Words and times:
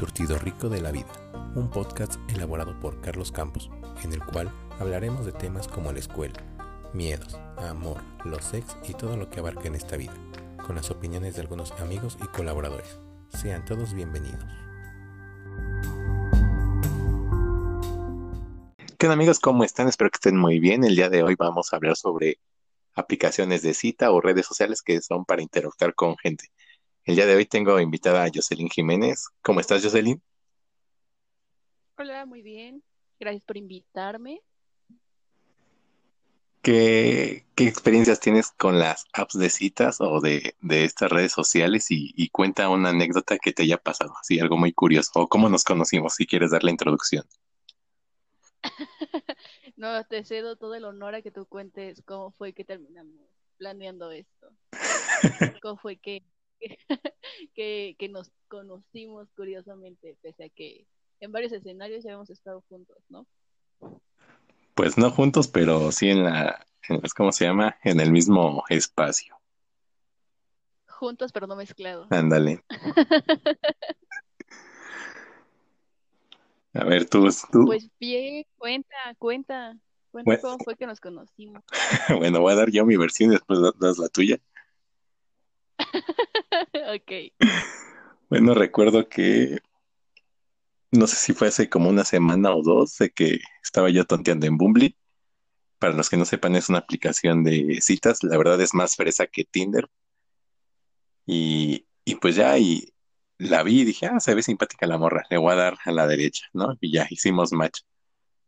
surtido 0.00 0.38
rico 0.38 0.70
de 0.70 0.80
la 0.80 0.92
vida, 0.92 1.12
un 1.54 1.68
podcast 1.68 2.14
elaborado 2.30 2.80
por 2.80 3.02
Carlos 3.02 3.30
Campos, 3.30 3.70
en 4.02 4.14
el 4.14 4.24
cual 4.24 4.50
hablaremos 4.78 5.26
de 5.26 5.32
temas 5.32 5.68
como 5.68 5.92
la 5.92 5.98
escuela, 5.98 6.42
miedos, 6.94 7.38
amor, 7.58 8.00
los 8.24 8.42
sex 8.42 8.78
y 8.88 8.94
todo 8.94 9.18
lo 9.18 9.28
que 9.28 9.40
abarca 9.40 9.68
en 9.68 9.74
esta 9.74 9.98
vida, 9.98 10.14
con 10.66 10.76
las 10.76 10.90
opiniones 10.90 11.34
de 11.34 11.42
algunos 11.42 11.72
amigos 11.72 12.16
y 12.24 12.26
colaboradores. 12.28 12.98
Sean 13.28 13.66
todos 13.66 13.92
bienvenidos. 13.92 14.42
¿Qué 18.96 19.06
onda 19.06 19.12
amigos? 19.12 19.38
¿Cómo 19.38 19.64
están? 19.64 19.86
Espero 19.86 20.08
que 20.08 20.16
estén 20.16 20.38
muy 20.38 20.60
bien. 20.60 20.82
El 20.82 20.96
día 20.96 21.10
de 21.10 21.22
hoy 21.22 21.34
vamos 21.34 21.74
a 21.74 21.76
hablar 21.76 21.96
sobre 21.96 22.38
aplicaciones 22.94 23.60
de 23.60 23.74
cita 23.74 24.10
o 24.12 24.22
redes 24.22 24.46
sociales 24.46 24.80
que 24.80 25.02
son 25.02 25.26
para 25.26 25.42
interactuar 25.42 25.94
con 25.94 26.16
gente. 26.16 26.50
El 27.10 27.16
día 27.16 27.26
de 27.26 27.34
hoy 27.34 27.44
tengo 27.44 27.80
invitada 27.80 28.22
a 28.22 28.30
Jocelyn 28.32 28.68
Jiménez. 28.68 29.30
¿Cómo 29.42 29.58
estás, 29.58 29.82
Jocelyn? 29.82 30.22
Hola, 31.98 32.24
muy 32.24 32.40
bien. 32.40 32.84
Gracias 33.18 33.44
por 33.44 33.56
invitarme. 33.56 34.40
¿Qué, 36.62 37.46
qué 37.56 37.66
experiencias 37.66 38.20
tienes 38.20 38.52
con 38.52 38.78
las 38.78 39.06
apps 39.12 39.36
de 39.36 39.50
citas 39.50 40.00
o 40.00 40.20
de, 40.20 40.54
de 40.60 40.84
estas 40.84 41.10
redes 41.10 41.32
sociales? 41.32 41.90
Y, 41.90 42.12
y, 42.14 42.28
cuenta 42.28 42.68
una 42.68 42.90
anécdota 42.90 43.38
que 43.38 43.52
te 43.52 43.64
haya 43.64 43.78
pasado, 43.78 44.14
así 44.20 44.38
algo 44.38 44.56
muy 44.56 44.72
curioso. 44.72 45.10
O 45.16 45.28
cómo 45.28 45.48
nos 45.48 45.64
conocimos, 45.64 46.14
si 46.14 46.28
quieres 46.28 46.52
dar 46.52 46.62
la 46.62 46.70
introducción. 46.70 47.24
no, 49.74 50.04
te 50.04 50.22
cedo 50.22 50.54
todo 50.54 50.76
el 50.76 50.84
honor 50.84 51.16
a 51.16 51.22
que 51.22 51.32
tú 51.32 51.44
cuentes 51.44 52.04
cómo 52.06 52.30
fue 52.30 52.52
que 52.52 52.64
terminamos 52.64 53.16
planeando 53.58 54.12
esto. 54.12 54.52
¿Cómo 55.60 55.76
fue 55.76 55.96
que 55.96 56.22
que, 57.54 57.96
que 57.98 58.08
nos 58.08 58.30
conocimos 58.48 59.28
curiosamente, 59.36 60.16
pese 60.22 60.44
a 60.44 60.48
que 60.48 60.86
en 61.20 61.32
varios 61.32 61.52
escenarios 61.52 62.04
ya 62.04 62.12
hemos 62.12 62.30
estado 62.30 62.62
juntos, 62.68 62.98
¿no? 63.08 63.26
Pues 64.74 64.96
no 64.96 65.10
juntos, 65.10 65.48
pero 65.48 65.92
sí 65.92 66.08
en 66.08 66.24
la, 66.24 66.66
en, 66.88 67.00
¿cómo 67.16 67.32
se 67.32 67.44
llama? 67.44 67.76
En 67.82 68.00
el 68.00 68.10
mismo 68.10 68.64
espacio. 68.68 69.36
Juntos, 70.86 71.32
pero 71.32 71.46
no 71.46 71.56
mezclados. 71.56 72.06
Ándale. 72.10 72.64
A 76.72 76.84
ver, 76.84 77.08
tú, 77.08 77.28
tú. 77.50 77.64
Pues 77.66 77.90
bien, 77.98 78.44
cuenta, 78.56 78.96
cuenta. 79.18 79.76
Cuenta 80.12 80.28
bueno. 80.28 80.42
cómo 80.42 80.58
fue 80.64 80.76
que 80.76 80.86
nos 80.86 81.00
conocimos. 81.00 81.62
bueno, 82.18 82.40
voy 82.40 82.52
a 82.52 82.56
dar 82.56 82.70
yo 82.70 82.84
mi 82.84 82.96
versión 82.96 83.30
y 83.30 83.34
después 83.34 83.60
das 83.78 83.98
la 83.98 84.08
tuya. 84.08 84.38
ok. 86.94 87.12
Bueno, 88.28 88.54
recuerdo 88.54 89.08
que 89.08 89.58
no 90.92 91.06
sé 91.06 91.16
si 91.16 91.32
fue 91.32 91.48
hace 91.48 91.68
como 91.68 91.88
una 91.88 92.04
semana 92.04 92.54
o 92.54 92.62
dos 92.62 92.96
de 92.98 93.10
que 93.10 93.38
estaba 93.62 93.90
yo 93.90 94.04
tonteando 94.04 94.46
en 94.46 94.56
Bumble. 94.56 94.96
Para 95.78 95.94
los 95.94 96.10
que 96.10 96.16
no 96.16 96.24
sepan, 96.24 96.56
es 96.56 96.68
una 96.68 96.78
aplicación 96.78 97.44
de 97.44 97.78
citas. 97.80 98.22
La 98.22 98.36
verdad 98.36 98.60
es 98.60 98.74
más 98.74 98.96
fresa 98.96 99.26
que 99.26 99.44
Tinder. 99.44 99.88
Y, 101.26 101.86
y 102.04 102.16
pues 102.16 102.36
ya, 102.36 102.58
y 102.58 102.92
la 103.38 103.62
vi 103.62 103.80
y 103.80 103.84
dije, 103.84 104.06
ah, 104.06 104.20
se 104.20 104.34
ve 104.34 104.42
simpática 104.42 104.86
la 104.86 104.98
morra, 104.98 105.24
le 105.30 105.38
voy 105.38 105.52
a 105.52 105.56
dar 105.56 105.78
a 105.84 105.92
la 105.92 106.06
derecha, 106.06 106.46
¿no? 106.52 106.76
Y 106.80 106.92
ya 106.92 107.06
hicimos 107.10 107.52
match. 107.52 107.80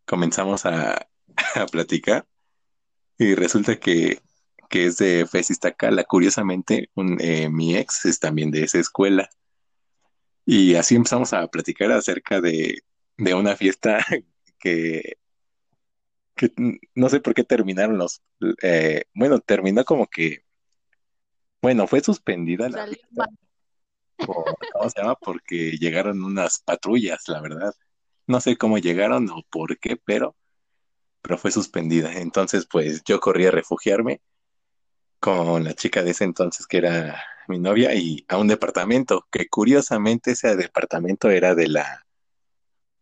Comenzamos 0.06 0.66
a, 0.66 1.08
a 1.54 1.66
platicar 1.66 2.26
y 3.18 3.34
resulta 3.34 3.78
que 3.78 4.20
que 4.72 4.86
es 4.86 4.96
de 4.96 5.26
Fesistacala. 5.26 6.04
Curiosamente, 6.04 6.88
un, 6.94 7.18
eh, 7.20 7.50
mi 7.50 7.76
ex 7.76 8.06
es 8.06 8.18
también 8.18 8.50
de 8.50 8.62
esa 8.64 8.78
escuela. 8.78 9.28
Y 10.46 10.76
así 10.76 10.94
empezamos 10.96 11.34
a 11.34 11.46
platicar 11.48 11.92
acerca 11.92 12.40
de, 12.40 12.78
de 13.18 13.34
una 13.34 13.54
fiesta 13.54 13.98
que, 14.58 15.18
que, 16.34 16.52
no 16.94 17.10
sé 17.10 17.20
por 17.20 17.34
qué 17.34 17.44
terminaron 17.44 17.98
los... 17.98 18.22
Eh, 18.62 19.04
bueno, 19.14 19.40
terminó 19.40 19.84
como 19.84 20.06
que... 20.06 20.46
Bueno, 21.60 21.86
fue 21.86 22.00
suspendida 22.00 22.70
la 22.70 22.86
fiesta. 22.86 23.26
Por, 24.16 24.56
¿Cómo 24.72 24.88
se 24.88 25.00
llama? 25.02 25.16
Porque 25.16 25.72
llegaron 25.72 26.24
unas 26.24 26.60
patrullas, 26.60 27.28
la 27.28 27.42
verdad. 27.42 27.74
No 28.26 28.40
sé 28.40 28.56
cómo 28.56 28.78
llegaron 28.78 29.28
o 29.28 29.42
por 29.50 29.78
qué, 29.78 29.98
pero, 29.98 30.34
pero 31.20 31.36
fue 31.36 31.50
suspendida. 31.50 32.14
Entonces, 32.14 32.66
pues 32.66 33.02
yo 33.04 33.20
corrí 33.20 33.44
a 33.44 33.50
refugiarme 33.50 34.22
con 35.22 35.62
la 35.62 35.72
chica 35.74 36.02
de 36.02 36.10
ese 36.10 36.24
entonces 36.24 36.66
que 36.66 36.78
era 36.78 37.22
mi 37.46 37.60
novia 37.60 37.94
y 37.94 38.24
a 38.26 38.38
un 38.38 38.48
departamento, 38.48 39.28
que 39.30 39.48
curiosamente 39.48 40.32
ese 40.32 40.56
departamento 40.56 41.30
era 41.30 41.54
de 41.54 41.68
la 41.68 42.04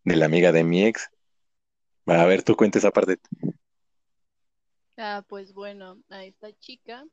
de 0.05 0.17
la 0.17 0.27
amiga 0.27 0.53
de 0.53 0.63
mi 0.63 0.85
ex. 0.85 1.09
A 2.05 2.27
ver, 2.27 2.43
tú 2.43 2.57
cuentes 2.57 2.85
esa 2.85 2.91
parte. 2.91 3.19
Ah, 4.99 5.25
pues 5.27 5.55
bueno, 5.55 6.03
a 6.11 6.23
esta 6.25 6.53
chica 6.59 7.07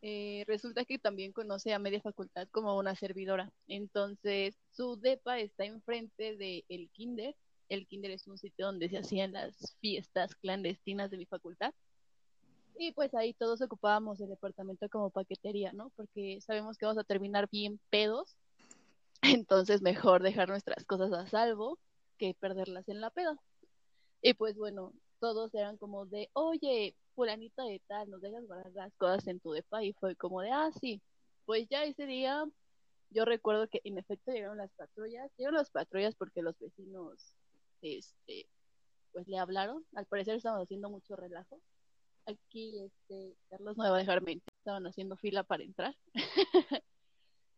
eh, 0.00 0.44
resulta 0.46 0.86
que 0.86 0.98
también 0.98 1.32
conoce 1.34 1.74
a 1.74 1.78
media 1.78 2.00
facultad 2.00 2.48
como 2.50 2.78
una 2.78 2.96
servidora. 2.96 3.52
Entonces, 3.66 4.56
su 4.70 4.98
depa 4.98 5.38
está 5.38 5.66
enfrente 5.66 6.36
del 6.36 6.64
el 6.70 6.88
kinder. 6.92 7.36
El 7.68 7.86
kinder 7.86 8.12
es 8.12 8.26
un 8.26 8.38
sitio 8.38 8.64
donde 8.64 8.88
se 8.88 8.96
hacían 8.96 9.32
las 9.32 9.76
fiestas 9.80 10.34
clandestinas 10.36 11.10
de 11.10 11.18
mi 11.18 11.26
facultad. 11.26 11.74
Y 12.76 12.92
pues 12.92 13.14
ahí 13.14 13.34
todos 13.34 13.60
ocupábamos 13.62 14.20
el 14.20 14.28
departamento 14.28 14.88
como 14.88 15.10
paquetería, 15.10 15.72
¿no? 15.72 15.90
Porque 15.96 16.40
sabemos 16.40 16.76
que 16.76 16.86
vamos 16.86 17.00
a 17.00 17.04
terminar 17.04 17.48
bien 17.50 17.80
pedos. 17.90 18.36
Entonces 19.22 19.82
mejor 19.82 20.22
dejar 20.22 20.48
nuestras 20.48 20.84
cosas 20.84 21.12
a 21.12 21.26
salvo 21.28 21.78
que 22.18 22.34
perderlas 22.34 22.88
en 22.88 23.00
la 23.00 23.10
peda. 23.10 23.36
Y 24.22 24.34
pues 24.34 24.56
bueno, 24.56 24.92
todos 25.20 25.54
eran 25.54 25.76
como 25.76 26.06
de, 26.06 26.30
oye, 26.32 26.96
fulanita 27.14 27.64
de 27.64 27.80
tal, 27.86 28.10
nos 28.10 28.22
dejas 28.22 28.46
guardar 28.46 28.72
las 28.72 28.94
cosas 28.96 29.26
en 29.28 29.40
tu 29.40 29.52
depa. 29.52 29.84
Y 29.84 29.92
fue 29.94 30.16
como 30.16 30.40
de, 30.40 30.50
ah, 30.50 30.70
sí. 30.80 31.00
Pues 31.46 31.68
ya 31.68 31.84
ese 31.84 32.06
día 32.06 32.44
yo 33.10 33.24
recuerdo 33.24 33.68
que 33.68 33.80
en 33.84 33.98
efecto 33.98 34.32
llegaron 34.32 34.58
las 34.58 34.72
patrullas. 34.72 35.30
Llegaron 35.36 35.58
las 35.58 35.70
patrullas 35.70 36.14
porque 36.16 36.42
los 36.42 36.58
vecinos, 36.58 37.36
este, 37.82 38.48
pues 39.12 39.28
le 39.28 39.38
hablaron. 39.38 39.84
Al 39.94 40.06
parecer 40.06 40.36
estaban 40.36 40.60
haciendo 40.60 40.90
mucho 40.90 41.14
relajo 41.14 41.60
aquí 42.26 42.78
este 42.80 43.34
Carlos 43.48 43.76
no 43.76 43.84
va 43.84 43.96
a 43.96 43.98
dejar 43.98 44.22
mentir, 44.22 44.52
estaban 44.58 44.86
haciendo 44.86 45.16
fila 45.16 45.42
para 45.42 45.62
entrar. 45.62 45.94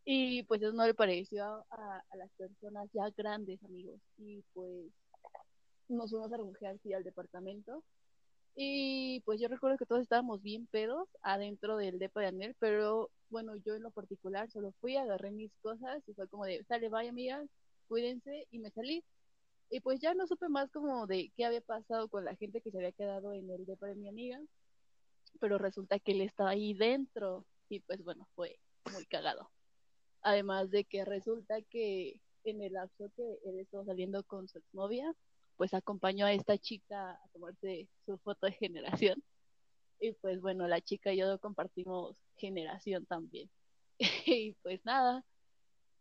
y 0.04 0.42
pues 0.44 0.62
eso 0.62 0.72
no 0.72 0.86
le 0.86 0.94
pareció 0.94 1.44
a, 1.44 2.04
a, 2.10 2.16
las 2.16 2.30
personas 2.32 2.88
ya 2.92 3.10
grandes, 3.16 3.62
amigos. 3.64 4.00
Y 4.18 4.42
pues 4.52 4.92
nos 5.88 6.10
fuimos 6.10 6.32
a 6.32 6.36
refugiar 6.36 6.76
al 6.94 7.04
departamento. 7.04 7.82
Y 8.54 9.20
pues 9.26 9.38
yo 9.38 9.48
recuerdo 9.48 9.76
que 9.76 9.84
todos 9.84 10.00
estábamos 10.00 10.42
bien 10.42 10.66
pedos 10.66 11.08
adentro 11.22 11.76
del 11.76 11.98
depa 11.98 12.20
de 12.20 12.28
Anel, 12.28 12.56
pero 12.58 13.10
bueno, 13.28 13.54
yo 13.56 13.74
en 13.74 13.82
lo 13.82 13.90
particular 13.90 14.50
solo 14.50 14.72
fui, 14.80 14.96
agarré 14.96 15.30
mis 15.30 15.52
cosas 15.60 16.02
y 16.06 16.14
fue 16.14 16.26
como 16.28 16.46
de, 16.46 16.64
sale, 16.64 16.88
vaya 16.88 17.10
amigas, 17.10 17.46
cuídense 17.86 18.46
y 18.50 18.58
me 18.58 18.70
salí. 18.70 19.04
Y 19.70 19.80
pues 19.80 20.00
ya 20.00 20.14
no 20.14 20.26
supe 20.26 20.48
más 20.48 20.70
como 20.70 21.06
de 21.06 21.32
qué 21.36 21.44
había 21.44 21.60
pasado 21.60 22.08
con 22.08 22.24
la 22.24 22.36
gente 22.36 22.60
que 22.60 22.70
se 22.70 22.78
había 22.78 22.92
quedado 22.92 23.32
en 23.32 23.50
el 23.50 23.66
depa 23.66 23.86
de 23.86 23.96
mi 23.96 24.08
amiga, 24.08 24.40
pero 25.40 25.58
resulta 25.58 25.98
que 25.98 26.12
él 26.12 26.20
estaba 26.20 26.50
ahí 26.50 26.74
dentro 26.74 27.44
y 27.68 27.80
pues 27.80 28.02
bueno, 28.04 28.28
fue 28.34 28.58
muy 28.92 29.06
cagado. 29.06 29.50
Además 30.22 30.70
de 30.70 30.84
que 30.84 31.04
resulta 31.04 31.60
que 31.62 32.20
en 32.44 32.62
el 32.62 32.74
lapso 32.74 33.10
que 33.16 33.38
él 33.44 33.58
estaba 33.58 33.84
saliendo 33.84 34.22
con 34.24 34.48
su 34.48 34.58
exnovia, 34.58 35.12
pues 35.56 35.74
acompañó 35.74 36.26
a 36.26 36.32
esta 36.32 36.58
chica 36.58 37.12
a 37.12 37.28
tomarse 37.32 37.88
su 38.04 38.18
foto 38.18 38.46
de 38.46 38.52
generación. 38.52 39.22
Y 39.98 40.12
pues 40.12 40.42
bueno, 40.42 40.68
la 40.68 40.82
chica 40.82 41.14
y 41.14 41.16
yo 41.16 41.38
compartimos 41.38 42.18
generación 42.36 43.06
también. 43.06 43.48
y 44.26 44.52
pues 44.62 44.84
nada, 44.84 45.24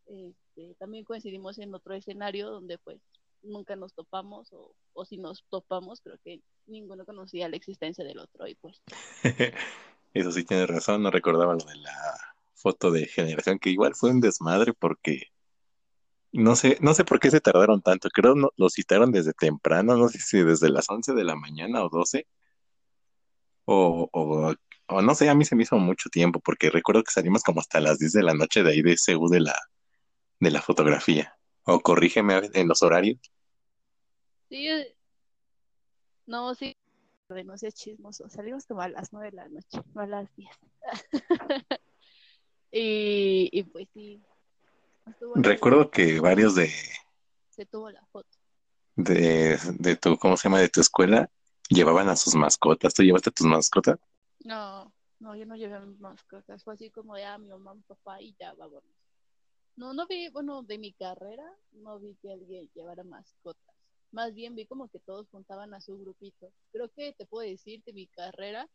este, 0.05 0.75
también 0.75 1.05
coincidimos 1.05 1.57
en 1.59 1.73
otro 1.73 1.93
escenario 1.95 2.49
donde 2.49 2.77
pues 2.77 2.99
nunca 3.45 3.75
nos 3.75 3.93
topamos 3.93 4.51
o, 4.53 4.75
o, 4.93 5.05
si 5.05 5.17
nos 5.17 5.43
topamos 5.49 6.01
creo 6.01 6.17
que 6.23 6.41
ninguno 6.67 7.05
conocía 7.05 7.49
la 7.49 7.55
existencia 7.55 8.03
del 8.03 8.19
otro 8.19 8.47
y 8.47 8.55
pues 8.55 8.81
eso 10.13 10.31
sí 10.31 10.43
tienes 10.43 10.67
razón 10.67 11.03
no 11.03 11.11
recordaba 11.11 11.53
lo 11.53 11.63
de 11.63 11.75
la 11.75 11.93
foto 12.53 12.91
de 12.91 13.05
generación 13.05 13.59
que 13.59 13.69
igual 13.69 13.95
fue 13.95 14.11
un 14.11 14.21
desmadre 14.21 14.73
porque 14.73 15.31
no 16.31 16.55
sé 16.55 16.77
no 16.81 16.93
sé 16.93 17.05
por 17.05 17.19
qué 17.19 17.31
se 17.31 17.41
tardaron 17.41 17.81
tanto 17.81 18.09
creo 18.09 18.35
no, 18.35 18.49
lo 18.57 18.69
citaron 18.69 19.11
desde 19.11 19.33
temprano 19.33 19.95
no 19.95 20.09
sé 20.09 20.19
si 20.19 20.41
desde 20.41 20.69
las 20.69 20.89
11 20.89 21.13
de 21.13 21.23
la 21.23 21.35
mañana 21.35 21.83
o 21.83 21.89
12 21.89 22.27
o, 23.65 24.09
o, 24.11 25.01
no 25.01 25.15
sé 25.15 25.29
a 25.29 25.35
mí 25.35 25.45
se 25.45 25.55
me 25.55 25.63
hizo 25.63 25.77
mucho 25.77 26.09
tiempo 26.09 26.39
porque 26.39 26.69
recuerdo 26.69 27.03
que 27.03 27.11
salimos 27.11 27.43
como 27.43 27.59
hasta 27.59 27.79
las 27.79 27.99
10 27.99 28.13
de 28.13 28.23
la 28.23 28.33
noche 28.33 28.63
de 28.63 28.71
ahí 28.71 28.81
de 28.81 28.95
CU 28.95 29.29
de 29.29 29.39
la 29.39 29.55
de 30.39 30.51
la 30.51 30.61
fotografía 30.61 31.37
o 31.63 31.79
corrígeme 31.79 32.49
en 32.53 32.67
los 32.67 32.83
horarios 32.83 33.19
Sí, 34.49 34.67
no, 36.27 36.53
sí, 36.55 36.75
no 37.29 37.57
seas 37.57 37.75
chismoso. 37.75 38.29
Salimos 38.29 38.65
como 38.65 38.81
a 38.81 38.89
las 38.89 39.11
nueve 39.13 39.31
de 39.31 39.37
la 39.37 39.47
noche, 39.49 39.79
no 39.93 40.01
a 40.01 40.07
las 40.07 40.35
diez. 40.35 40.55
y, 42.71 43.49
y 43.51 43.63
pues 43.63 43.87
sí, 43.93 44.21
Recuerdo 45.35 45.91
que 45.91 46.19
varios 46.19 46.55
de, 46.55 46.71
se 47.49 47.65
tuvo 47.65 47.89
la 47.91 48.05
foto. 48.07 48.37
de, 48.95 49.57
de 49.79 49.95
tu, 49.97 50.17
¿cómo 50.17 50.37
se 50.37 50.47
llama? 50.47 50.59
De 50.59 50.69
tu 50.69 50.81
escuela 50.81 51.29
llevaban 51.69 52.09
a 52.09 52.15
sus 52.15 52.35
mascotas. 52.35 52.93
¿Tú 52.93 53.03
llevaste 53.03 53.29
a 53.29 53.33
tus 53.33 53.47
mascotas? 53.47 53.99
No, 54.43 54.93
no, 55.19 55.35
yo 55.35 55.45
no 55.45 55.55
llevé 55.55 55.75
a 55.75 55.79
mis 55.81 55.99
mascotas. 55.99 56.63
Fue 56.63 56.73
así 56.73 56.89
como 56.91 57.15
de, 57.15 57.25
ah, 57.25 57.37
mi 57.37 57.49
mamá, 57.49 57.73
mi 57.73 57.81
papá 57.81 58.21
y 58.21 58.35
ya, 58.39 58.53
vámonos. 58.53 58.83
No, 59.75 59.93
no 59.93 60.07
vi, 60.07 60.29
bueno, 60.29 60.63
de 60.63 60.77
mi 60.77 60.93
carrera, 60.93 61.45
no 61.73 61.99
vi 61.99 62.15
que 62.21 62.31
alguien 62.31 62.69
llevara 62.73 63.03
mascotas. 63.03 63.74
Más 64.15 64.33
bien 64.33 64.55
vi 64.55 64.65
como 64.65 64.87
que 64.87 64.99
todos 64.99 65.27
juntaban 65.29 65.73
a 65.73 65.81
su 65.81 65.97
grupito. 65.99 66.49
Creo 66.71 66.89
que 66.95 67.11
te 67.11 67.25
puedo 67.25 67.45
decir 67.45 67.83
que 67.83 67.91
mi 67.91 68.07
carrera, 68.07 68.69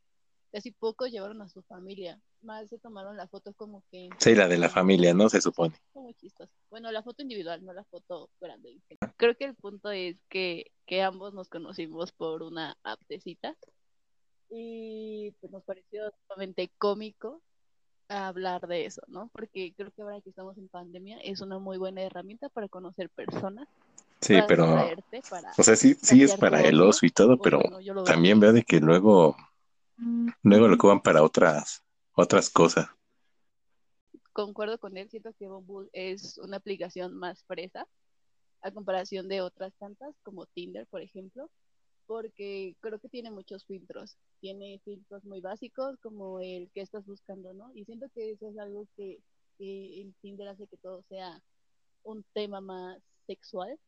casi 0.53 0.71
pocos 0.71 1.11
llevaron 1.11 1.41
a 1.41 1.49
su 1.49 1.63
familia. 1.63 2.21
Más 2.43 2.69
se 2.69 2.79
tomaron 2.79 3.17
la 3.17 3.27
foto 3.27 3.55
como 3.55 3.83
que... 3.91 4.11
Sí, 4.19 4.35
la 4.35 4.49
de 4.49 4.59
la 4.59 4.69
familia, 4.69 5.15
¿no? 5.15 5.31
Se 5.31 5.41
supone. 5.41 5.75
Muy 5.95 6.13
chistoso. 6.13 6.53
Bueno, 6.69 6.93
la 6.93 7.03
foto 7.03 7.23
individual, 7.23 7.65
no 7.65 7.73
la 7.73 7.85
foto 7.85 8.29
grande. 8.39 8.83
Creo 9.17 9.35
que 9.35 9.47
el 9.47 9.55
punto 9.55 9.91
es 9.91 10.19
que, 10.29 10.71
que 10.85 11.01
ambos 11.01 11.33
nos 11.33 11.49
conocimos 11.49 12.13
por 12.13 12.43
una 12.43 12.77
app 12.83 13.01
de 13.09 13.19
citas 13.23 13.57
y 14.51 15.31
pues 15.41 15.51
nos 15.51 15.65
pareció 15.65 16.13
sumamente 16.27 16.71
cómico 16.77 17.41
hablar 18.11 18.67
de 18.67 18.87
eso, 18.87 19.03
¿no? 19.07 19.31
Porque 19.33 19.73
creo 19.77 19.91
que 19.93 20.03
ahora 20.03 20.21
que 20.21 20.31
estamos 20.31 20.59
en 20.59 20.69
pandemia 20.69 21.19
es 21.21 21.41
una 21.41 21.59
muy 21.59 21.79
buena 21.79 22.03
herramienta 22.03 22.49
para 22.49 22.69
conocer 22.69 23.09
personas, 23.11 23.69
Sí, 24.21 24.35
para 24.35 24.47
pero, 24.47 24.67
para 25.31 25.53
o 25.57 25.63
sea, 25.63 25.77
sí, 25.77 25.95
sí 25.95 26.23
es 26.23 26.37
para 26.37 26.61
el 26.61 26.81
ocio 26.81 27.07
y 27.07 27.11
todo, 27.11 27.39
pero 27.39 27.61
también 28.05 28.39
veo 28.39 28.53
de 28.53 28.63
que 28.63 28.79
luego, 28.79 29.35
luego 30.43 30.69
lo 30.69 30.75
ocupan 30.75 31.01
para 31.01 31.23
otras, 31.23 31.83
otras 32.13 32.51
cosas. 32.51 32.89
Concuerdo 34.33 34.79
con 34.79 34.97
él, 34.99 35.09
siento 35.09 35.33
que 35.39 35.49
Bumble 35.49 35.89
es 35.93 36.37
una 36.39 36.59
aplicación 36.59 37.15
más 37.15 37.43
fresa 37.45 37.89
a 38.63 38.71
comparación 38.71 39.27
de 39.27 39.41
otras 39.41 39.73
tantas, 39.79 40.15
como 40.23 40.45
Tinder, 40.47 40.87
por 40.87 41.01
ejemplo, 41.01 41.51
porque 42.07 42.77
creo 42.81 42.99
que 42.99 43.09
tiene 43.09 43.31
muchos 43.31 43.65
filtros. 43.65 44.19
Tiene 44.41 44.81
filtros 44.85 45.25
muy 45.25 45.41
básicos, 45.41 45.99
como 46.03 46.41
el 46.41 46.71
que 46.75 46.83
estás 46.83 47.07
buscando, 47.07 47.55
¿no? 47.55 47.73
Y 47.75 47.87
siento 47.87 48.07
que 48.15 48.33
eso 48.33 48.49
es 48.51 48.59
algo 48.59 48.87
que, 48.97 49.19
que 49.57 50.03
en 50.03 50.13
Tinder 50.21 50.49
hace 50.49 50.67
que 50.67 50.77
todo 50.77 51.03
sea 51.09 51.43
un 52.03 52.23
tema 52.35 52.61
más 52.61 52.99
sexual 53.27 53.79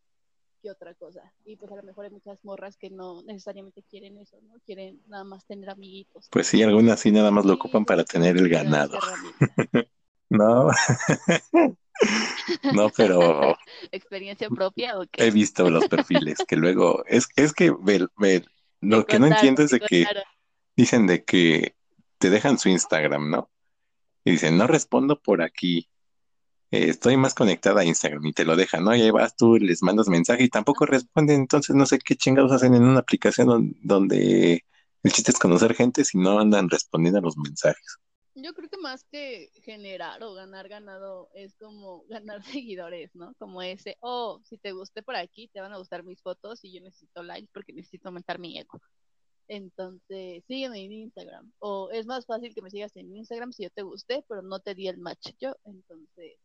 que 0.62 0.70
otra 0.70 0.94
cosa. 0.94 1.32
Y 1.44 1.56
pues 1.56 1.70
a 1.72 1.76
lo 1.76 1.82
mejor 1.82 2.06
hay 2.06 2.10
muchas 2.10 2.42
morras 2.44 2.76
que 2.76 2.90
no 2.90 3.22
necesariamente 3.22 3.82
quieren 3.82 4.18
eso, 4.18 4.38
¿no? 4.42 4.54
Quieren 4.64 5.00
nada 5.08 5.24
más 5.24 5.44
tener 5.46 5.70
amiguitos. 5.70 6.28
Pues 6.30 6.46
sí, 6.46 6.62
algunas 6.62 7.00
sí 7.00 7.12
nada 7.12 7.30
más 7.30 7.44
lo 7.44 7.54
ocupan 7.54 7.84
pues 7.84 7.84
para 7.84 8.04
tener 8.04 8.36
el 8.36 8.48
ganado. 8.48 8.98
No, 10.30 10.70
no, 12.70 12.90
pero 12.90 13.56
¿Experiencia 13.92 14.48
propia 14.48 14.98
o 14.98 15.06
he 15.16 15.26
qué? 15.26 15.30
visto 15.30 15.70
los 15.70 15.86
perfiles 15.86 16.44
que 16.44 16.56
luego, 16.56 17.04
es, 17.06 17.28
es 17.36 17.52
que 17.52 17.70
ve- 17.70 18.08
ve- 18.18 18.44
Te 18.88 18.90
lo 18.90 19.06
que 19.06 19.18
no 19.18 19.26
entiendo 19.26 19.62
es 19.62 19.70
de 19.70 19.80
que 19.80 20.06
dicen 20.76 21.06
de 21.06 21.24
que 21.24 21.76
te 22.18 22.30
dejan 22.30 22.58
su 22.58 22.68
Instagram, 22.68 23.30
¿no? 23.30 23.50
Y 24.24 24.32
dicen, 24.32 24.56
no 24.58 24.66
respondo 24.66 25.20
por 25.20 25.42
aquí, 25.42 25.88
eh, 26.72 26.90
estoy 26.90 27.16
más 27.18 27.34
conectada 27.34 27.82
a 27.82 27.86
Instagram 27.86 28.26
y 28.26 28.34
te 28.34 28.44
lo 28.46 28.56
dejan, 28.56 28.84
¿no? 28.84 28.96
Y 28.96 29.02
ahí 29.02 29.10
vas 29.12 29.36
tú, 29.36 29.56
les 29.58 29.82
mandas 29.82 30.08
mensaje 30.08 30.44
y 30.44 30.50
tampoco 30.50 30.86
responden, 30.86 31.42
entonces 31.42 31.76
no 31.76 31.86
sé 31.86 32.00
qué 32.00 32.16
chingados 32.16 32.52
hacen 32.52 32.74
en 32.74 32.84
una 32.84 33.00
aplicación 33.00 33.48
don- 33.48 33.76
donde 33.82 34.64
el 35.04 35.12
chiste 35.12 35.32
es 35.32 35.38
conocer 35.40 35.74
gente 35.74 36.04
si 36.04 36.18
no 36.18 36.40
andan 36.40 36.70
respondiendo 36.70 37.20
a 37.20 37.22
los 37.22 37.36
mensajes. 37.38 37.98
Yo 38.34 38.54
creo 38.54 38.68
que 38.70 38.78
más 38.78 39.04
que 39.04 39.50
generar 39.62 40.22
o 40.22 40.32
ganar 40.34 40.68
ganado 40.68 41.30
es 41.34 41.54
como 41.56 42.04
ganar 42.08 42.42
seguidores, 42.44 43.14
¿no? 43.14 43.34
Como 43.38 43.62
ese, 43.62 43.96
oh, 44.00 44.40
si 44.44 44.58
te 44.58 44.72
gusté 44.72 45.02
por 45.02 45.16
aquí, 45.16 45.48
te 45.48 45.60
van 45.60 45.72
a 45.72 45.78
gustar 45.78 46.02
mis 46.04 46.22
fotos 46.22 46.64
y 46.64 46.72
yo 46.74 46.80
necesito 46.82 47.22
likes 47.22 47.50
porque 47.52 47.72
necesito 47.74 48.08
aumentar 48.08 48.38
mi 48.38 48.58
ego. 48.58 48.80
Entonces, 49.48 50.44
sígueme 50.46 50.84
en 50.84 50.92
Instagram. 50.92 51.52
O 51.60 51.90
es 51.92 52.06
más 52.06 52.26
fácil 52.26 52.54
que 52.54 52.62
me 52.62 52.70
sigas 52.70 52.96
en 52.96 53.14
Instagram 53.16 53.52
si 53.52 53.64
yo 53.64 53.70
te 53.70 53.82
gusté, 53.82 54.24
pero 54.28 54.42
no 54.42 54.60
te 54.60 54.74
di 54.74 54.88
el 54.88 54.98
match 54.98 55.30
yo. 55.40 55.54
Entonces, 55.64 56.38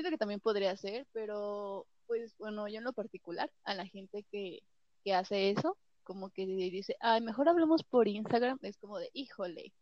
siento 0.00 0.10
que 0.10 0.18
también 0.18 0.40
podría 0.40 0.76
ser, 0.76 1.06
pero 1.12 1.86
pues 2.06 2.34
bueno, 2.38 2.66
yo 2.68 2.78
en 2.78 2.84
lo 2.84 2.92
particular, 2.92 3.50
a 3.64 3.74
la 3.74 3.86
gente 3.86 4.24
que, 4.30 4.60
que 5.04 5.14
hace 5.14 5.50
eso, 5.50 5.76
como 6.02 6.30
que 6.30 6.46
dice, 6.46 6.96
ay, 7.00 7.20
mejor 7.20 7.48
hablemos 7.48 7.84
por 7.84 8.08
Instagram, 8.08 8.58
es 8.62 8.76
como 8.78 8.98
de, 8.98 9.10
híjole, 9.12 9.72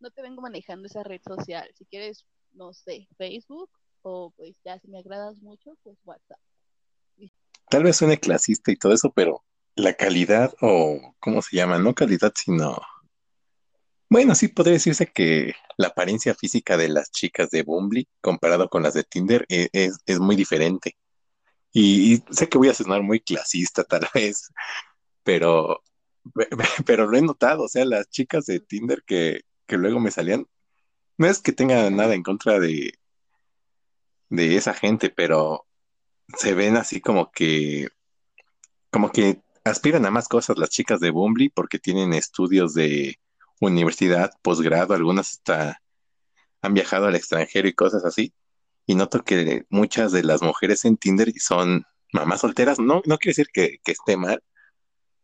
no 0.00 0.10
te 0.10 0.22
vengo 0.22 0.40
manejando 0.40 0.86
esa 0.86 1.02
red 1.02 1.20
social. 1.22 1.68
Si 1.76 1.84
quieres, 1.84 2.24
no 2.52 2.72
sé, 2.72 3.08
Facebook 3.18 3.70
o 4.02 4.32
pues 4.36 4.56
ya 4.64 4.78
si 4.78 4.88
me 4.88 5.00
agradas 5.00 5.36
mucho, 5.38 5.76
pues 5.82 5.98
WhatsApp. 6.04 6.38
Tal 7.68 7.82
vez 7.82 7.96
suene 7.96 8.18
clasista 8.18 8.70
y 8.70 8.76
todo 8.76 8.92
eso, 8.92 9.12
pero 9.12 9.44
la 9.74 9.94
calidad 9.94 10.54
o, 10.60 11.14
¿cómo 11.18 11.42
se 11.42 11.56
llama? 11.56 11.78
No 11.78 11.94
calidad, 11.94 12.32
sino... 12.34 12.80
Bueno, 14.08 14.34
sí 14.34 14.48
podría 14.48 14.74
decirse 14.74 15.06
que 15.12 15.54
la 15.76 15.88
apariencia 15.88 16.34
física 16.34 16.76
de 16.76 16.88
las 16.88 17.10
chicas 17.10 17.50
de 17.50 17.62
Bumble 17.62 18.06
comparado 18.20 18.68
con 18.68 18.82
las 18.82 18.94
de 18.94 19.04
Tinder 19.04 19.44
e- 19.48 19.68
es, 19.72 19.98
es 20.06 20.20
muy 20.20 20.36
diferente. 20.36 20.96
Y, 21.72 22.22
sé 22.30 22.48
que 22.48 22.58
voy 22.58 22.68
a 22.70 22.74
sonar 22.74 23.02
muy 23.02 23.20
clasista 23.20 23.84
tal 23.84 24.02
vez, 24.14 24.52
pero, 25.24 25.82
pero 26.86 27.06
lo 27.08 27.18
he 27.18 27.22
notado, 27.22 27.64
o 27.64 27.68
sea, 27.68 27.84
las 27.84 28.08
chicas 28.10 28.46
de 28.46 28.60
Tinder 28.60 29.02
que, 29.06 29.42
que 29.66 29.78
luego 29.78 30.00
me 30.00 30.10
salían, 30.10 30.46
no 31.18 31.26
es 31.28 31.40
que 31.42 31.52
tenga 31.52 31.90
nada 31.90 32.14
en 32.14 32.22
contra 32.22 32.60
de, 32.60 32.94
de 34.28 34.56
esa 34.56 34.74
gente, 34.74 35.10
pero 35.10 35.66
se 36.38 36.54
ven 36.54 36.76
así 36.76 37.00
como 37.00 37.30
que, 37.32 37.88
como 38.90 39.10
que 39.12 39.42
aspiran 39.64 40.06
a 40.06 40.10
más 40.10 40.28
cosas 40.28 40.58
las 40.58 40.70
chicas 40.70 41.00
de 41.00 41.10
Bumble 41.10 41.50
porque 41.54 41.78
tienen 41.78 42.14
estudios 42.14 42.74
de 42.74 43.18
universidad, 43.60 44.32
posgrado, 44.42 44.94
algunas 44.94 45.32
hasta 45.32 45.80
han 46.62 46.74
viajado 46.74 47.06
al 47.06 47.16
extranjero 47.16 47.68
y 47.68 47.74
cosas 47.74 48.04
así. 48.04 48.34
Y 48.86 48.94
noto 48.94 49.24
que 49.24 49.66
muchas 49.70 50.12
de 50.12 50.22
las 50.22 50.42
mujeres 50.42 50.84
en 50.84 50.96
Tinder 50.96 51.32
son 51.38 51.84
mamás 52.12 52.40
solteras. 52.40 52.78
No, 52.78 53.02
no 53.06 53.18
quiere 53.18 53.32
decir 53.32 53.48
que, 53.52 53.80
esté 53.86 54.16
mal, 54.16 54.42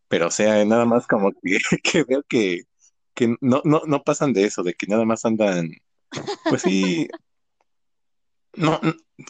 pero 0.09 0.29
o 0.29 0.31
sea, 0.31 0.65
nada 0.65 0.85
más 0.85 1.07
como 1.07 1.33
que, 1.33 1.59
veo 2.09 2.23
que, 2.29 2.63
que 3.15 3.37
no, 3.41 3.63
no, 3.65 4.03
pasan 4.03 4.33
de 4.33 4.45
eso, 4.45 4.63
de 4.63 4.75
que 4.75 4.87
nada 4.87 5.05
más 5.05 5.25
andan, 5.25 5.71
pues 6.49 6.63
sí, 6.63 7.09
no, 8.55 8.81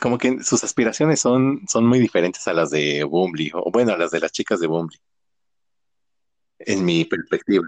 como 0.01 0.19
que 0.19 0.43
sus 0.43 0.65
aspiraciones 0.65 1.21
son, 1.21 1.63
son 1.69 1.87
muy 1.87 1.99
diferentes 2.01 2.47
a 2.49 2.55
las 2.55 2.71
de 2.71 3.05
Bumble, 3.05 3.51
o 3.55 3.71
bueno, 3.71 3.93
a 3.93 3.99
las 3.99 4.11
de 4.11 4.21
las 4.21 4.33
chicas 4.33 4.61
de 4.61 4.67
Bumble, 4.67 4.99
en 6.59 6.85
mi 6.85 7.05
perspectiva. 7.05 7.67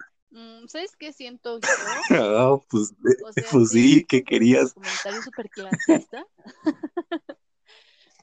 Mm, 0.64 0.68
¿Sabes 0.68 0.96
qué 0.96 1.12
siento 1.12 1.58
yo? 1.58 1.68
Ah, 2.10 2.58
pues, 2.70 2.92
O 3.24 3.32
sea, 3.32 3.44
pues 3.50 3.70
sí, 3.70 3.82
sí, 3.82 3.88
siento 3.88 4.06
¿qué 4.08 4.18
que 4.18 4.24
querías? 4.24 4.74
comentario 4.74 5.22
súper 5.22 5.50
clasista, 5.50 6.26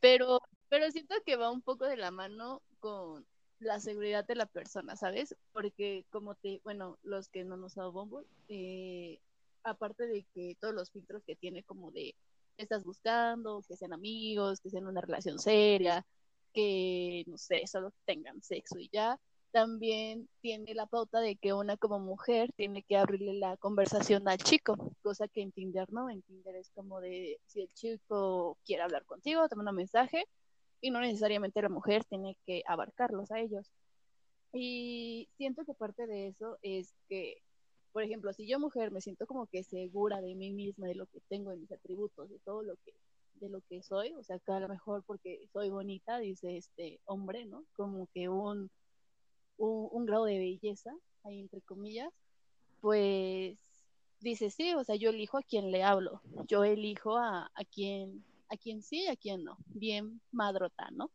pero, 0.02 0.40
pero 0.70 0.92
siento 0.92 1.16
que 1.26 1.36
va 1.36 1.52
un 1.52 1.62
poco 1.62 1.86
de 1.86 1.98
la 1.98 2.12
mano 2.12 2.62
con 2.80 3.26
la 3.60 3.80
seguridad 3.80 4.26
de 4.26 4.36
la 4.36 4.46
persona, 4.48 4.96
¿sabes? 4.96 5.36
Porque 5.54 6.06
como 6.10 6.36
te, 6.36 6.62
bueno, 6.64 6.98
los 7.04 7.30
que 7.30 7.44
no 7.44 7.58
nos 7.58 7.76
dado 7.76 7.92
Bumble, 7.92 8.26
eh, 8.48 9.20
aparte 9.64 10.08
de 10.08 10.26
que 10.34 10.56
todos 10.60 10.74
los 10.74 10.90
filtros 10.92 11.24
que 11.24 11.36
tiene 11.36 11.64
como 11.64 11.92
de 11.92 12.16
estás 12.58 12.84
buscando, 12.84 13.64
que 13.68 13.76
sean 13.76 13.94
amigos, 13.94 14.62
que 14.62 14.70
sean 14.70 14.88
una 14.88 15.02
relación 15.02 15.40
seria, 15.40 16.06
que 16.54 17.24
no 17.28 17.38
sé, 17.38 17.66
solo 17.68 17.94
tengan 18.06 18.42
sexo 18.42 18.80
y 18.80 18.90
ya, 18.92 19.20
también 19.52 20.30
tiene 20.42 20.74
la 20.74 20.86
pauta 20.86 21.20
de 21.20 21.36
que 21.36 21.54
una 21.54 21.78
como 21.78 22.00
mujer 22.00 22.52
tiene 22.56 22.84
que 22.84 22.98
abrirle 22.98 23.34
la 23.34 23.58
conversación 23.58 24.28
al 24.28 24.38
chico, 24.38 24.94
cosa 25.02 25.28
que 25.28 25.42
en 25.42 25.52
Tinder 25.52 25.92
no, 25.92 26.10
en 26.10 26.22
Tinder 26.24 26.56
es 26.56 26.70
como 26.72 27.02
de 27.02 27.40
si 27.46 27.62
el 27.62 27.74
chico 27.74 28.58
quiere 28.66 28.84
hablar 28.84 29.06
contigo, 29.06 29.48
te 29.50 29.56
manda 29.56 29.72
un 29.72 29.78
mensaje 29.78 30.26
y 30.82 30.92
no 30.92 31.00
necesariamente 31.02 31.62
la 31.62 31.70
mujer 31.70 32.04
tiene 32.06 32.38
que 32.46 32.64
abarcarlos 32.66 33.32
a 33.32 33.40
ellos. 33.40 33.70
Y 34.54 35.30
siento 35.38 35.64
que 35.66 35.74
parte 35.74 36.08
de 36.08 36.28
eso 36.28 36.58
es 36.62 36.94
que, 37.08 37.38
por 37.94 38.04
ejemplo, 38.04 38.34
si 38.34 38.48
yo 38.48 38.60
mujer 38.60 38.92
me 38.92 39.02
siento 39.02 39.26
como 39.28 39.48
que 39.48 39.64
segura 39.64 40.22
de 40.22 40.36
mí 40.36 40.52
misma, 40.52 40.88
de 40.88 40.96
lo 40.96 41.06
que 41.08 41.22
tengo, 41.30 41.52
de 41.52 41.58
mis 41.58 41.72
atributos, 41.72 42.30
de 42.30 42.40
todo 42.40 42.64
lo 42.64 42.76
que 42.78 42.94
de 43.36 43.50
lo 43.50 43.62
que 43.62 43.82
soy, 43.82 44.14
o 44.14 44.24
sea, 44.24 44.40
que 44.40 44.52
a 44.52 44.60
lo 44.60 44.70
mejor 44.70 45.04
porque 45.04 45.48
soy 45.52 45.70
bonita, 45.70 46.20
dice 46.20 46.58
este 46.58 47.00
hombre, 47.06 47.46
¿no? 47.46 47.66
Como 47.76 48.08
que 48.14 48.30
un, 48.30 48.70
un, 49.58 50.06
grado 50.06 50.26
de 50.26 50.40
belleza, 50.40 50.92
ahí 51.24 51.40
entre 51.40 51.62
comillas, 51.62 52.12
pues 52.80 53.58
dice, 54.20 54.50
sí, 54.50 54.74
o 54.74 54.84
sea, 54.84 54.96
yo 54.96 55.10
elijo 55.12 55.38
a 55.38 55.44
quien 55.44 55.72
le 55.72 55.84
hablo, 55.84 56.22
yo 56.48 56.64
elijo 56.64 57.18
a, 57.18 57.52
a 57.54 57.66
quien, 57.66 58.26
a 58.50 58.58
quien 58.58 58.82
sí, 58.82 59.08
a 59.08 59.16
quien 59.16 59.44
no, 59.44 59.58
bien 59.68 60.22
madrota, 60.32 60.90
¿no? 60.92 61.12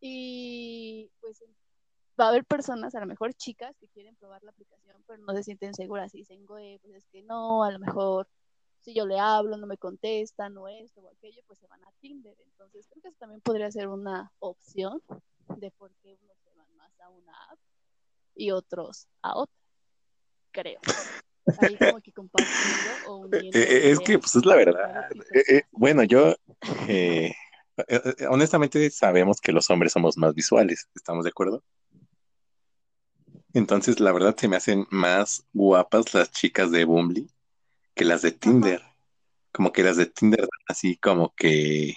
Y 0.00 1.10
pues 1.20 1.42
va 2.20 2.26
a 2.26 2.28
haber 2.28 2.44
personas, 2.44 2.94
a 2.94 3.00
lo 3.00 3.06
mejor 3.06 3.34
chicas, 3.34 3.76
que 3.78 3.88
quieren 3.88 4.16
probar 4.16 4.42
la 4.42 4.50
aplicación, 4.50 5.02
pero 5.06 5.22
no 5.22 5.34
se 5.34 5.42
sienten 5.42 5.74
seguras 5.74 6.14
y 6.14 6.18
dicen, 6.18 6.44
güey, 6.46 6.78
pues 6.78 6.94
es 6.94 7.06
que 7.06 7.22
no, 7.22 7.64
a 7.64 7.70
lo 7.70 7.78
mejor 7.78 8.28
si 8.82 8.94
yo 8.94 9.06
le 9.06 9.18
hablo, 9.18 9.56
no 9.56 9.66
me 9.66 9.78
contesta, 9.78 10.48
no 10.48 10.68
esto 10.68 11.00
o 11.00 11.08
aquello, 11.08 11.42
pues 11.46 11.58
se 11.60 11.66
van 11.68 11.82
a 11.84 11.92
Tinder. 12.00 12.36
Entonces 12.44 12.86
creo 12.88 13.00
que 13.00 13.08
eso 13.08 13.16
también 13.18 13.40
podría 13.40 13.70
ser 13.70 13.88
una 13.88 14.32
opción 14.40 15.00
de 15.56 15.70
por 15.70 15.92
qué 16.02 16.18
más 16.26 16.31
a 17.04 17.10
una 17.10 17.32
app 17.50 17.58
y 18.34 18.50
otros 18.50 19.08
a 19.22 19.36
otra, 19.36 19.56
creo. 20.52 20.80
Ahí 21.58 21.76
como 21.76 22.00
que 22.00 22.12
compartiendo 22.12 22.90
o 23.08 23.16
uniendo 23.16 23.58
Eh, 23.58 23.62
eh, 23.62 23.90
es 23.90 24.00
que, 24.00 24.18
pues 24.18 24.36
es 24.36 24.46
la 24.46 24.56
verdad. 24.56 25.08
Eh, 25.34 25.62
bueno, 25.72 26.04
yo, 26.04 26.36
eh, 26.88 27.34
eh, 27.88 28.26
honestamente, 28.28 28.90
sabemos 28.90 29.40
que 29.40 29.52
los 29.52 29.68
hombres 29.70 29.92
somos 29.92 30.16
más 30.16 30.34
visuales, 30.34 30.88
¿estamos 30.94 31.24
de 31.24 31.30
acuerdo? 31.30 31.62
Entonces, 33.54 34.00
la 34.00 34.12
verdad, 34.12 34.36
se 34.36 34.48
me 34.48 34.56
hacen 34.56 34.86
más 34.90 35.44
guapas 35.52 36.14
las 36.14 36.30
chicas 36.30 36.70
de 36.70 36.84
Bumble 36.84 37.26
que 37.94 38.04
las 38.04 38.22
de 38.22 38.32
Tinder. 38.32 38.82
Como 39.52 39.72
que 39.72 39.82
las 39.82 39.98
de 39.98 40.06
Tinder, 40.06 40.48
así 40.66 40.96
como 40.96 41.34
que 41.34 41.94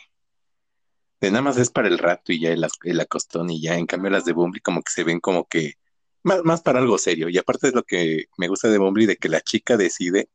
de 1.22 1.32
nada 1.32 1.42
más 1.42 1.58
es 1.58 1.70
para 1.72 1.88
el 1.88 1.98
rato 1.98 2.32
y 2.34 2.40
ya 2.42 2.52
el, 2.52 3.00
acostón 3.00 3.50
y 3.50 3.62
ya. 3.62 3.78
En 3.78 3.86
cambio, 3.88 4.12
las 4.12 4.26
de 4.26 4.34
Bumble 4.34 4.62
como 4.62 4.82
que 4.82 4.92
se 4.92 5.04
ven 5.04 5.20
como 5.20 5.48
que 5.48 5.76
más, 6.24 6.44
más 6.44 6.62
para 6.62 6.80
algo 6.80 6.98
serio. 6.98 7.30
Y 7.30 7.38
aparte 7.38 7.68
es 7.68 7.74
lo 7.76 7.84
que 7.84 8.26
me 8.38 8.48
gusta 8.48 8.70
de 8.70 8.78
Bumble, 8.78 9.08
de 9.08 9.18
que 9.18 9.30
la 9.30 9.42
chica 9.42 9.78
decide 9.78 10.30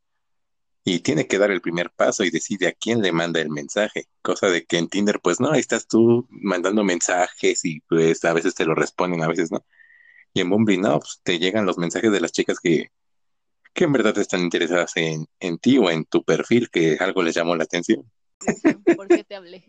y 0.85 1.01
tiene 1.01 1.27
que 1.27 1.39
dar 1.39 1.51
el 1.51 1.61
primer 1.61 1.91
paso 1.91 2.25
y 2.25 2.31
decide 2.31 2.69
a 2.69 2.73
quién 2.73 3.03
le 3.03 3.13
manda 3.13 3.41
el 3.41 3.51
mensaje. 3.51 4.09
Cosa 4.23 4.49
de 4.49 4.65
que 4.65 4.79
en 4.79 4.89
Tinder, 4.89 5.21
pues 5.21 5.41
no, 5.41 5.53
ahí 5.53 5.61
estás 5.61 5.87
tú 5.87 6.27
mandando 6.31 6.85
mensajes 6.85 7.65
y 7.65 7.81
pues 7.83 8.25
a 8.25 8.33
veces 8.33 8.55
te 8.55 8.65
lo 8.65 8.75
responden, 8.75 9.23
a 9.23 9.29
veces 9.29 9.53
no. 9.53 9.65
Y 10.35 10.41
en 10.43 10.51
Bumble 10.51 10.79
no, 10.79 11.01
pues 11.01 11.21
te 11.23 11.39
llegan 11.39 11.67
los 11.67 11.79
mensajes 11.79 12.13
de 12.13 12.21
las 12.21 12.33
chicas 12.33 12.61
que, 12.61 12.91
que 13.75 13.85
en 13.85 13.93
verdad 13.93 14.19
están 14.19 14.43
interesadas 14.43 14.93
en, 14.97 15.27
en 15.41 15.59
ti 15.59 15.79
o 15.79 15.91
en 15.91 16.05
tu 16.07 16.25
perfil, 16.25 16.71
que 16.71 16.97
algo 17.01 17.23
les 17.23 17.35
llamó 17.35 17.57
la 17.57 17.65
atención. 17.65 18.11
Descripción, 18.41 18.83
¿Por 18.97 19.09
qué 19.09 19.25
te 19.25 19.35
hablé? 19.35 19.65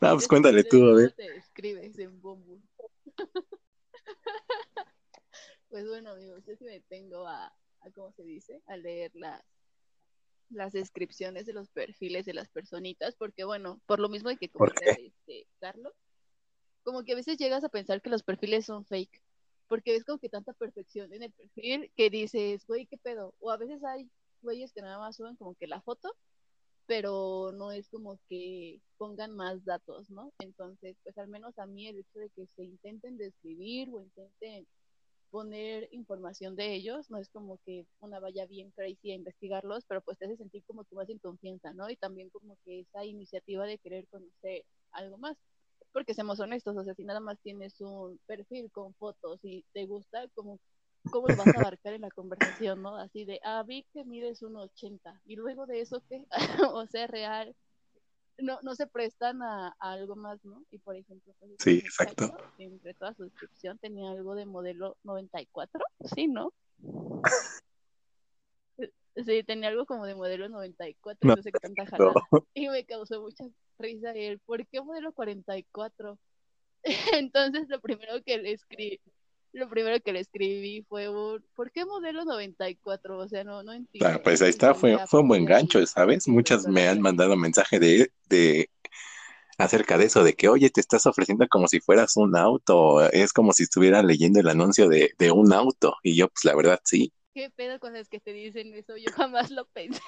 No, 0.00 0.12
pues 0.14 0.28
cuéntale 0.28 0.64
tú, 0.64 0.84
a 0.84 0.94
ver. 0.94 1.14
¿Cómo 1.14 1.28
te 1.28 1.32
describes 1.32 1.98
en 1.98 2.20
Bumble? 2.20 2.62
Pues 5.68 5.86
bueno, 5.88 6.10
amigos, 6.12 6.42
yo 6.46 6.54
sí 6.56 6.64
me 6.64 6.80
tengo 6.80 7.26
a, 7.26 7.46
a, 7.80 7.90
¿cómo 7.92 8.10
se 8.12 8.22
dice? 8.22 8.62
A 8.66 8.76
leer 8.76 9.10
las, 9.14 9.42
las 10.48 10.72
descripciones 10.72 11.44
de 11.44 11.52
los 11.52 11.68
perfiles 11.70 12.24
de 12.24 12.32
las 12.32 12.48
personitas, 12.48 13.16
porque 13.16 13.44
bueno, 13.44 13.80
por 13.84 13.98
lo 13.98 14.08
mismo 14.08 14.30
de 14.30 14.36
que 14.36 14.48
¿Por 14.48 14.72
comenta 14.72 15.02
este, 15.02 15.46
Carlos, 15.58 15.92
como 16.82 17.04
que 17.04 17.12
a 17.12 17.16
veces 17.16 17.36
llegas 17.36 17.64
a 17.64 17.68
pensar 17.68 18.00
que 18.00 18.08
los 18.08 18.22
perfiles 18.22 18.64
son 18.64 18.86
fake, 18.86 19.22
porque 19.68 19.92
ves 19.92 20.04
como 20.04 20.18
que 20.18 20.28
tanta 20.28 20.52
perfección 20.52 21.12
en 21.12 21.22
el 21.24 21.32
perfil 21.32 21.92
que 21.96 22.10
dices, 22.10 22.66
güey, 22.66 22.86
¿qué 22.86 22.98
pedo? 22.98 23.34
O 23.40 23.50
a 23.50 23.56
veces 23.56 23.82
hay 23.84 24.10
güeyes 24.42 24.72
que 24.72 24.82
nada 24.82 24.98
más 24.98 25.16
suben 25.16 25.36
como 25.36 25.54
que 25.54 25.66
la 25.66 25.80
foto, 25.82 26.12
pero 26.86 27.52
no 27.52 27.72
es 27.72 27.88
como 27.88 28.18
que 28.28 28.80
pongan 28.98 29.34
más 29.34 29.64
datos, 29.64 30.10
¿no? 30.10 30.32
Entonces, 30.40 30.96
pues 31.02 31.18
al 31.18 31.28
menos 31.28 31.58
a 31.58 31.66
mí 31.66 31.88
el 31.88 31.98
hecho 31.98 32.18
de 32.20 32.30
que 32.30 32.46
se 32.56 32.64
intenten 32.64 33.16
describir 33.16 33.90
o 33.92 34.00
intenten 34.00 34.66
poner 35.30 35.88
información 35.92 36.56
de 36.56 36.74
ellos, 36.74 37.10
no 37.10 37.18
es 37.18 37.28
como 37.30 37.58
que 37.66 37.86
una 38.00 38.20
vaya 38.20 38.46
bien 38.46 38.70
crazy 38.72 39.12
a 39.12 39.16
investigarlos, 39.16 39.84
pero 39.86 40.00
pues 40.02 40.18
te 40.18 40.26
hace 40.26 40.36
sentir 40.36 40.64
como 40.64 40.84
que 40.84 40.94
más 40.94 41.08
en 41.10 41.18
confianza, 41.18 41.72
¿no? 41.74 41.90
Y 41.90 41.96
también 41.96 42.30
como 42.30 42.56
que 42.64 42.80
esa 42.80 43.04
iniciativa 43.04 43.66
de 43.66 43.78
querer 43.78 44.06
conocer 44.08 44.64
algo 44.92 45.18
más. 45.18 45.36
Porque 45.96 46.12
seamos 46.12 46.38
honestos, 46.40 46.76
o 46.76 46.84
sea, 46.84 46.94
si 46.94 47.04
nada 47.04 47.20
más 47.20 47.38
tienes 47.40 47.80
un 47.80 48.20
perfil 48.26 48.70
con 48.70 48.92
fotos 48.96 49.40
y 49.42 49.64
te 49.72 49.86
gusta, 49.86 50.28
como 50.34 50.60
cómo 51.10 51.26
lo 51.26 51.36
vas 51.36 51.46
a 51.46 51.58
abarcar 51.58 51.94
en 51.94 52.02
la 52.02 52.10
conversación, 52.10 52.82
¿no? 52.82 52.98
Así 52.98 53.24
de, 53.24 53.40
ah, 53.42 53.64
vi 53.66 53.82
que 53.94 54.04
mides 54.04 54.42
un 54.42 54.56
80 54.56 55.22
y 55.24 55.36
luego 55.36 55.64
de 55.64 55.80
eso, 55.80 56.02
¿qué? 56.06 56.22
o 56.70 56.86
sea, 56.86 57.06
real, 57.06 57.56
no, 58.36 58.58
no 58.60 58.74
se 58.74 58.86
prestan 58.86 59.42
a, 59.42 59.68
a, 59.68 59.92
algo 59.92 60.16
más, 60.16 60.44
¿no? 60.44 60.62
Y 60.70 60.76
por 60.80 60.96
ejemplo, 60.96 61.32
pues, 61.38 61.52
sí, 61.60 61.78
exacto. 61.78 62.36
entre 62.58 62.92
toda 62.92 63.14
su 63.14 63.22
descripción 63.22 63.78
tenía 63.78 64.10
algo 64.10 64.34
de 64.34 64.44
modelo 64.44 64.98
94, 65.02 65.82
sí, 66.14 66.28
¿no? 66.28 66.52
Sí, 69.24 69.42
tenía 69.44 69.68
algo 69.70 69.86
como 69.86 70.04
de 70.04 70.14
modelo 70.14 70.48
94, 70.48 71.28
no, 71.28 71.36
no 71.36 71.42
sé 71.42 71.50
qué 71.52 71.58
tanta 71.58 71.86
jalada. 71.86 72.12
No. 72.30 72.46
Y 72.54 72.68
me 72.68 72.84
causó 72.84 73.20
mucha 73.20 73.44
risa 73.78 74.12
él, 74.12 74.38
¿por 74.40 74.66
qué 74.66 74.80
modelo 74.80 75.12
44? 75.12 76.18
Entonces 77.14 77.68
lo 77.68 77.80
primero 77.80 78.22
que 78.24 78.38
le 78.38 78.52
escribí, 78.52 79.00
lo 79.52 79.68
primero 79.68 80.00
que 80.00 80.12
le 80.12 80.20
escribí 80.20 80.84
fue 80.88 81.08
¿por 81.54 81.72
qué 81.72 81.84
modelo 81.86 82.24
94? 82.24 83.18
O 83.18 83.28
sea, 83.28 83.44
no, 83.44 83.62
no 83.62 83.72
entiendo. 83.72 84.08
Ah, 84.08 84.20
pues 84.22 84.42
ahí 84.42 84.50
está, 84.50 84.74
fue, 84.74 84.98
fue 85.06 85.20
un 85.20 85.28
buen 85.28 85.44
gancho, 85.46 85.84
¿sabes? 85.86 86.28
Muchas 86.28 86.66
me 86.66 86.88
han 86.88 87.00
mandado 87.00 87.36
mensaje 87.36 87.78
de, 87.78 88.12
de 88.28 88.70
acerca 89.58 89.96
de 89.96 90.04
eso, 90.04 90.22
de 90.22 90.34
que, 90.34 90.48
oye, 90.48 90.68
te 90.70 90.80
estás 90.80 91.06
ofreciendo 91.06 91.46
como 91.48 91.68
si 91.68 91.80
fueras 91.80 92.16
un 92.16 92.36
auto, 92.36 93.08
es 93.10 93.32
como 93.32 93.52
si 93.52 93.62
estuviera 93.62 94.02
leyendo 94.02 94.40
el 94.40 94.48
anuncio 94.48 94.88
de, 94.88 95.12
de 95.18 95.30
un 95.30 95.52
auto, 95.52 95.96
y 96.02 96.14
yo, 96.16 96.28
pues 96.28 96.44
la 96.44 96.54
verdad, 96.54 96.80
sí. 96.84 97.12
¿Qué 97.36 97.50
pedo 97.50 97.78
con 97.78 97.92
las 97.92 98.08
que 98.08 98.18
te 98.18 98.32
dicen 98.32 98.72
eso? 98.72 98.96
Yo 98.96 99.12
jamás 99.12 99.50
lo 99.50 99.66
pensé. 99.66 100.00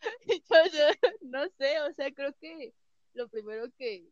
yo, 0.26 0.56
yo, 0.72 1.10
no 1.20 1.46
sé, 1.58 1.78
o 1.82 1.92
sea, 1.92 2.10
creo 2.10 2.32
que 2.40 2.72
lo 3.12 3.28
primero 3.28 3.70
que, 3.76 4.10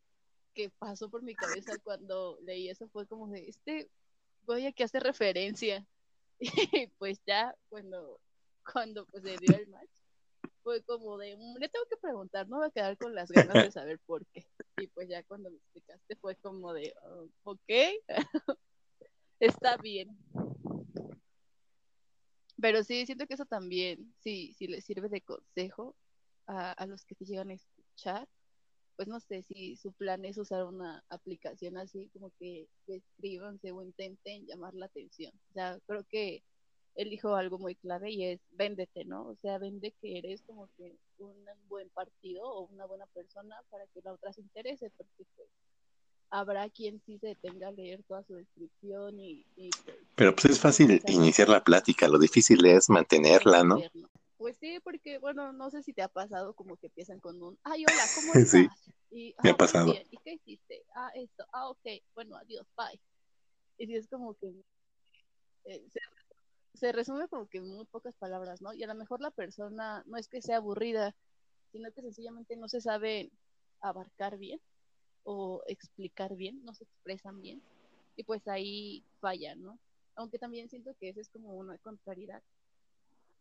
que 0.53 0.69
pasó 0.69 1.09
por 1.09 1.23
mi 1.23 1.35
cabeza 1.35 1.79
cuando 1.83 2.39
leí 2.43 2.69
eso 2.69 2.89
fue 2.89 3.07
como 3.07 3.27
de, 3.29 3.49
este 3.49 3.89
voy 4.43 4.67
a 4.67 4.73
que 4.73 4.85
hace 4.85 5.01
referencia. 5.01 5.87
Y 6.85 6.89
pues 6.99 7.19
ya, 7.27 7.57
cuando, 7.71 8.21
cuando 8.71 9.07
pues 9.07 9.23
se 9.23 9.39
dio 9.39 9.57
el 9.57 9.69
match, 9.69 9.89
fue 10.63 10.83
como 10.83 11.17
de, 11.17 11.39
le 11.59 11.69
tengo 11.71 11.87
que 11.89 11.97
preguntar, 11.97 12.49
no 12.49 12.59
voy 12.59 12.67
a 12.67 12.71
quedar 12.71 12.99
con 12.99 13.15
las 13.15 13.31
ganas 13.31 13.65
de 13.65 13.71
saber 13.71 13.99
por 14.01 14.27
qué. 14.27 14.47
Y 14.77 14.89
pues 14.89 15.09
ya 15.09 15.23
cuando 15.23 15.49
me 15.49 15.57
explicaste 15.57 16.17
fue 16.17 16.37
como 16.37 16.75
de, 16.75 16.93
oh, 17.03 17.29
ok, 17.45 17.71
está 19.41 19.79
bien. 19.79 20.19
Pero 22.61 22.85
sí, 22.85 23.07
siento 23.07 23.27
que 23.27 23.35
eso 23.35 23.47
también, 23.47 24.15
sí, 24.19 24.55
sí 24.55 24.67
les 24.67 24.85
sirve 24.85 25.09
de 25.09 25.23
consejo 25.23 25.97
a, 26.47 26.73
a, 26.73 26.87
los 26.87 27.05
que 27.05 27.15
te 27.15 27.25
llegan 27.25 27.51
a 27.51 27.55
escuchar. 27.55 28.29
Pues 28.97 29.09
no 29.09 29.21
sé 29.21 29.43
si 29.43 29.77
su 29.77 29.93
plan 29.93 30.25
es 30.25 30.37
usar 30.37 30.65
una 30.65 31.03
aplicación 31.09 31.79
así, 31.79 32.11
como 32.13 32.31
que 32.39 32.69
escribanse 32.87 33.73
o 33.73 33.83
intenten 33.83 34.47
llamar 34.47 34.75
la 34.75 34.87
atención. 34.87 35.33
O 35.51 35.53
sea, 35.55 35.79
creo 35.87 36.05
que 36.05 36.43
él 36.97 37.11
dijo 37.11 37.35
algo 37.35 37.59
muy 37.59 37.77
clave 37.77 38.11
y 38.11 38.25
es 38.25 38.41
véndete, 38.51 39.05
¿no? 39.05 39.29
O 39.29 39.37
sea, 39.37 39.59
vende 39.59 39.93
que 40.01 40.19
eres 40.19 40.43
como 40.43 40.69
que 40.77 40.99
un 41.19 41.45
buen 41.69 41.89
partido 41.91 42.45
o 42.45 42.67
una 42.67 42.85
buena 42.85 43.07
persona 43.07 43.57
para 43.71 43.87
que 43.89 44.01
la 44.03 44.13
otra 44.13 44.33
se 44.33 44.43
interese, 44.43 44.91
porque 44.97 45.25
pues 45.37 45.49
habrá 46.31 46.69
quien 46.71 47.01
sí 47.05 47.19
se 47.19 47.29
detenga 47.29 47.69
a 47.69 47.73
leer 47.73 48.03
toda 48.05 48.23
su 48.25 48.35
descripción 48.35 49.19
y... 49.21 49.45
y 49.57 49.71
pues, 49.85 49.97
Pero 50.15 50.35
pues 50.35 50.45
es 50.47 50.61
fácil 50.61 51.03
iniciar 51.09 51.49
la 51.49 51.63
plática, 51.63 52.09
lo 52.09 52.19
difícil 52.19 52.65
es 52.67 52.89
mantenerla, 52.89 53.65
¿no? 53.65 53.81
Pues 54.39 54.57
sí, 54.57 54.79
porque, 54.83 55.19
bueno, 55.19 55.53
no 55.53 55.71
sé 55.71 55.83
si 55.83 55.93
te 55.93 56.03
ha 56.03 56.09
pasado 56.09 56.55
como 56.55 56.77
que 56.77 56.87
empiezan 56.87 57.21
con 57.21 57.43
un, 57.43 57.59
ay, 57.63 57.85
hola, 57.85 58.03
¿cómo 58.15 58.33
estás? 58.35 58.51
Sí, 58.51 58.69
y, 59.11 59.35
me 59.43 59.51
ha 59.51 59.57
pasado. 59.57 59.93
Bien. 59.93 60.07
¿Y 60.11 60.17
qué 60.19 60.33
hiciste? 60.35 60.85
Ah, 60.95 61.11
esto, 61.15 61.45
ah, 61.53 61.69
ok, 61.69 61.87
bueno, 62.15 62.37
adiós, 62.37 62.67
bye. 62.77 63.01
Y 63.77 63.87
si 63.87 63.97
es 63.97 64.09
como 64.09 64.35
que 64.35 64.53
eh, 65.65 65.85
se, 65.91 66.01
se, 66.79 66.93
resume 66.93 67.29
como 67.29 67.49
que 67.49 67.59
en 67.59 67.69
muy 67.69 67.85
pocas 67.87 68.15
palabras, 68.17 68.63
¿no? 68.63 68.73
Y 68.73 68.83
a 68.83 68.87
lo 68.87 68.95
mejor 68.95 69.21
la 69.21 69.31
persona 69.31 70.03
no 70.07 70.17
es 70.17 70.29
que 70.29 70.41
sea 70.41 70.59
aburrida, 70.59 71.15
sino 71.73 71.91
que 71.93 72.03
sencillamente 72.03 72.57
no 72.57 72.69
se 72.69 72.81
sabe 72.81 73.31
abarcar 73.81 74.39
bien 74.39 74.61
o 75.25 75.63
explicar 75.67 76.37
bien, 76.37 76.65
no 76.65 76.75
se 76.75 76.85
expresan 76.85 77.41
bien, 77.41 77.63
y 78.17 78.25
pues 78.25 78.47
ahí 78.49 79.05
fallan, 79.21 79.63
¿no? 79.63 79.79
Aunque 80.15 80.39
también 80.39 80.69
siento 80.69 80.95
que 80.99 81.09
eso 81.09 81.21
es 81.21 81.29
como 81.29 81.55
una 81.55 81.79
contrariedad 81.79 82.43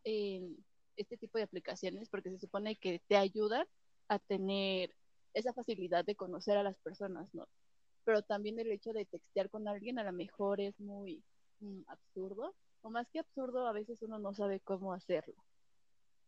en 0.04 0.58
este 0.96 1.18
tipo 1.18 1.38
de 1.38 1.46
aplicaciones, 1.46 2.10
porque 2.10 2.30
se 2.30 2.40
supone 2.40 2.76
que 2.76 3.02
te 3.08 3.16
ayudan 3.16 3.68
a 4.08 4.20
tener 4.20 4.96
esa 5.34 5.54
facilidad 5.54 6.06
de 6.06 6.16
conocer 6.16 6.58
a 6.58 6.64
las 6.64 6.78
personas, 6.78 7.34
¿no? 7.34 7.48
Pero 8.04 8.22
también 8.22 8.60
el 8.60 8.72
hecho 8.72 8.94
de 8.94 9.06
textear 9.06 9.50
con 9.50 9.68
alguien 9.68 10.00
a 10.00 10.04
lo 10.04 10.12
mejor 10.14 10.60
es 10.60 10.80
muy 10.80 11.24
mm, 11.60 11.82
absurdo, 11.88 12.56
o 12.82 12.90
más 12.90 13.08
que 13.10 13.20
absurdo, 13.20 13.68
a 13.68 13.74
veces 13.74 14.02
uno 14.02 14.20
no 14.20 14.34
sabe 14.34 14.60
cómo 14.62 14.94
hacerlo. 14.94 15.36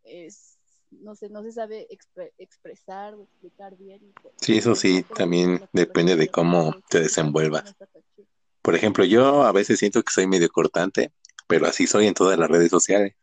Es, 0.03 0.59
no 0.91 1.15
sé, 1.15 1.29
no 1.29 1.41
se 1.43 1.51
sabe 1.51 1.87
expre 1.89 2.33
expresar 2.37 3.15
o 3.15 3.23
explicar 3.23 3.75
bien. 3.77 4.13
Sí, 4.37 4.57
eso 4.57 4.75
sí, 4.75 5.03
también 5.15 5.67
depende 5.73 6.15
de 6.15 6.27
cómo 6.29 6.75
te 6.89 6.99
desenvuelvas. 6.99 7.75
Por 8.61 8.75
ejemplo, 8.75 9.03
yo 9.05 9.43
a 9.43 9.51
veces 9.51 9.79
siento 9.79 10.03
que 10.03 10.13
soy 10.13 10.27
medio 10.27 10.49
cortante, 10.49 11.13
pero 11.47 11.67
así 11.67 11.87
soy 11.87 12.07
en 12.07 12.13
todas 12.13 12.37
las 12.37 12.49
redes 12.49 12.69
sociales. 12.69 13.15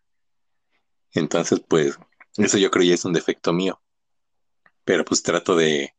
Entonces, 1.12 1.60
pues, 1.66 1.98
eso 2.36 2.58
yo 2.58 2.70
creo 2.70 2.84
ya 2.84 2.94
es 2.94 3.04
un 3.04 3.12
defecto 3.12 3.52
mío. 3.52 3.80
Pero 4.84 5.04
pues 5.04 5.22
trato 5.22 5.54
de, 5.54 5.94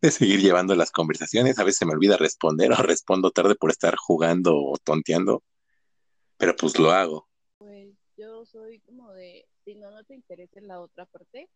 de 0.00 0.10
seguir 0.10 0.40
llevando 0.40 0.74
las 0.74 0.90
conversaciones. 0.90 1.58
A 1.58 1.64
veces 1.64 1.78
se 1.78 1.86
me 1.86 1.92
olvida 1.92 2.16
responder 2.16 2.72
o 2.78 2.82
respondo 2.82 3.30
tarde 3.30 3.54
por 3.54 3.70
estar 3.70 3.96
jugando 3.96 4.56
o 4.56 4.76
tonteando, 4.78 5.42
pero 6.36 6.54
pues 6.56 6.78
lo 6.78 6.90
hago. 6.90 7.28
Pues 7.58 7.88
yo 8.16 8.44
soy 8.44 8.80
como 8.80 9.12
de, 9.12 9.47
si 9.68 9.74
no, 9.74 9.90
no 9.90 10.02
te 10.04 10.14
interesa 10.14 10.60
la 10.62 10.80
otra 10.80 11.04
parte, 11.06 11.50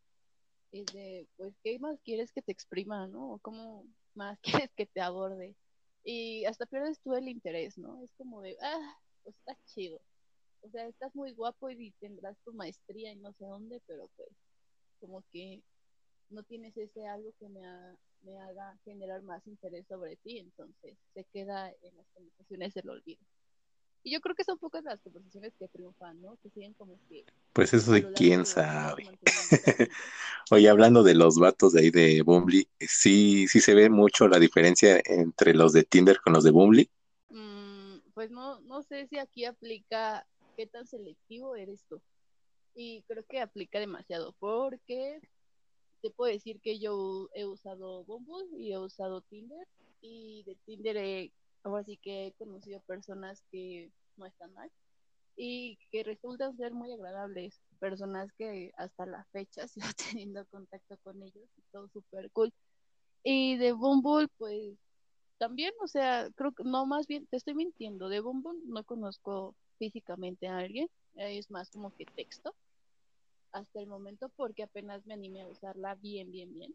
es 0.72 0.92
de, 0.92 1.28
pues, 1.36 1.54
¿qué 1.64 1.78
más 1.78 1.98
quieres 2.04 2.32
que 2.32 2.42
te 2.42 2.52
exprima, 2.52 3.06
no? 3.08 3.38
Cómo 3.42 3.86
más 4.14 4.38
quieres 4.68 4.70
que 4.76 4.86
te 4.86 5.00
aborde. 5.00 5.56
Y 6.04 6.44
hasta 6.46 6.66
pierdes 6.66 7.00
tú 7.00 7.14
el 7.14 7.28
interés, 7.28 7.78
¿no? 7.78 8.02
Es 8.04 8.12
como 8.18 8.42
de, 8.42 8.56
ah, 8.62 8.98
pues 9.22 9.36
está 9.36 9.56
chido. 9.66 10.00
O 10.62 10.70
sea, 10.70 10.86
estás 10.88 11.14
muy 11.14 11.32
guapo 11.32 11.70
y 11.70 11.92
tendrás 12.00 12.36
tu 12.44 12.52
maestría 12.54 13.12
y 13.12 13.16
no 13.16 13.32
sé 13.34 13.46
dónde, 13.46 13.80
pero 13.86 14.10
pues, 14.16 14.28
como 15.00 15.22
que 15.32 15.62
no 16.30 16.42
tienes 16.44 16.76
ese 16.76 17.06
algo 17.06 17.32
que 17.38 17.48
me, 17.48 17.62
me 18.22 18.38
haga 18.40 18.78
generar 18.84 19.22
más 19.22 19.46
interés 19.46 19.86
sobre 19.88 20.16
ti, 20.18 20.38
entonces 20.38 20.98
se 21.14 21.24
queda 21.32 21.70
en 21.82 21.96
las 21.96 22.06
conversaciones 22.14 22.74
del 22.74 22.90
olvido. 22.90 23.22
Y 24.04 24.12
yo 24.12 24.20
creo 24.20 24.34
que 24.34 24.44
son 24.44 24.58
pocas 24.58 24.82
las 24.82 25.00
conversaciones 25.00 25.52
que 25.56 25.68
triunfan, 25.68 26.20
¿no? 26.20 26.36
Que 26.42 26.50
siguen 26.50 26.72
como 26.74 26.98
que... 27.08 27.24
Pues 27.52 27.72
eso 27.72 27.92
de 27.92 28.12
quién 28.12 28.44
sabe. 28.44 29.08
Oye, 30.50 30.68
hablando 30.68 31.04
de 31.04 31.14
los 31.14 31.38
vatos 31.38 31.72
de 31.72 31.82
ahí 31.82 31.90
de 31.90 32.22
Bumble, 32.22 32.66
sí, 32.80 33.46
sí 33.46 33.60
se 33.60 33.74
ve 33.74 33.90
mucho 33.90 34.26
la 34.26 34.40
diferencia 34.40 35.00
entre 35.04 35.54
los 35.54 35.72
de 35.72 35.84
Tinder 35.84 36.20
con 36.20 36.32
los 36.32 36.42
de 36.42 36.50
Bumble. 36.50 36.90
Mm, 37.28 37.98
pues 38.12 38.30
no, 38.30 38.60
no 38.62 38.82
sé 38.82 39.06
si 39.06 39.18
aquí 39.18 39.44
aplica 39.44 40.26
qué 40.56 40.66
tan 40.66 40.86
selectivo 40.86 41.54
eres 41.54 41.84
tú. 41.88 42.02
Y 42.74 43.02
creo 43.02 43.24
que 43.28 43.40
aplica 43.40 43.78
demasiado, 43.78 44.34
porque 44.40 45.20
te 46.00 46.10
puedo 46.10 46.32
decir 46.32 46.60
que 46.60 46.80
yo 46.80 47.28
he 47.34 47.44
usado 47.44 48.02
Bumble 48.04 48.48
y 48.58 48.72
he 48.72 48.78
usado 48.78 49.20
Tinder, 49.20 49.68
y 50.00 50.42
de 50.44 50.56
Tinder 50.66 50.96
he 50.96 51.32
ahora 51.64 51.84
sí 51.84 51.98
que 51.98 52.26
he 52.26 52.32
conocido 52.32 52.80
personas 52.80 53.42
que 53.50 53.90
no 54.16 54.26
están 54.26 54.52
mal 54.54 54.70
y 55.36 55.78
que 55.90 56.02
resultan 56.04 56.56
ser 56.56 56.72
muy 56.72 56.92
agradables, 56.92 57.60
personas 57.78 58.30
que 58.36 58.72
hasta 58.76 59.06
la 59.06 59.24
fecha 59.32 59.66
sigo 59.68 59.86
teniendo 59.96 60.44
contacto 60.46 60.96
con 61.02 61.22
ellos 61.22 61.48
y 61.56 61.62
todo 61.72 61.88
súper 61.88 62.30
cool. 62.32 62.52
Y 63.24 63.56
de 63.56 63.72
Bumble, 63.72 64.28
pues 64.38 64.76
también, 65.38 65.72
o 65.82 65.86
sea, 65.86 66.28
creo 66.36 66.52
que 66.52 66.64
no, 66.64 66.86
más 66.86 67.06
bien, 67.06 67.26
te 67.26 67.36
estoy 67.36 67.54
mintiendo, 67.54 68.08
de 68.08 68.20
Bumble 68.20 68.60
no 68.66 68.84
conozco 68.84 69.54
físicamente 69.78 70.48
a 70.48 70.58
alguien, 70.58 70.88
es 71.14 71.50
más 71.50 71.70
como 71.70 71.94
que 71.94 72.04
texto 72.04 72.54
hasta 73.52 73.80
el 73.80 73.86
momento 73.86 74.30
porque 74.30 74.62
apenas 74.62 75.04
me 75.06 75.14
animé 75.14 75.42
a 75.42 75.48
usarla 75.48 75.94
bien, 75.96 76.30
bien, 76.30 76.52
bien. 76.54 76.74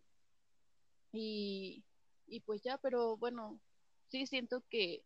Y, 1.11 1.83
y 2.27 2.41
pues 2.41 2.61
ya, 2.61 2.77
pero 2.77 3.17
bueno, 3.17 3.59
sí 4.07 4.25
siento 4.27 4.63
que, 4.69 5.03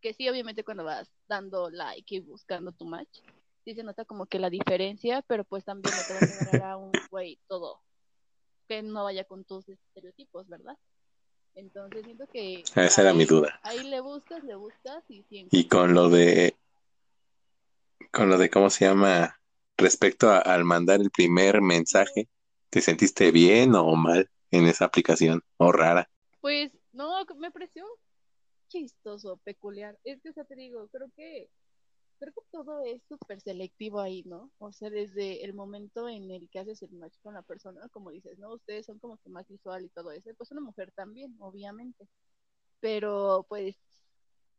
que 0.00 0.14
sí, 0.14 0.28
obviamente 0.28 0.64
cuando 0.64 0.84
vas 0.84 1.10
dando 1.28 1.70
like 1.70 2.14
y 2.14 2.20
buscando 2.20 2.72
tu 2.72 2.86
match, 2.86 3.20
sí 3.64 3.74
se 3.74 3.82
nota 3.82 4.04
como 4.04 4.26
que 4.26 4.38
la 4.38 4.50
diferencia, 4.50 5.22
pero 5.22 5.44
pues 5.44 5.64
también 5.64 5.94
no 5.94 6.02
te 6.06 6.12
vas 6.14 6.22
a 6.22 6.42
agarrar 6.42 6.70
a 6.72 6.76
un 6.76 6.92
güey 7.10 7.38
todo 7.48 7.80
que 8.68 8.82
no 8.82 9.04
vaya 9.04 9.24
con 9.24 9.44
tus 9.44 9.68
estereotipos, 9.68 10.48
¿verdad? 10.48 10.76
Entonces 11.54 12.04
siento 12.04 12.26
que... 12.26 12.64
Esa 12.74 13.02
era 13.02 13.14
mi 13.14 13.26
duda. 13.26 13.60
Ahí 13.62 13.84
le 13.84 14.00
buscas, 14.00 14.42
le 14.42 14.54
buscas 14.54 15.04
y 15.08 15.24
Y 15.30 15.68
con 15.68 15.94
lo 15.94 16.08
de... 16.08 16.56
Con 18.10 18.28
lo 18.28 18.38
de 18.38 18.50
cómo 18.50 18.70
se 18.70 18.86
llama 18.86 19.40
respecto 19.76 20.30
al 20.30 20.64
mandar 20.64 21.00
el 21.00 21.10
primer 21.10 21.60
mensaje, 21.60 22.28
¿te 22.70 22.80
sentiste 22.80 23.30
bien 23.32 23.74
o 23.74 23.94
mal 23.96 24.30
en 24.50 24.66
esa 24.66 24.84
aplicación 24.84 25.42
o 25.56 25.72
rara? 25.72 26.08
Pues 26.40 26.72
no, 26.92 27.24
me 27.36 27.50
pareció 27.50 27.84
chistoso, 28.74 29.36
peculiar. 29.38 29.98
Es 30.04 30.20
que, 30.20 30.30
o 30.30 30.32
sea, 30.32 30.44
te 30.44 30.56
digo, 30.56 30.88
creo 30.88 31.08
que 31.16 31.48
creo 32.18 32.32
que 32.32 32.42
todo 32.52 32.82
es 32.84 33.02
súper 33.08 33.40
selectivo 33.40 34.00
ahí, 34.00 34.22
¿no? 34.24 34.50
O 34.58 34.72
sea, 34.72 34.90
desde 34.90 35.44
el 35.44 35.54
momento 35.54 36.08
en 36.08 36.30
el 36.30 36.48
que 36.50 36.60
haces 36.60 36.82
el 36.82 36.92
match 36.92 37.14
con 37.22 37.34
la 37.34 37.42
persona, 37.42 37.88
como 37.90 38.10
dices, 38.10 38.38
¿no? 38.38 38.54
Ustedes 38.54 38.86
son 38.86 38.98
como 38.98 39.18
que 39.18 39.30
más 39.30 39.46
visual 39.48 39.84
y 39.84 39.90
todo 39.90 40.12
eso, 40.12 40.30
pues 40.36 40.50
una 40.52 40.60
mujer 40.60 40.92
también, 40.92 41.36
obviamente. 41.40 42.08
Pero, 42.80 43.46
pues, 43.48 43.76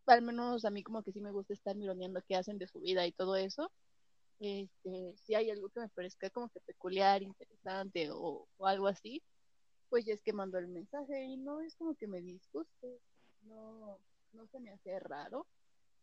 al 0.07 0.21
menos 0.21 0.65
a 0.65 0.71
mí 0.71 0.83
como 0.83 1.03
que 1.03 1.11
sí 1.13 1.21
me 1.21 1.31
gusta 1.31 1.53
estar 1.53 1.75
mironeando 1.75 2.21
qué 2.27 2.35
hacen 2.35 2.57
de 2.59 2.67
su 2.67 2.81
vida 2.81 3.05
y 3.07 3.11
todo 3.13 3.35
eso. 3.37 3.71
Este, 4.39 5.15
si 5.17 5.35
hay 5.35 5.49
algo 5.51 5.69
que 5.69 5.81
me 5.81 5.89
parezca 5.89 6.29
como 6.29 6.49
que 6.49 6.59
peculiar, 6.61 7.23
interesante 7.23 8.11
o, 8.11 8.47
o 8.57 8.67
algo 8.67 8.87
así, 8.87 9.23
pues 9.89 10.05
ya 10.05 10.13
es 10.13 10.21
que 10.21 10.33
mando 10.33 10.57
el 10.59 10.67
mensaje 10.67 11.23
y 11.25 11.37
no 11.37 11.61
es 11.61 11.75
como 11.75 11.95
que 11.95 12.07
me 12.07 12.21
disguste 12.21 12.99
no, 13.45 13.99
no 14.33 14.47
se 14.47 14.59
me 14.59 14.71
hace 14.71 14.99
raro. 14.99 15.47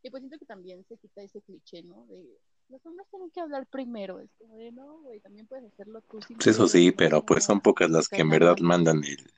Y 0.03 0.11
pues 0.11 0.21
siento 0.21 0.39
que 0.39 0.47
también 0.47 0.85
se 0.89 0.97
quita 0.97 1.23
ese 1.23 1.41
cliché, 1.43 1.83
¿no? 1.83 2.07
De 2.07 2.39
los 2.69 2.85
hombres 2.87 3.07
tienen 3.11 3.31
que 3.31 3.41
hablar 3.41 3.67
primero. 3.67 4.19
Es 4.19 4.31
como 4.39 4.57
de, 4.57 4.73
no, 4.73 5.01
güey, 5.03 5.21
también 5.21 5.47
puedes 5.47 5.73
hacerlo 5.73 6.01
tú. 6.03 6.21
Sin 6.23 6.37
pues 6.37 6.49
eso 6.49 6.67
sí, 6.67 6.91
pero 6.91 7.25
pues 7.25 7.45
son 7.45 7.61
pocas 7.61 7.91
las 7.91 8.09
que 8.09 8.23
en 8.23 8.31
verdad 8.31 8.57
mandan 8.61 9.05
el, 9.05 9.31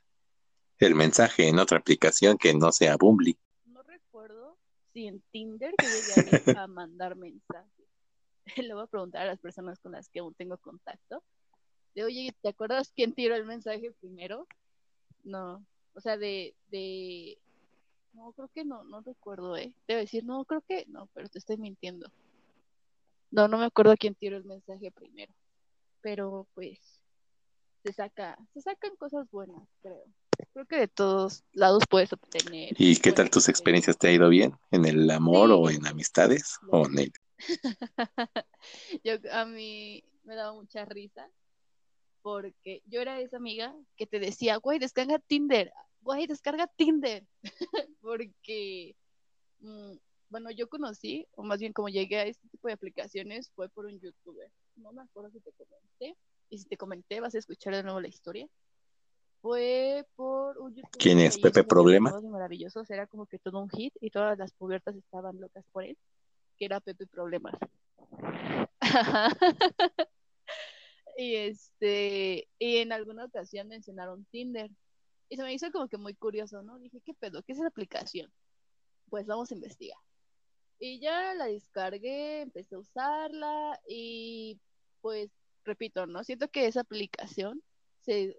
el 0.79 0.95
mensaje 0.95 1.47
en 1.47 1.59
otra 1.59 1.77
aplicación 1.77 2.37
que 2.37 2.53
no 2.53 2.71
sea 2.71 2.97
Bumble. 2.97 3.37
No 3.65 3.83
recuerdo 3.83 4.57
si 4.93 5.07
en 5.07 5.21
Tinder 5.31 5.73
que 5.77 5.85
llegué 5.85 6.57
a 6.57 6.67
mandar 6.67 7.15
mensajes. 7.15 7.71
Le 8.57 8.73
voy 8.73 8.83
a 8.83 8.87
preguntar 8.87 9.23
a 9.23 9.31
las 9.31 9.39
personas 9.39 9.79
con 9.79 9.91
las 9.91 10.09
que 10.09 10.19
aún 10.19 10.33
tengo 10.33 10.57
contacto. 10.57 11.23
De, 11.93 12.03
oye, 12.03 12.35
¿te 12.41 12.49
acuerdas 12.49 12.91
quién 12.95 13.13
tiró 13.13 13.35
el 13.35 13.45
mensaje 13.45 13.91
primero? 13.99 14.47
No. 15.23 15.65
O 15.93 16.01
sea, 16.01 16.17
de, 16.17 16.55
de 16.67 17.37
no, 18.15 18.31
creo 18.33 18.49
que 18.53 18.65
no, 18.65 18.83
no 18.83 19.01
recuerdo, 19.01 19.57
¿eh? 19.57 19.73
Debe 19.87 20.01
decir, 20.01 20.23
no, 20.23 20.45
creo 20.45 20.61
que 20.61 20.85
no, 20.87 21.07
pero 21.13 21.27
te 21.29 21.39
estoy 21.39 21.57
mintiendo. 21.57 22.11
No, 23.31 23.47
no 23.47 23.57
me 23.57 23.65
acuerdo 23.65 23.95
quién 23.97 24.15
tiró 24.15 24.37
el 24.37 24.45
mensaje 24.45 24.91
primero. 24.91 25.33
Pero 26.01 26.47
pues 26.53 26.79
se 27.83 27.93
saca, 27.93 28.37
se 28.53 28.61
sacan 28.61 28.95
cosas 28.95 29.29
buenas, 29.29 29.67
creo. 29.81 30.05
Creo 30.53 30.65
que 30.65 30.77
de 30.77 30.87
todos 30.87 31.43
lados 31.53 31.83
puedes 31.89 32.11
obtener. 32.13 32.73
¿Y 32.77 32.97
qué 32.97 33.11
tal 33.11 33.29
tus 33.29 33.49
experiencias? 33.49 33.97
¿Te 33.97 34.07
ha 34.07 34.11
ido 34.11 34.29
bien? 34.29 34.53
¿En 34.71 34.85
el 34.85 35.09
amor 35.09 35.51
o 35.51 35.69
en 35.69 35.85
amistades? 35.85 36.57
¿O 36.69 36.85
en 36.87 37.11
yo 39.03 39.13
a 39.31 39.45
mí 39.45 40.03
me 40.23 40.35
daba 40.35 40.53
mucha 40.53 40.85
risa 40.85 41.29
porque 42.21 42.81
yo 42.85 43.01
era 43.01 43.19
esa 43.19 43.37
amiga 43.37 43.75
que 43.97 44.07
te 44.07 44.19
decía, 44.19 44.57
güey, 44.57 44.79
descarga 44.79 45.19
Tinder, 45.19 45.71
güey, 46.05 46.27
descarga 46.27 46.67
Tinder, 46.67 47.25
porque, 47.99 48.95
mm, 49.59 49.93
bueno, 50.29 50.51
yo 50.51 50.69
conocí, 50.69 51.27
o 51.31 51.43
más 51.43 51.59
bien 51.59 51.73
como 51.73 51.89
llegué 51.89 52.17
a 52.17 52.25
este 52.25 52.47
tipo 52.47 52.67
de 52.67 52.75
aplicaciones, 52.75 53.49
fue 53.55 53.69
por 53.69 53.87
un 53.87 53.99
youtuber. 53.99 54.51
No 54.75 54.93
me 54.93 55.01
acuerdo 55.01 55.31
si 55.31 55.39
te 55.39 55.51
comenté, 55.51 56.15
y 56.49 56.59
si 56.59 56.65
te 56.65 56.77
comenté 56.77 57.19
vas 57.19 57.33
a 57.33 57.39
escuchar 57.39 57.75
de 57.75 57.83
nuevo 57.83 57.99
la 57.99 58.07
historia. 58.07 58.47
Fue 59.41 60.05
por 60.15 60.59
un 60.59 60.75
youtuber. 60.75 60.97
¿Quién 60.97 61.19
es? 61.19 61.39
Pepe 61.39 61.63
Problema. 61.63 62.19
Maravilloso, 62.21 62.83
era 62.87 63.07
como 63.07 63.25
que 63.25 63.39
todo 63.39 63.59
un 63.59 63.69
hit 63.69 63.93
y 63.99 64.11
todas 64.11 64.37
las 64.37 64.53
cubiertas 64.53 64.95
estaban 64.95 65.41
locas 65.41 65.65
por 65.71 65.83
él, 65.83 65.97
que 66.57 66.65
era 66.65 66.79
Pepe 66.81 67.07
Problemas. 67.07 67.55
y 71.17 71.35
este, 71.35 72.47
y 72.59 72.77
en 72.77 72.91
alguna 72.91 73.25
ocasión 73.25 73.67
mencionaron 73.67 74.25
Tinder 74.25 74.69
y 75.29 75.37
se 75.37 75.43
me 75.43 75.53
hizo 75.53 75.71
como 75.71 75.87
que 75.87 75.97
muy 75.97 76.15
curioso, 76.15 76.61
¿no? 76.61 76.77
Dije, 76.79 77.01
¿qué 77.01 77.13
pedo? 77.13 77.43
¿Qué 77.43 77.53
es 77.53 77.59
esa 77.59 77.67
aplicación? 77.67 78.31
Pues 79.09 79.25
vamos 79.25 79.51
a 79.51 79.55
investigar. 79.55 79.99
Y 80.79 80.99
ya 80.99 81.33
la 81.33 81.45
descargué, 81.45 82.41
empecé 82.41 82.75
a 82.75 82.79
usarla 82.79 83.79
y 83.87 84.59
pues 85.01 85.31
repito, 85.63 86.05
¿no? 86.05 86.23
Siento 86.23 86.49
que 86.49 86.67
esa 86.67 86.81
aplicación 86.81 87.61
se 88.01 88.37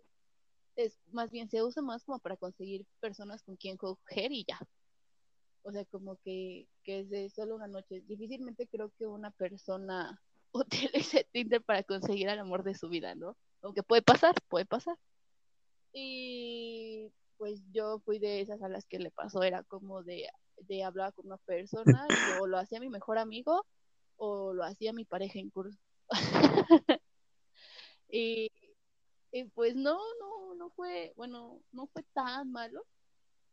es 0.76 0.98
más 1.10 1.30
bien 1.30 1.48
se 1.48 1.62
usa 1.62 1.82
más 1.82 2.04
como 2.04 2.18
para 2.18 2.36
conseguir 2.36 2.86
personas 3.00 3.42
con 3.42 3.56
quien 3.56 3.76
coger 3.76 4.32
y 4.32 4.44
ya. 4.44 4.58
O 5.62 5.72
sea, 5.72 5.84
como 5.86 6.16
que, 6.16 6.68
que 6.84 7.00
es 7.00 7.10
de 7.10 7.28
solo 7.30 7.56
una 7.56 7.66
noche. 7.66 8.02
Difícilmente 8.06 8.68
creo 8.68 8.92
que 8.98 9.06
una 9.06 9.30
persona 9.32 10.20
utilice 10.52 11.26
Tinder 11.32 11.62
para 11.62 11.82
conseguir 11.82 12.28
el 12.28 12.38
amor 12.38 12.62
de 12.62 12.74
su 12.74 12.88
vida, 12.88 13.14
¿no? 13.14 13.36
Aunque 13.62 13.82
puede 13.82 14.02
pasar, 14.02 14.34
puede 14.48 14.66
pasar. 14.66 14.96
Y 15.98 17.10
pues 17.38 17.62
yo 17.72 18.00
fui 18.00 18.18
de 18.18 18.42
esas 18.42 18.62
a 18.62 18.68
las 18.68 18.84
que 18.84 18.98
le 18.98 19.10
pasó, 19.10 19.42
era 19.42 19.62
como 19.62 20.02
de, 20.02 20.28
de 20.58 20.84
hablar 20.84 21.14
con 21.14 21.24
una 21.24 21.38
persona 21.38 22.06
y 22.10 22.12
o 22.44 22.46
lo 22.46 22.58
hacía 22.58 22.80
mi 22.80 22.90
mejor 22.90 23.16
amigo 23.16 23.64
o 24.16 24.52
lo 24.52 24.62
hacía 24.62 24.92
mi 24.92 25.06
pareja 25.06 25.38
en 25.38 25.48
curso. 25.48 25.78
y, 28.10 28.50
y, 29.32 29.44
pues 29.54 29.74
no, 29.74 29.98
no, 30.20 30.54
no 30.56 30.68
fue, 30.70 31.14
bueno, 31.16 31.62
no 31.72 31.86
fue 31.86 32.02
tan 32.12 32.52
malo. 32.52 32.84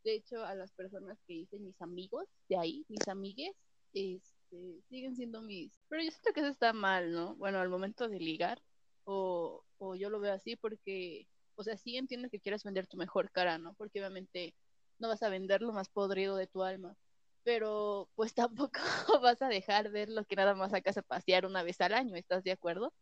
De 0.04 0.16
hecho, 0.16 0.44
a 0.44 0.54
las 0.54 0.74
personas 0.74 1.18
que 1.26 1.34
hice 1.36 1.60
mis 1.60 1.82
amigos 1.82 2.28
de 2.50 2.58
ahí, 2.58 2.86
mis 2.90 3.08
amigues, 3.08 3.56
este, 3.94 4.82
siguen 4.90 5.16
siendo 5.16 5.42
mis. 5.42 5.72
Pero 5.88 6.04
yo 6.04 6.12
siento 6.12 6.34
que 6.34 6.42
eso 6.42 6.50
está 6.50 6.74
mal, 6.74 7.14
¿no? 7.14 7.36
Bueno, 7.36 7.60
al 7.60 7.70
momento 7.70 8.10
de 8.10 8.20
ligar, 8.20 8.62
o, 9.06 9.64
o 9.78 9.96
yo 9.96 10.10
lo 10.10 10.20
veo 10.20 10.34
así 10.34 10.58
porque 10.58 11.26
o 11.56 11.64
sea, 11.64 11.78
sí 11.78 11.98
entiendo 11.98 12.30
que 12.30 12.40
quieras 12.40 12.64
vender 12.64 12.88
tu 12.88 12.98
mejor 12.98 13.32
cara, 13.32 13.58
¿no? 13.58 13.74
Porque 13.76 14.00
obviamente 14.00 14.56
no 15.00 15.08
vas 15.08 15.24
a 15.24 15.30
vender 15.30 15.62
lo 15.62 15.74
más 15.74 15.90
podrido 15.90 16.36
de 16.36 16.48
tu 16.48 16.64
alma, 16.64 16.96
pero 17.44 18.10
pues 18.16 18.34
tampoco 18.36 18.80
vas 19.22 19.42
a 19.42 19.48
dejar 19.48 19.90
ver 19.92 20.10
lo 20.10 20.26
que 20.26 20.36
nada 20.36 20.56
más 20.56 20.72
sacas 20.72 20.98
a 20.98 21.02
pasear 21.02 21.46
una 21.46 21.64
vez 21.64 21.80
al 21.82 21.94
año, 21.94 22.16
¿estás 22.16 22.44
de 22.44 22.52
acuerdo? 22.52 22.94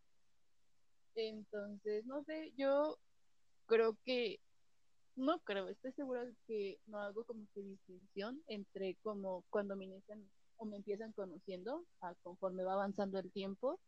Entonces, 1.14 2.04
no 2.06 2.24
sé, 2.24 2.52
yo 2.56 2.98
creo 3.66 3.96
que, 4.04 4.40
no 5.14 5.40
creo, 5.40 5.68
estoy 5.68 5.92
segura 5.92 6.24
que 6.46 6.78
no 6.86 6.98
hago 6.98 7.24
como 7.24 7.46
que 7.54 7.62
distinción 7.62 8.42
entre 8.46 8.96
como 9.02 9.44
cuando 9.50 9.76
me 9.76 9.84
inician 9.84 10.26
o 10.56 10.64
me 10.64 10.76
empiezan 10.76 11.12
conociendo 11.12 11.84
a 12.00 12.14
conforme 12.22 12.64
va 12.64 12.74
avanzando 12.74 13.18
el 13.18 13.30
tiempo 13.30 13.78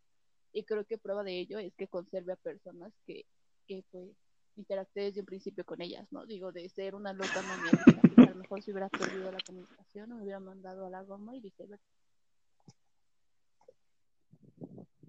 y 0.52 0.64
creo 0.64 0.84
que 0.84 0.98
prueba 0.98 1.24
de 1.24 1.38
ello 1.38 1.58
es 1.58 1.74
que 1.74 1.88
conserve 1.88 2.32
a 2.32 2.36
personas 2.36 2.92
que, 3.06 3.24
que 3.66 3.84
pues 3.90 4.10
interactué 4.56 5.04
desde 5.04 5.20
un 5.20 5.26
principio 5.26 5.64
con 5.64 5.80
ellas, 5.80 6.06
¿no? 6.12 6.26
Digo, 6.26 6.52
de 6.52 6.68
ser 6.68 6.94
una 6.94 7.12
loca 7.12 7.42
maniática, 7.42 8.00
pues, 8.00 8.28
a 8.28 8.30
lo 8.30 8.36
mejor 8.36 8.62
si 8.62 8.70
hubiera 8.70 8.88
perdido 8.88 9.30
la 9.30 9.40
comunicación 9.44 10.10
me 10.10 10.22
hubiera 10.22 10.40
mandado 10.40 10.86
a 10.86 10.90
la 10.90 11.02
goma 11.02 11.36
y 11.36 11.40
viceversa. 11.40 11.84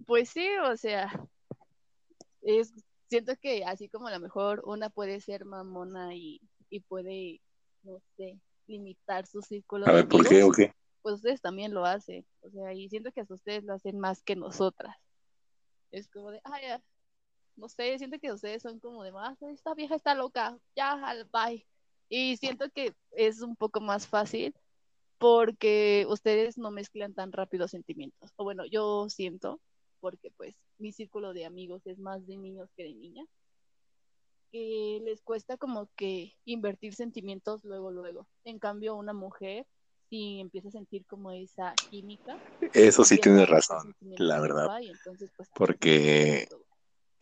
Pues 0.05 0.29
sí, 0.29 0.47
o 0.63 0.77
sea, 0.77 1.11
es, 2.41 2.73
siento 3.09 3.35
que 3.37 3.65
así 3.65 3.89
como 3.89 4.07
a 4.07 4.11
lo 4.11 4.19
mejor 4.19 4.61
una 4.65 4.89
puede 4.89 5.19
ser 5.19 5.45
mamona 5.45 6.15
y, 6.15 6.41
y 6.69 6.81
puede, 6.81 7.41
no 7.83 7.99
sé, 8.15 8.39
limitar 8.67 9.25
su 9.25 9.41
círculo. 9.41 9.87
A 9.87 9.91
ver, 9.91 10.07
¿por 10.07 10.27
qué 10.27 10.43
o 10.43 10.51
qué? 10.51 10.73
Pues 11.01 11.15
ustedes 11.15 11.41
también 11.41 11.73
lo 11.73 11.85
hacen, 11.85 12.25
o 12.41 12.49
sea, 12.49 12.73
y 12.73 12.89
siento 12.89 13.11
que 13.11 13.21
hasta 13.21 13.33
ustedes 13.35 13.63
lo 13.63 13.73
hacen 13.73 13.99
más 13.99 14.23
que 14.23 14.35
nosotras. 14.35 14.95
Es 15.91 16.07
como 16.07 16.31
de, 16.31 16.41
ya, 16.61 16.81
no 17.55 17.69
sé, 17.69 17.97
siento 17.97 18.19
que 18.19 18.31
ustedes 18.31 18.61
son 18.61 18.79
como 18.79 19.03
de 19.03 19.11
más, 19.11 19.41
esta 19.41 19.73
vieja 19.73 19.95
está 19.95 20.15
loca, 20.15 20.57
ya, 20.75 20.91
al 20.91 21.29
bye. 21.31 21.65
Y 22.09 22.37
siento 22.37 22.69
que 22.69 22.93
es 23.11 23.41
un 23.41 23.55
poco 23.55 23.81
más 23.81 24.07
fácil 24.07 24.53
porque 25.17 26.05
ustedes 26.07 26.57
no 26.57 26.71
mezclan 26.71 27.13
tan 27.13 27.31
rápido 27.31 27.67
sentimientos. 27.67 28.31
O 28.35 28.43
bueno, 28.43 28.65
yo 28.65 29.09
siento, 29.09 29.59
porque 29.99 30.31
pues 30.37 30.55
mi 30.77 30.91
círculo 30.91 31.33
de 31.33 31.45
amigos 31.45 31.81
es 31.85 31.97
más 31.97 32.25
de 32.27 32.37
niños 32.37 32.69
que 32.75 32.83
de 32.83 32.93
niñas, 32.93 33.27
que 34.51 35.01
les 35.03 35.21
cuesta 35.21 35.57
como 35.57 35.89
que 35.95 36.33
invertir 36.45 36.93
sentimientos 36.93 37.63
luego, 37.63 37.91
luego. 37.91 38.27
En 38.43 38.59
cambio, 38.59 38.95
una 38.95 39.13
mujer, 39.13 39.65
si 40.09 40.39
empieza 40.39 40.67
a 40.67 40.71
sentir 40.71 41.05
como 41.07 41.31
esa 41.31 41.73
química. 41.89 42.37
Eso 42.73 43.03
sí 43.03 43.17
tienes 43.17 43.49
razón, 43.49 43.95
la 44.01 44.39
verdad. 44.39 44.79
entonces, 44.81 45.31
pues, 45.35 45.49
porque 45.55 46.47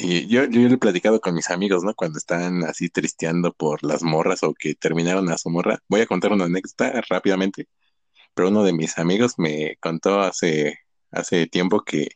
y 0.04 0.28
yo, 0.28 0.44
yo 0.46 0.62
lo 0.68 0.76
he 0.76 0.78
platicado 0.78 1.22
con 1.22 1.34
mis 1.34 1.50
amigos, 1.50 1.84
¿no? 1.84 1.94
Cuando 1.96 2.18
están 2.20 2.63
así 2.66 2.89
tristeando 2.89 3.54
por 3.54 3.84
las 3.84 4.04
morras 4.04 4.44
o 4.44 4.54
que 4.54 4.76
terminaron 4.76 5.30
a 5.32 5.38
su 5.38 5.50
morra. 5.50 5.80
Voy 5.88 6.02
a 6.02 6.06
contar 6.08 6.34
una 6.34 6.46
anécdota 6.46 7.02
rápidamente, 7.10 7.70
pero 8.34 8.50
uno 8.50 8.63
de 8.63 8.74
mis 8.74 8.98
amigos 9.00 9.36
me 9.38 9.78
contó 9.82 10.20
hace, 10.22 10.80
hace 11.12 11.48
tiempo 11.48 11.84
que 11.86 12.10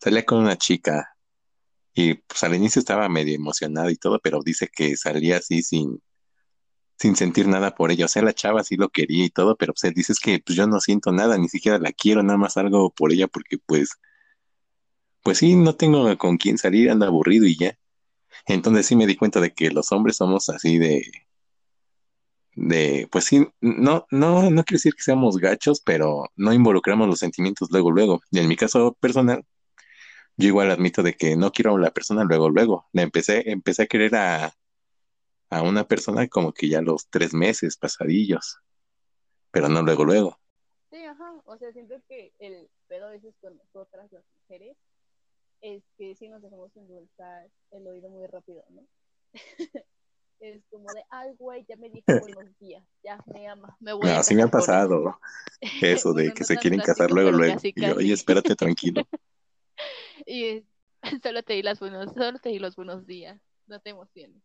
salía 0.00 0.24
con 0.24 0.38
una 0.40 0.56
chica 0.56 1.16
y 1.94 2.14
pues 2.14 2.42
al 2.44 2.54
inicio 2.54 2.80
estaba 2.80 3.08
medio 3.10 3.34
emocionado 3.34 3.90
y 3.90 3.96
todo, 3.96 4.20
pero 4.20 4.40
dice 4.42 4.68
que 4.74 4.96
salía 4.96 5.38
así 5.38 5.62
sin, 5.62 6.02
sin 6.98 7.16
sentir 7.16 7.48
nada 7.48 7.74
por 7.74 7.90
ella. 7.92 8.06
O 8.06 8.08
sea, 8.08 8.22
la 8.22 8.34
chava 8.34 8.64
sí 8.64 8.76
lo 8.76 8.90
quería 8.90 9.26
y 9.26 9.30
todo, 9.30 9.56
pero 9.56 9.74
pues 9.74 9.94
dice 9.94 10.14
que 10.22 10.40
pues 10.40 10.56
yo 10.56 10.66
no 10.66 10.80
siento 10.80 11.12
nada, 11.12 11.38
ni 11.38 11.48
siquiera 11.48 11.78
la 11.78 11.92
quiero, 11.92 12.22
nada 12.22 12.38
más 12.38 12.56
algo 12.56 12.90
por 12.90 13.12
ella 13.12 13.28
porque 13.28 13.58
pues 13.58 13.90
pues 15.22 15.38
sí, 15.38 15.56
no 15.56 15.76
tengo 15.76 16.16
con 16.18 16.36
quién 16.38 16.58
salir, 16.58 16.90
anda 16.90 17.06
aburrido 17.06 17.46
y 17.46 17.56
ya. 17.56 17.78
Entonces 18.46 18.86
sí 18.86 18.96
me 18.96 19.06
di 19.06 19.16
cuenta 19.16 19.40
de 19.40 19.52
que 19.52 19.70
los 19.70 19.92
hombres 19.92 20.16
somos 20.16 20.48
así 20.48 20.78
de, 20.78 21.02
de, 22.54 23.08
pues 23.10 23.24
sí, 23.24 23.46
no, 23.60 24.06
no, 24.10 24.50
no 24.50 24.64
quiero 24.64 24.78
decir 24.78 24.94
que 24.94 25.02
seamos 25.02 25.38
gachos, 25.38 25.80
pero 25.80 26.24
no 26.36 26.52
involucramos 26.52 27.08
los 27.08 27.18
sentimientos 27.18 27.68
luego, 27.70 27.90
luego. 27.90 28.22
Y 28.30 28.38
en 28.40 28.48
mi 28.48 28.56
caso 28.56 28.96
personal, 29.00 29.44
yo 30.36 30.48
igual 30.48 30.70
admito 30.70 31.02
de 31.02 31.14
que 31.14 31.36
no 31.36 31.52
quiero 31.52 31.76
a 31.76 31.80
la 31.80 31.92
persona 31.92 32.24
luego, 32.24 32.50
luego. 32.50 32.86
Le 32.92 33.02
empecé, 33.02 33.50
empecé 33.50 33.82
a 33.82 33.86
querer 33.86 34.14
a, 34.16 34.52
a 35.50 35.62
una 35.62 35.84
persona 35.84 36.28
como 36.28 36.52
que 36.52 36.68
ya 36.68 36.80
los 36.80 37.08
tres 37.08 37.34
meses 37.34 37.76
pasadillos, 37.76 38.58
pero 39.50 39.68
no 39.68 39.82
luego, 39.82 40.04
luego. 40.04 40.40
Sí, 40.90 41.04
ajá, 41.04 41.34
o 41.44 41.56
sea, 41.56 41.72
siento 41.72 41.94
que 42.08 42.32
el 42.38 42.68
pedo 42.88 43.06
a 43.06 43.10
veces 43.10 43.34
con 43.40 43.56
nosotras 43.56 44.10
las 44.12 44.24
mujeres 44.40 44.76
es 45.60 45.82
que 45.96 46.14
si 46.14 46.28
nos 46.28 46.42
dejamos 46.42 46.74
endulzar 46.76 47.50
el 47.70 47.86
oído 47.86 48.08
muy 48.08 48.26
rápido, 48.26 48.64
¿no? 48.70 48.86
es 50.40 50.64
como 50.70 50.92
de, 50.92 51.04
ay, 51.10 51.34
güey, 51.38 51.64
ya 51.68 51.76
me 51.76 51.90
dijo 51.90 52.06
buenos 52.20 52.58
días, 52.58 52.82
ya 53.04 53.22
me 53.26 53.46
ama, 53.46 53.76
me 53.78 53.92
voy 53.92 54.08
no, 54.08 54.16
a 54.16 54.22
sí 54.22 54.34
me 54.34 54.42
ha 54.42 54.48
pasado 54.48 55.20
eso 55.82 56.14
de 56.14 56.32
que 56.32 56.44
se 56.44 56.56
quieren 56.56 56.80
casar 56.80 57.10
luego, 57.10 57.30
luego. 57.30 57.60
y 57.62 57.80
yo, 57.80 57.96
oye, 57.96 58.12
espérate 58.12 58.56
tranquilo. 58.56 59.02
y 60.26 60.64
solo 61.22 61.42
te 61.42 61.54
di 61.54 61.62
las 61.62 61.78
buenos, 61.78 62.12
solo 62.14 62.38
te 62.38 62.48
di 62.48 62.58
los 62.58 62.74
buenos 62.74 63.06
días, 63.06 63.40
no 63.66 63.80
te 63.80 63.90
emociones. 63.90 64.42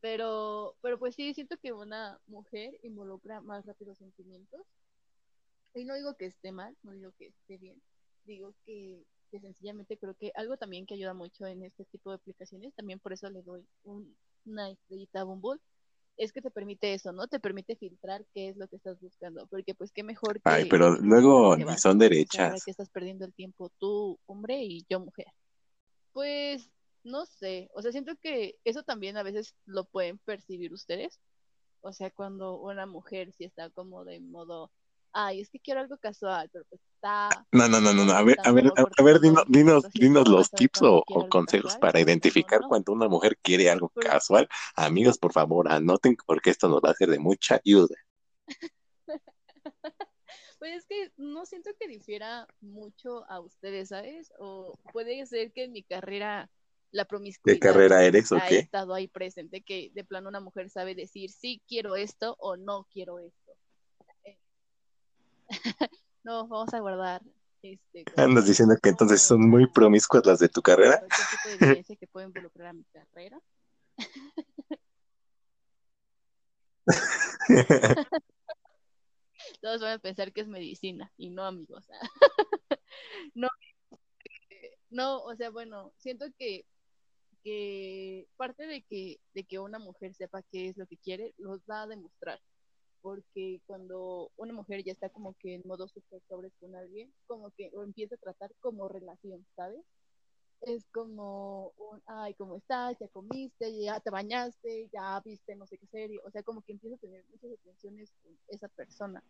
pero, 0.00 0.76
pero 0.82 0.98
pues 0.98 1.14
sí, 1.14 1.32
siento 1.32 1.56
que 1.56 1.72
una 1.72 2.20
mujer 2.26 2.78
involucra 2.82 3.40
más 3.40 3.64
rápido 3.64 3.94
sentimientos. 3.94 4.60
Y 5.74 5.84
no 5.84 5.94
digo 5.94 6.16
que 6.16 6.26
esté 6.26 6.50
mal, 6.50 6.76
no 6.82 6.90
digo 6.90 7.12
que 7.16 7.28
esté 7.28 7.56
bien, 7.56 7.80
digo 8.30 8.54
que, 8.64 9.02
sencillamente 9.30 9.96
creo 9.96 10.14
que 10.14 10.32
algo 10.34 10.56
también 10.56 10.86
que 10.86 10.94
ayuda 10.94 11.14
mucho 11.14 11.46
en 11.46 11.62
este 11.62 11.84
tipo 11.84 12.10
de 12.10 12.16
aplicaciones, 12.16 12.74
también 12.74 12.98
por 12.98 13.12
eso 13.12 13.30
le 13.30 13.42
doy 13.42 13.64
una 14.44 14.70
estrellita 14.70 15.20
a 15.20 15.24
Bumble, 15.24 15.60
es 16.16 16.32
que 16.32 16.42
te 16.42 16.50
permite 16.50 16.92
eso, 16.94 17.12
¿no? 17.12 17.28
Te 17.28 17.40
permite 17.40 17.76
filtrar 17.76 18.26
qué 18.34 18.48
es 18.48 18.56
lo 18.56 18.68
que 18.68 18.76
estás 18.76 19.00
buscando, 19.00 19.46
porque 19.46 19.74
pues 19.74 19.92
qué 19.92 20.02
mejor 20.02 20.34
que... 20.34 20.50
Ay, 20.50 20.68
pero 20.68 20.96
luego 20.96 21.56
ni 21.56 21.78
son 21.78 21.98
derechas. 21.98 22.64
que 22.64 22.70
estás 22.70 22.90
perdiendo 22.90 23.24
el 23.24 23.32
tiempo 23.32 23.70
tú, 23.78 24.18
hombre, 24.26 24.62
y 24.64 24.84
yo, 24.88 25.00
mujer. 25.00 25.26
Pues, 26.12 26.68
no 27.04 27.24
sé, 27.24 27.70
o 27.72 27.82
sea, 27.82 27.92
siento 27.92 28.16
que 28.20 28.56
eso 28.64 28.82
también 28.82 29.16
a 29.16 29.22
veces 29.22 29.54
lo 29.64 29.84
pueden 29.84 30.18
percibir 30.18 30.72
ustedes. 30.72 31.18
O 31.82 31.92
sea, 31.92 32.10
cuando 32.10 32.58
una 32.58 32.84
mujer 32.84 33.32
sí 33.32 33.44
está 33.44 33.70
como 33.70 34.04
de 34.04 34.20
modo 34.20 34.70
ay, 35.12 35.40
es 35.40 35.50
que 35.50 35.58
quiero 35.58 35.80
algo 35.80 35.96
casual, 35.98 36.48
pero 36.52 36.64
pues 36.68 36.80
está... 36.94 37.28
No, 37.52 37.68
no, 37.68 37.80
no, 37.80 37.92
no, 37.92 38.12
a 38.12 38.22
ver, 38.22 38.36
a 38.44 38.52
ver, 38.52 38.72
a 38.76 39.02
ver, 39.02 39.20
dinos, 39.20 39.44
dinos, 39.48 39.84
dinos 39.92 40.28
los 40.28 40.50
tips 40.50 40.80
o, 40.82 41.02
consejos 41.28 41.76
para 41.78 42.00
identificar 42.00 42.60
cuando 42.68 42.92
una 42.92 43.08
mujer 43.08 43.38
quiere 43.42 43.70
algo 43.70 43.88
casual. 43.90 44.48
Amigos, 44.76 45.18
por 45.18 45.32
favor, 45.32 45.70
anoten 45.70 46.16
porque 46.26 46.50
esto 46.50 46.68
nos 46.68 46.80
va 46.80 46.90
a 46.90 46.94
ser 46.94 47.10
de 47.10 47.18
mucha 47.18 47.60
ayuda. 47.64 47.96
Pues 50.60 50.76
es 50.76 50.84
que 50.84 51.10
no 51.16 51.46
siento 51.46 51.70
que 51.80 51.88
difiera 51.88 52.46
mucho 52.60 53.24
a 53.30 53.40
ustedes, 53.40 53.88
¿sabes? 53.88 54.30
O 54.38 54.78
puede 54.92 55.24
ser 55.24 55.52
que 55.52 55.64
en 55.64 55.72
mi 55.72 55.82
carrera 55.82 56.50
la 56.90 57.06
promiscuidad 57.06 57.54
¿Qué 57.54 57.60
carrera 57.60 58.04
eres 58.04 58.30
o 58.30 58.36
ha 58.36 58.46
qué? 58.46 58.58
estado 58.58 58.92
ahí 58.92 59.08
presente, 59.08 59.62
que 59.62 59.90
de 59.94 60.04
plano 60.04 60.28
una 60.28 60.40
mujer 60.40 60.68
sabe 60.68 60.94
decir 60.94 61.30
sí 61.30 61.62
quiero 61.66 61.96
esto 61.96 62.36
o 62.38 62.58
no 62.58 62.86
quiero 62.92 63.18
esto. 63.20 63.49
no, 66.24 66.46
vamos 66.48 66.72
a 66.72 66.80
guardar. 66.80 67.22
Este, 67.62 68.04
Andas 68.16 68.46
diciendo 68.46 68.76
que 68.82 68.88
entonces 68.88 69.20
son 69.20 69.48
muy 69.48 69.66
promiscuas 69.66 70.24
las 70.24 70.38
de 70.38 70.48
tu 70.48 70.62
carrera. 70.62 71.00
tipo 71.00 71.64
de 71.66 71.84
que 71.84 72.06
puede 72.06 72.26
involucrar 72.26 72.68
a 72.68 72.72
mi 72.72 72.84
carrera. 72.84 73.40
Todos 79.60 79.80
van 79.80 79.92
a 79.92 79.98
pensar 79.98 80.32
que 80.32 80.40
es 80.42 80.48
medicina 80.48 81.12
y 81.16 81.30
no, 81.30 81.44
amigos. 81.44 81.86
no, 83.34 83.48
no, 84.90 85.22
o 85.22 85.34
sea, 85.36 85.50
bueno, 85.50 85.92
siento 85.98 86.26
que, 86.38 86.64
que 87.42 88.26
parte 88.36 88.66
de 88.66 88.82
que, 88.82 89.20
de 89.34 89.44
que 89.44 89.58
una 89.58 89.78
mujer 89.78 90.14
sepa 90.14 90.42
qué 90.50 90.68
es 90.68 90.76
lo 90.76 90.86
que 90.86 90.96
quiere, 90.96 91.34
los 91.38 91.60
va 91.62 91.82
a 91.82 91.86
demostrar 91.86 92.40
porque 93.02 93.60
cuando 93.66 94.30
una 94.36 94.52
mujer 94.52 94.82
ya 94.84 94.92
está 94.92 95.08
como 95.08 95.34
que 95.34 95.54
en 95.54 95.62
modo 95.64 95.88
super 95.88 96.20
sobre 96.28 96.50
con 96.52 96.74
alguien, 96.74 97.12
como 97.26 97.50
que 97.50 97.70
lo 97.72 97.82
empieza 97.82 98.14
a 98.14 98.18
tratar 98.18 98.54
como 98.60 98.88
relación, 98.88 99.46
¿sabes? 99.56 99.84
Es 100.62 100.86
como 100.92 101.72
un, 101.78 102.02
ay, 102.06 102.34
¿cómo 102.34 102.56
estás? 102.56 102.96
¿Ya 103.00 103.08
comiste? 103.08 103.82
¿Ya 103.82 103.98
te 104.00 104.10
bañaste? 104.10 104.90
¿Ya 104.92 105.20
viste 105.24 105.56
no 105.56 105.66
sé 105.66 105.78
qué 105.78 105.86
serie? 105.86 106.20
O 106.24 106.30
sea, 106.30 106.42
como 106.42 106.62
que 106.62 106.72
empieza 106.72 106.96
a 106.96 106.98
tener 106.98 107.24
muchas 107.30 107.52
atenciones 107.52 108.12
con 108.22 108.38
esa 108.48 108.68
persona 108.68 109.22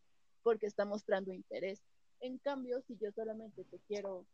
porque 0.43 0.67
está 0.67 0.85
mostrando 0.85 1.33
interés. 1.33 1.81
En 2.21 2.39
cambio, 2.39 2.83
si 2.83 2.97
yo 2.99 3.13
solamente 3.13 3.65
te 3.65 3.79
quiero 3.87 4.27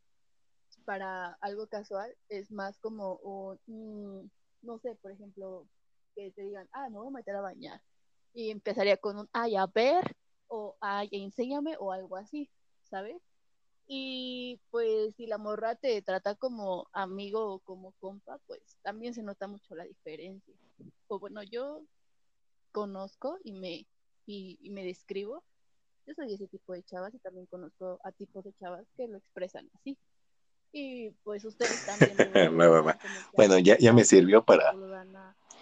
para 0.84 1.36
algo 1.40 1.66
casual, 1.66 2.16
es 2.28 2.50
más 2.50 2.78
como 2.78 3.16
un, 3.16 3.58
mm, 3.66 4.30
no 4.62 4.78
sé, 4.78 4.94
por 4.96 5.12
ejemplo, 5.12 5.66
que 6.14 6.30
te 6.32 6.42
digan, 6.42 6.68
ah, 6.72 6.88
no 6.88 7.00
voy 7.00 7.08
a 7.08 7.18
meter 7.18 7.36
a 7.36 7.42
bañar 7.42 7.80
y 8.36 8.50
empezaría 8.50 8.98
con 8.98 9.18
un, 9.18 9.28
ay, 9.32 9.56
a 9.56 9.66
ver, 9.66 10.14
o 10.48 10.76
ay, 10.82 11.08
enséñame, 11.10 11.74
o 11.80 11.90
algo 11.90 12.18
así, 12.18 12.50
¿sabes? 12.82 13.16
Y 13.88 14.60
pues 14.70 15.14
si 15.16 15.26
la 15.26 15.38
morra 15.38 15.74
te 15.74 16.02
trata 16.02 16.34
como 16.34 16.86
amigo 16.92 17.54
o 17.54 17.58
como 17.60 17.92
compa, 17.92 18.38
pues 18.46 18.60
también 18.82 19.14
se 19.14 19.22
nota 19.22 19.48
mucho 19.48 19.74
la 19.74 19.84
diferencia. 19.84 20.54
O 21.08 21.18
bueno, 21.18 21.42
yo 21.44 21.82
conozco 22.72 23.38
y 23.42 23.52
me, 23.52 23.86
y, 24.26 24.58
y 24.60 24.68
me 24.68 24.84
describo. 24.84 25.42
Yo 26.06 26.12
soy 26.12 26.34
ese 26.34 26.46
tipo 26.46 26.74
de 26.74 26.82
chavas 26.82 27.14
y 27.14 27.18
también 27.18 27.46
conozco 27.46 27.98
a 28.04 28.12
tipos 28.12 28.44
de 28.44 28.52
chavas 28.60 28.84
que 28.98 29.08
lo 29.08 29.16
expresan 29.16 29.70
así. 29.76 29.96
Y 30.72 31.10
pues 31.24 31.42
ustedes 31.46 31.86
también. 31.86 32.16
Bueno, 33.34 33.58
ya, 33.58 33.78
ya 33.78 33.94
me 33.94 34.04
sirvió 34.04 34.44
para, 34.44 34.74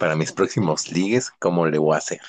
para 0.01 0.17
mis 0.17 0.33
próximos 0.33 0.91
ligues, 0.91 1.31
¿cómo 1.39 1.67
le 1.67 1.79
voy 1.79 1.95
a 1.95 1.99
hacer? 1.99 2.21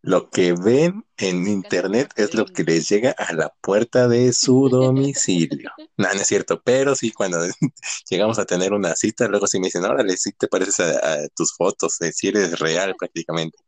Lo 0.00 0.30
que 0.30 0.52
ven 0.52 1.04
en 1.16 1.46
internet 1.48 2.12
es 2.16 2.34
lo 2.34 2.46
que 2.46 2.62
les 2.62 2.88
llega 2.88 3.10
a 3.12 3.32
la 3.32 3.52
puerta 3.60 4.06
de 4.08 4.32
su 4.32 4.68
domicilio. 4.70 5.70
No, 5.96 6.12
no 6.12 6.20
es 6.20 6.26
cierto, 6.26 6.62
pero 6.62 6.94
sí, 6.94 7.10
cuando 7.10 7.38
llegamos 8.10 8.38
a 8.38 8.44
tener 8.44 8.72
una 8.72 8.94
cita, 8.94 9.26
luego 9.28 9.46
sí 9.46 9.58
me 9.58 9.66
dicen, 9.66 9.84
órale, 9.84 10.16
sí 10.16 10.32
te 10.32 10.48
pareces 10.48 10.80
a, 10.80 11.14
a 11.14 11.28
tus 11.34 11.54
fotos, 11.54 12.00
eh, 12.00 12.12
si 12.12 12.28
eres 12.28 12.58
real 12.58 12.94
prácticamente. 12.96 13.58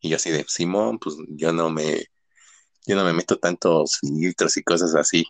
Y 0.00 0.10
yo 0.10 0.16
así 0.16 0.30
de, 0.30 0.44
Simón, 0.48 0.98
pues 0.98 1.16
yo 1.28 1.52
no 1.52 1.70
me, 1.70 2.06
yo 2.86 2.94
no 2.94 3.04
me 3.04 3.12
meto 3.12 3.38
tantos 3.38 3.98
filtros 3.98 4.56
y 4.56 4.62
cosas 4.62 4.94
así. 4.94 5.26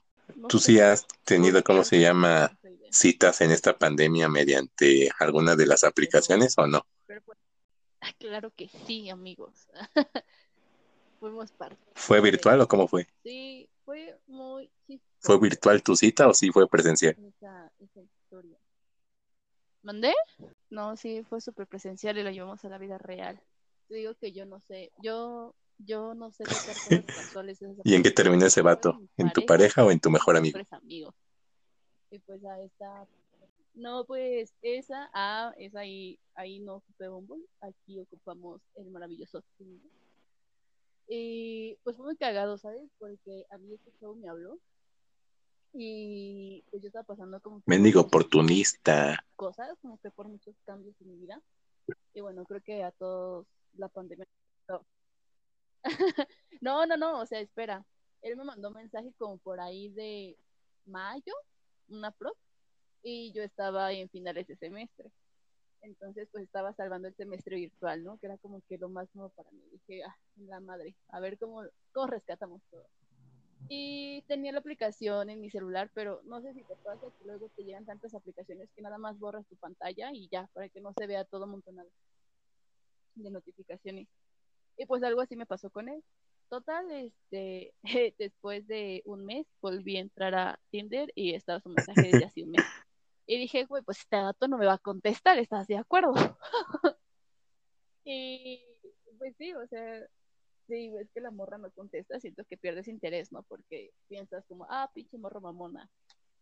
¿Tú 0.48 0.58
sí 0.58 0.80
has 0.80 1.06
tenido, 1.24 1.62
cómo 1.64 1.84
se 1.84 2.00
llama, 2.00 2.58
citas 2.90 3.40
en 3.40 3.50
esta 3.50 3.76
pandemia 3.76 4.28
mediante 4.28 5.10
alguna 5.18 5.56
de 5.56 5.66
las 5.66 5.84
aplicaciones 5.84 6.54
o 6.56 6.66
no? 6.66 6.86
Ah, 8.00 8.12
claro 8.18 8.50
que 8.50 8.68
sí, 8.86 9.10
amigos. 9.10 9.68
Fuimos 11.20 11.50
parte. 11.52 11.78
¿Fue 11.94 12.20
virtual 12.20 12.60
o 12.60 12.68
cómo 12.68 12.86
fue? 12.86 13.06
Sí, 13.22 13.68
fue 13.84 14.18
muy 14.26 14.70
chistoso 14.86 15.06
¿Fue 15.20 15.38
virtual 15.38 15.82
tu 15.82 15.96
cita 15.96 16.28
o 16.28 16.34
sí 16.34 16.50
fue 16.50 16.68
presencial? 16.68 17.16
esa, 17.18 17.72
esa 17.78 18.00
historia. 18.00 18.58
¿Mandé? 19.82 20.14
No, 20.70 20.96
sí, 20.96 21.22
fue 21.28 21.40
súper 21.40 21.66
presencial 21.66 22.18
y 22.18 22.22
lo 22.22 22.30
llevamos 22.30 22.64
a 22.64 22.68
la 22.68 22.78
vida 22.78 22.98
real. 22.98 23.40
Te 23.88 23.94
digo 23.94 24.14
que 24.16 24.32
yo 24.32 24.44
no 24.44 24.60
sé, 24.60 24.90
yo, 24.98 25.54
yo 25.78 26.14
no 26.14 26.30
sé 26.32 26.44
cosas 26.44 27.04
casuales. 27.14 27.58
¿Y 27.84 27.94
en 27.94 28.02
qué 28.02 28.10
terminó 28.10 28.46
ese 28.46 28.62
vato? 28.62 29.00
¿En 29.16 29.32
tu 29.32 29.46
pareja 29.46 29.84
o 29.84 29.90
en 29.90 30.00
tu 30.00 30.10
mejor 30.10 30.36
amigo? 30.36 30.58
amigos. 30.70 31.14
Y 32.10 32.18
pues 32.20 32.44
a 32.44 32.60
esta, 32.60 33.06
no, 33.76 34.04
pues 34.06 34.54
esa, 34.62 35.10
ah, 35.12 35.54
esa 35.58 35.80
ahí, 35.80 36.18
ahí 36.34 36.60
no 36.60 36.76
ocupé 36.76 37.08
Bumble, 37.08 37.44
aquí 37.60 38.00
ocupamos 38.00 38.62
el 38.74 38.90
maravilloso 38.90 39.42
Tinder. 39.56 39.90
Y 41.08 41.78
pues 41.84 41.96
fue 41.96 42.06
muy 42.06 42.16
cagado, 42.16 42.58
¿sabes? 42.58 42.90
Porque 42.98 43.46
a 43.50 43.58
mí 43.58 43.74
este 43.74 43.92
show 44.00 44.16
me 44.16 44.28
habló 44.28 44.58
y 45.72 46.64
pues 46.70 46.82
yo 46.82 46.88
estaba 46.88 47.04
pasando 47.04 47.38
como 47.40 47.62
Mendigo 47.66 48.00
oportunista. 48.00 49.22
cosas, 49.36 49.76
como 49.82 49.98
que 50.00 50.10
por 50.10 50.26
muchos 50.26 50.56
cambios 50.64 50.98
en 51.02 51.10
mi 51.10 51.16
vida. 51.18 51.40
Y 52.14 52.22
bueno, 52.22 52.44
creo 52.44 52.62
que 52.62 52.82
a 52.82 52.90
todos 52.92 53.46
la 53.74 53.88
pandemia. 53.88 54.26
no. 54.68 54.86
No, 56.62 56.86
no, 56.86 56.96
no, 56.96 57.20
o 57.20 57.26
sea, 57.26 57.40
espera. 57.40 57.84
Él 58.22 58.36
me 58.36 58.44
mandó 58.44 58.70
mensaje 58.70 59.12
como 59.18 59.36
por 59.36 59.60
ahí 59.60 59.90
de 59.90 60.38
mayo, 60.86 61.34
una 61.88 62.10
pro, 62.10 62.34
y 63.08 63.30
yo 63.30 63.44
estaba 63.44 63.92
en 63.92 64.08
finales 64.08 64.48
de 64.48 64.56
semestre. 64.56 65.12
Entonces, 65.80 66.28
pues 66.32 66.42
estaba 66.42 66.74
salvando 66.74 67.06
el 67.06 67.14
semestre 67.14 67.54
virtual, 67.54 68.02
¿no? 68.02 68.18
Que 68.18 68.26
era 68.26 68.36
como 68.38 68.60
que 68.68 68.78
lo 68.78 68.88
más 68.88 69.06
nuevo 69.14 69.30
para 69.30 69.48
mí. 69.52 69.62
Dije, 69.70 70.02
ah, 70.02 70.16
la 70.38 70.58
madre, 70.58 70.96
a 71.10 71.20
ver 71.20 71.38
cómo, 71.38 71.62
cómo 71.92 72.08
rescatamos 72.08 72.60
todo. 72.68 72.84
Y 73.68 74.22
tenía 74.22 74.50
la 74.50 74.58
aplicación 74.58 75.30
en 75.30 75.40
mi 75.40 75.50
celular, 75.50 75.88
pero 75.94 76.20
no 76.24 76.42
sé 76.42 76.52
si 76.54 76.64
te 76.64 76.74
pasa 76.82 77.06
que 77.16 77.26
luego 77.26 77.48
te 77.54 77.62
llegan 77.62 77.86
tantas 77.86 78.12
aplicaciones 78.12 78.68
que 78.74 78.82
nada 78.82 78.98
más 78.98 79.16
borras 79.20 79.46
tu 79.46 79.54
pantalla 79.54 80.10
y 80.12 80.28
ya, 80.28 80.48
para 80.52 80.68
que 80.68 80.80
no 80.80 80.92
se 80.98 81.06
vea 81.06 81.24
todo 81.24 81.44
amontonado 81.44 81.88
de 83.14 83.30
notificaciones. 83.30 84.08
Y 84.76 84.84
pues 84.84 85.04
algo 85.04 85.20
así 85.20 85.36
me 85.36 85.46
pasó 85.46 85.70
con 85.70 85.88
él. 85.88 86.02
Total, 86.48 86.90
este, 86.90 87.72
después 88.18 88.66
de 88.66 89.02
un 89.04 89.24
mes 89.24 89.46
volví 89.60 89.96
a 89.96 90.00
entrar 90.00 90.34
a 90.34 90.58
Tinder 90.70 91.12
y 91.14 91.34
estaba 91.34 91.60
su 91.60 91.68
mensaje 91.68 92.02
desde 92.02 92.24
hace 92.24 92.42
un 92.42 92.50
mes. 92.50 92.64
Y 93.26 93.38
dije, 93.38 93.64
güey, 93.64 93.82
pues 93.82 93.98
este 93.98 94.16
dato 94.16 94.46
no 94.46 94.56
me 94.56 94.66
va 94.66 94.74
a 94.74 94.78
contestar, 94.78 95.38
¿estás 95.38 95.66
de 95.66 95.76
acuerdo? 95.76 96.14
y 98.04 98.62
pues 99.18 99.34
sí, 99.36 99.52
o 99.52 99.66
sea, 99.66 100.06
sí, 100.68 100.90
ves 100.90 101.08
que 101.12 101.20
la 101.20 101.30
morra 101.30 101.58
no 101.58 101.70
contesta, 101.72 102.20
siento 102.20 102.44
que 102.44 102.56
pierdes 102.56 102.86
interés, 102.86 103.32
¿no? 103.32 103.42
Porque 103.42 103.90
piensas 104.08 104.44
como, 104.46 104.66
ah, 104.70 104.90
pinche 104.94 105.18
morro 105.18 105.40
mamona. 105.40 105.90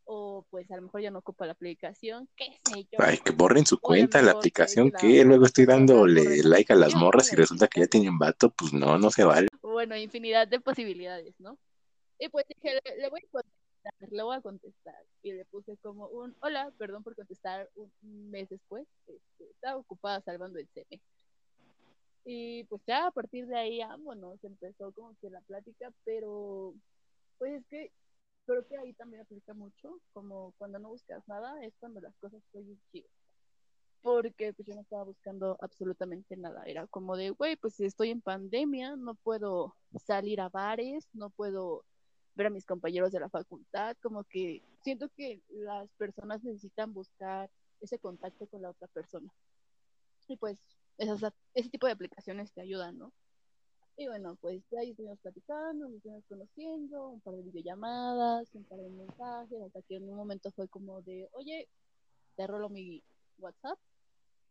O 0.06 0.46
pues 0.50 0.70
a 0.70 0.76
lo 0.76 0.82
mejor 0.82 1.00
ya 1.00 1.10
no 1.10 1.20
ocupa 1.20 1.46
la 1.46 1.52
aplicación, 1.52 2.28
qué 2.36 2.60
sé 2.62 2.86
yo. 2.92 2.98
Ay, 2.98 3.16
que 3.16 3.32
borren 3.32 3.64
su 3.64 3.80
cuenta, 3.80 4.18
la 4.18 4.26
mejor 4.26 4.40
aplicación 4.40 4.90
que 4.90 5.20
la 5.20 5.24
luego 5.24 5.46
estoy 5.46 5.64
dándole 5.64 6.42
like 6.42 6.74
a 6.74 6.76
las 6.76 6.94
morras 6.94 7.32
y 7.32 7.36
resulta 7.36 7.68
que 7.68 7.80
ya 7.80 7.86
tienen 7.86 8.18
vato, 8.18 8.50
pues 8.50 8.74
no, 8.74 8.98
no 8.98 9.10
se 9.10 9.24
vale. 9.24 9.48
Bueno, 9.62 9.96
infinidad 9.96 10.46
de 10.46 10.60
posibilidades, 10.60 11.34
¿no? 11.40 11.58
Y 12.18 12.28
pues 12.28 12.44
dije, 12.46 12.78
le, 12.84 12.96
le 12.98 13.08
voy 13.08 13.20
a 13.20 13.40
contestar, 13.92 14.24
voy 14.24 14.36
a 14.36 14.40
contestar. 14.40 15.06
Y 15.22 15.32
le 15.32 15.44
puse 15.46 15.76
como 15.78 16.08
un, 16.08 16.36
hola, 16.40 16.72
perdón 16.78 17.02
por 17.02 17.14
contestar 17.14 17.68
un 17.74 17.90
mes 18.30 18.48
después. 18.48 18.86
Este, 19.06 19.50
estaba 19.50 19.76
ocupada 19.76 20.20
salvando 20.22 20.58
el 20.58 20.68
semestre. 20.68 21.00
Y 22.24 22.64
pues 22.64 22.82
ya 22.86 23.06
a 23.06 23.10
partir 23.10 23.46
de 23.46 23.56
ahí, 23.56 23.80
vámonos, 23.80 24.42
empezó 24.44 24.92
como 24.92 25.14
que 25.20 25.28
la 25.28 25.42
plática, 25.42 25.92
pero 26.04 26.74
pues 27.38 27.60
es 27.60 27.66
que 27.66 27.92
creo 28.46 28.66
que 28.66 28.78
ahí 28.78 28.94
también 28.94 29.22
aplica 29.22 29.52
mucho, 29.52 30.00
como 30.12 30.52
cuando 30.56 30.78
no 30.78 30.88
buscas 30.88 31.26
nada, 31.28 31.62
es 31.62 31.74
cuando 31.78 32.00
las 32.00 32.16
cosas 32.16 32.42
fluyen 32.50 32.80
chido. 32.90 33.08
Porque 34.00 34.52
pues 34.54 34.66
yo 34.66 34.74
no 34.74 34.82
estaba 34.82 35.04
buscando 35.04 35.56
absolutamente 35.60 36.36
nada, 36.36 36.62
era 36.64 36.86
como 36.86 37.16
de, 37.16 37.30
güey, 37.30 37.56
pues 37.56 37.78
estoy 37.80 38.10
en 38.10 38.22
pandemia, 38.22 38.96
no 38.96 39.14
puedo 39.16 39.76
salir 39.96 40.40
a 40.40 40.48
bares, 40.48 41.08
no 41.12 41.30
puedo 41.30 41.84
ver 42.34 42.46
a 42.48 42.50
mis 42.50 42.66
compañeros 42.66 43.12
de 43.12 43.20
la 43.20 43.28
facultad, 43.28 43.96
como 44.02 44.24
que 44.24 44.62
siento 44.82 45.08
que 45.10 45.42
las 45.48 45.88
personas 45.94 46.42
necesitan 46.42 46.92
buscar 46.92 47.50
ese 47.80 47.98
contacto 47.98 48.46
con 48.46 48.62
la 48.62 48.70
otra 48.70 48.88
persona. 48.88 49.32
Y 50.28 50.36
pues 50.36 50.58
esas, 50.98 51.32
ese 51.54 51.68
tipo 51.68 51.86
de 51.86 51.92
aplicaciones 51.92 52.52
te 52.52 52.62
ayudan, 52.62 52.98
¿no? 52.98 53.12
Y 53.96 54.08
bueno, 54.08 54.36
pues 54.40 54.64
ahí 54.80 54.90
estuvimos 54.90 55.20
platicando, 55.20 55.86
nos 55.86 55.96
estuvimos 55.96 56.24
conociendo, 56.26 57.10
un 57.10 57.20
par 57.20 57.34
de 57.34 57.42
videollamadas, 57.42 58.52
un 58.54 58.64
par 58.64 58.80
de 58.80 58.90
mensajes, 58.90 59.62
hasta 59.62 59.82
que 59.82 59.96
en 59.96 60.08
un 60.08 60.16
momento 60.16 60.50
fue 60.50 60.66
como 60.68 61.00
de, 61.02 61.28
oye, 61.32 61.68
te 62.34 62.46
rolo 62.46 62.68
mi 62.68 63.04
WhatsApp, 63.38 63.78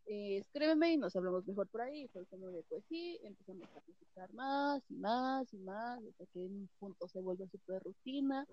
eh, 0.05 0.37
escríbeme 0.37 0.93
y 0.93 0.97
nos 0.97 1.15
hablamos 1.15 1.45
mejor 1.47 1.67
por 1.67 1.81
ahí. 1.81 2.07
Fue 2.09 2.25
como 2.27 2.47
de, 2.49 2.63
pues 2.63 2.83
sí, 2.89 3.19
empezamos 3.23 3.63
a 3.75 3.79
platicar 3.81 4.33
más 4.33 4.83
y 4.89 4.95
más 4.95 5.53
y 5.53 5.57
más, 5.57 5.99
hasta 6.03 6.25
que 6.27 6.45
en 6.45 6.53
un 6.53 6.69
punto 6.79 7.07
se 7.07 7.19
vuelve 7.21 7.47
súper 7.47 7.81
rutina. 7.83 8.45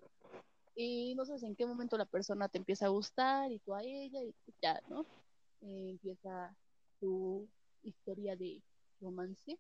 Y 0.75 1.15
no 1.17 1.25
sabes 1.25 1.43
en 1.43 1.57
qué 1.57 1.67
momento 1.67 1.99
la 1.99 2.07
persona 2.07 2.49
te 2.49 2.59
empieza 2.59 2.87
a 2.87 2.91
gustar 2.91 3.51
y 3.53 3.59
tú 3.59 3.75
a 3.75 3.83
ella 3.83 4.23
y 4.23 4.35
ya, 4.63 4.81
¿no? 4.89 5.03
Eh, 5.63 5.91
empieza 5.91 6.55
tu 7.01 7.49
historia 7.83 8.37
de 8.37 8.63
romance. 9.01 9.59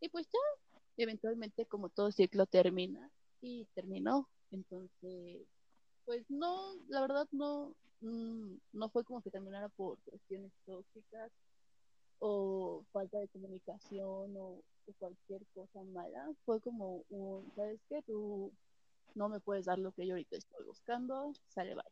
Y 0.00 0.08
pues 0.08 0.26
ya, 0.26 0.80
eventualmente 0.96 1.66
como 1.66 1.88
todo 1.88 2.10
ciclo 2.10 2.46
termina 2.46 3.10
y 3.40 3.66
terminó. 3.74 4.28
Entonces, 4.50 5.46
pues 6.04 6.24
no, 6.28 6.74
la 6.88 7.00
verdad 7.00 7.28
no, 7.32 7.74
mm, 8.00 8.54
no 8.72 8.88
fue 8.90 9.04
como 9.04 9.22
que 9.22 9.30
terminara 9.30 9.68
por 9.70 9.98
cuestiones 10.00 10.52
tóxicas 10.64 11.30
o 12.18 12.84
falta 12.92 13.18
de 13.18 13.28
comunicación 13.28 14.36
o, 14.36 14.62
o 14.86 14.92
cualquier 14.98 15.42
cosa 15.54 15.82
mala. 15.84 16.32
Fue 16.44 16.60
como 16.60 17.04
un, 17.10 17.52
¿sabes 17.54 17.80
qué? 17.88 18.02
Tú 18.02 18.52
no 19.14 19.28
me 19.28 19.40
puedes 19.40 19.66
dar 19.66 19.78
lo 19.78 19.92
que 19.92 20.06
yo 20.06 20.14
ahorita 20.14 20.36
estoy 20.36 20.64
buscando, 20.64 21.32
sale 21.48 21.74
bye. 21.74 21.82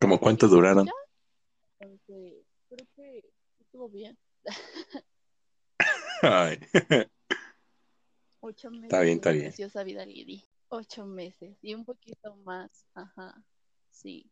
¿Cómo 0.00 0.18
cuánto 0.20 0.46
Y 0.46 0.50
duraron? 0.50 0.86
ya, 0.86 0.92
entonces 1.80 2.44
creo 2.68 2.86
que 2.96 3.24
estuvo 3.60 3.88
bien. 3.88 4.16
Ay, 6.22 6.58
Ocho 8.40 8.70
meses 8.70 8.84
Está 8.84 9.00
bien, 9.00 9.16
está 9.16 9.30
bien. 9.32 9.44
preciosa 9.44 9.82
vida, 9.82 10.04
Lidi. 10.06 10.44
Ocho 10.68 11.06
meses 11.06 11.56
y 11.62 11.74
un 11.74 11.84
poquito 11.84 12.36
más, 12.36 12.86
ajá, 12.94 13.42
sí. 13.90 14.30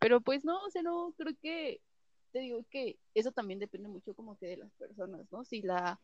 Pero 0.00 0.20
pues 0.20 0.44
no, 0.44 0.58
o 0.64 0.70
sea, 0.70 0.82
no, 0.82 1.14
creo 1.16 1.34
que, 1.40 1.80
te 2.32 2.40
digo 2.40 2.64
que 2.70 2.98
eso 3.14 3.32
también 3.32 3.60
depende 3.60 3.88
mucho 3.88 4.14
como 4.14 4.36
que 4.38 4.46
de 4.46 4.56
las 4.56 4.72
personas, 4.72 5.26
¿no? 5.30 5.44
Si 5.44 5.62
la 5.62 6.00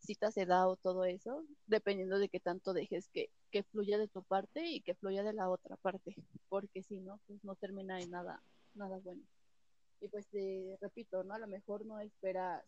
cita 0.00 0.30
se 0.30 0.46
da 0.46 0.68
o 0.68 0.76
todo 0.76 1.04
eso, 1.04 1.44
dependiendo 1.66 2.18
de 2.18 2.28
qué 2.28 2.40
tanto 2.40 2.72
dejes 2.72 3.08
que, 3.08 3.30
que 3.50 3.62
fluya 3.64 3.98
de 3.98 4.08
tu 4.08 4.22
parte 4.22 4.66
y 4.66 4.80
que 4.82 4.94
fluya 4.94 5.22
de 5.22 5.32
la 5.32 5.48
otra 5.50 5.76
parte, 5.76 6.14
porque 6.48 6.82
si 6.82 7.00
no, 7.00 7.20
pues 7.26 7.42
no 7.42 7.54
termina 7.56 8.00
en 8.00 8.10
nada, 8.10 8.42
nada 8.74 8.98
bueno. 8.98 9.22
Y 10.00 10.08
pues 10.08 10.28
te 10.28 10.76
repito, 10.80 11.24
¿no? 11.24 11.34
A 11.34 11.38
lo 11.38 11.48
mejor 11.48 11.84
no 11.86 11.98
esperas 12.00 12.64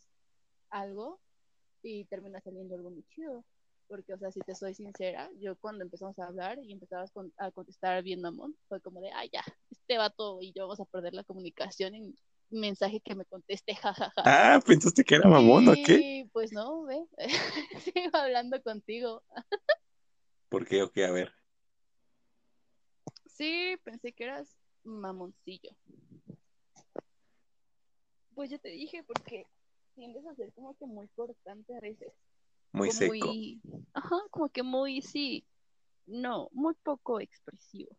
algo 0.70 1.20
y 1.82 2.04
termina 2.06 2.40
saliendo 2.40 2.74
algo 2.74 2.90
muy 2.90 3.04
chido. 3.14 3.44
Porque, 3.90 4.14
o 4.14 4.18
sea, 4.18 4.30
si 4.30 4.38
te 4.40 4.54
soy 4.54 4.72
sincera, 4.72 5.28
yo 5.40 5.56
cuando 5.56 5.82
empezamos 5.82 6.16
a 6.20 6.26
hablar 6.26 6.60
y 6.62 6.72
empezabas 6.72 7.10
a 7.36 7.50
contestar 7.50 8.02
bien 8.04 8.20
mamón, 8.20 8.56
fue 8.68 8.80
como 8.80 9.00
de, 9.00 9.10
ay, 9.10 9.28
ya, 9.32 9.42
este 9.68 9.98
vato 9.98 10.38
y 10.40 10.52
yo 10.52 10.62
vamos 10.62 10.78
a 10.78 10.84
perder 10.84 11.12
la 11.12 11.24
comunicación 11.24 11.96
en 11.96 12.16
mensaje 12.50 13.00
que 13.00 13.16
me 13.16 13.24
conteste, 13.24 13.74
jajaja. 13.74 14.22
Ah, 14.24 14.60
pensaste 14.64 15.02
que 15.02 15.16
era 15.16 15.28
mamón 15.28 15.68
o 15.68 15.72
qué? 15.72 16.28
Pues 16.32 16.52
no, 16.52 16.84
ve, 16.84 17.04
sigo 17.84 18.16
hablando 18.16 18.62
contigo. 18.62 19.24
¿Por 20.48 20.64
qué 20.66 20.82
o 20.82 20.90
qué? 20.92 21.04
A 21.04 21.10
ver. 21.10 21.32
Sí, 23.26 23.76
pensé 23.82 24.12
que 24.12 24.24
eras 24.24 24.56
mamoncillo. 24.84 25.70
Pues 28.36 28.50
yo 28.50 28.58
te 28.60 28.68
dije 28.68 29.02
porque 29.02 29.46
tiendes 29.96 30.24
a 30.26 30.34
ser 30.36 30.52
como 30.52 30.76
que 30.76 30.86
muy 30.86 31.08
cortante 31.08 31.76
a 31.76 31.80
veces. 31.80 32.12
Muy 32.72 32.88
como 32.88 32.98
seco. 32.98 33.26
muy- 33.26 33.60
ajá, 33.92 34.16
como 34.30 34.48
que 34.48 34.62
muy, 34.62 35.02
sí, 35.02 35.44
no, 36.06 36.48
muy 36.52 36.74
poco 36.82 37.20
expresivo. 37.20 37.96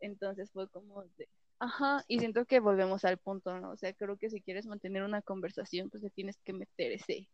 Entonces 0.00 0.50
fue 0.52 0.68
como 0.68 1.02
de, 1.16 1.28
ajá, 1.58 2.04
y 2.08 2.18
siento 2.18 2.44
que 2.46 2.60
volvemos 2.60 3.04
al 3.04 3.18
punto, 3.18 3.58
¿no? 3.58 3.70
O 3.72 3.76
sea, 3.76 3.92
creo 3.92 4.16
que 4.16 4.30
si 4.30 4.40
quieres 4.40 4.66
mantener 4.66 5.02
una 5.02 5.22
conversación, 5.22 5.90
pues 5.90 6.02
le 6.02 6.10
tienes 6.10 6.38
que 6.44 6.52
meter 6.52 6.92
ese, 6.92 7.28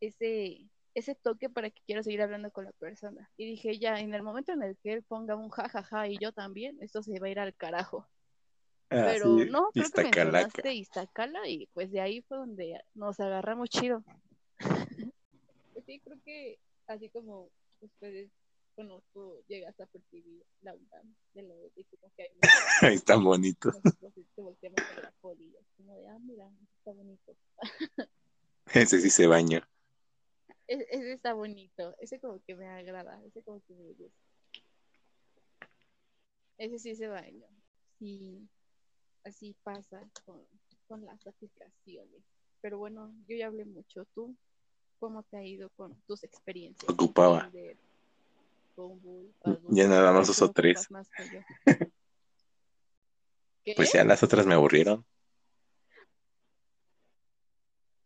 ese, 0.00 0.68
ese 0.94 1.14
toque 1.14 1.48
para 1.48 1.70
que 1.70 1.80
quieras 1.86 2.04
seguir 2.04 2.22
hablando 2.22 2.50
con 2.50 2.64
la 2.64 2.72
persona. 2.72 3.30
Y 3.36 3.46
dije, 3.46 3.78
ya, 3.78 4.00
en 4.00 4.14
el 4.14 4.22
momento 4.22 4.52
en 4.52 4.62
el 4.62 4.76
que 4.78 4.92
él 4.94 5.02
ponga 5.02 5.36
un 5.36 5.48
jajaja 5.50 6.08
y 6.08 6.18
yo 6.18 6.32
también, 6.32 6.76
esto 6.80 7.02
se 7.02 7.18
va 7.20 7.26
a 7.26 7.30
ir 7.30 7.38
al 7.38 7.54
carajo. 7.54 8.08
Ah, 8.90 9.02
Pero 9.06 9.38
sí, 9.38 9.50
no, 9.50 9.70
creo 9.72 9.90
que 9.90 9.90
Iztacalaca. 10.00 10.02
mencionaste 10.02 10.74
Iztacala 10.74 11.48
y 11.48 11.66
pues 11.72 11.90
de 11.90 12.00
ahí 12.00 12.22
fue 12.22 12.38
donde 12.38 12.80
nos 12.94 13.18
agarramos 13.20 13.70
chido. 13.70 14.04
Sí, 15.86 16.00
creo 16.00 16.18
que 16.24 16.58
así 16.86 17.08
como 17.10 17.50
ustedes, 17.80 18.30
tú 19.12 19.44
llegas 19.48 19.78
a 19.80 19.86
percibir 19.86 20.42
la 20.62 20.74
onda 20.74 21.02
de 21.34 21.42
lo 21.42 21.54
de 21.56 21.70
que 21.70 21.84
como 21.84 22.12
que 22.16 22.22
hay 22.24 22.30
Ahí 22.82 22.94
están 22.96 23.22
bonitos. 23.22 23.74
nosotros 23.84 24.26
te 24.34 24.42
volteamos 24.42 24.80
a 24.80 25.02
la 25.02 25.10
poli, 25.20 25.44
y 25.44 25.56
es 25.56 25.66
como 25.76 25.94
de, 25.96 26.08
ah, 26.08 26.18
mira, 26.20 26.50
está 26.78 26.92
bonito. 26.92 27.36
Ese 28.74 29.00
sí 29.00 29.10
se 29.10 29.26
baña. 29.26 29.68
E- 30.66 30.86
Ese 30.90 31.12
está 31.12 31.34
bonito, 31.34 31.94
ese 32.00 32.18
como 32.18 32.42
que 32.44 32.54
me 32.54 32.66
agrada, 32.66 33.22
ese 33.24 33.42
como 33.42 33.60
que 33.66 33.74
me 33.74 33.92
gusta. 33.92 34.18
Ese 36.58 36.78
sí 36.78 36.94
se 36.94 37.08
baña. 37.08 37.46
Sí, 37.98 38.48
así 39.24 39.54
pasa 39.62 40.08
con, 40.24 40.40
con 40.88 41.04
las 41.04 41.26
aplicaciones. 41.26 42.22
Pero 42.60 42.78
bueno, 42.78 43.14
yo 43.28 43.36
ya 43.36 43.46
hablé 43.48 43.64
mucho. 43.64 44.06
¿Tú 44.14 44.34
cómo 45.04 45.22
te 45.22 45.36
ha 45.36 45.44
ido 45.44 45.68
con 45.76 45.94
tus 46.06 46.24
experiencias? 46.24 46.88
Ocupaba. 46.90 47.50
Tinder, 47.50 47.76
Bumble, 48.74 49.34
Badoo? 49.44 49.60
Ya 49.68 49.86
nada 49.86 50.12
más 50.12 50.30
ocupas 50.30 50.54
tres. 50.54 50.88
Pues 53.76 53.94
ya 53.94 54.04
las 54.04 54.22
otras 54.22 54.44
me 54.44 54.52
aburrieron. 54.52 55.06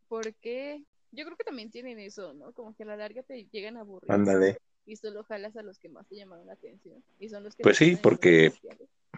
¿Por 0.07 0.33
qué? 0.37 0.85
Yo 1.11 1.25
creo 1.25 1.37
que 1.37 1.43
también 1.43 1.69
tienen 1.73 1.99
eso, 1.99 2.33
¿no? 2.33 2.53
Como 2.53 2.77
que 2.77 2.85
a 2.85 2.87
la 2.87 2.97
larga 2.97 3.25
te 3.25 3.45
llegan 3.51 3.77
a 3.77 3.81
aburrir. 3.81 4.13
Ándale. 4.13 4.59
y 4.87 4.95
solo 4.95 5.25
jalas 5.25 5.57
a 5.57 5.63
los 5.63 5.81
que 5.81 5.89
más 5.89 6.07
te 6.07 6.15
llamaron 6.15 6.47
la 6.47 6.53
atención. 6.53 7.03
Y 7.19 7.29
son 7.29 7.43
los 7.43 7.57
que 7.57 7.65
Pues 7.65 7.77
sí, 7.77 7.97
porque-. 7.97 8.53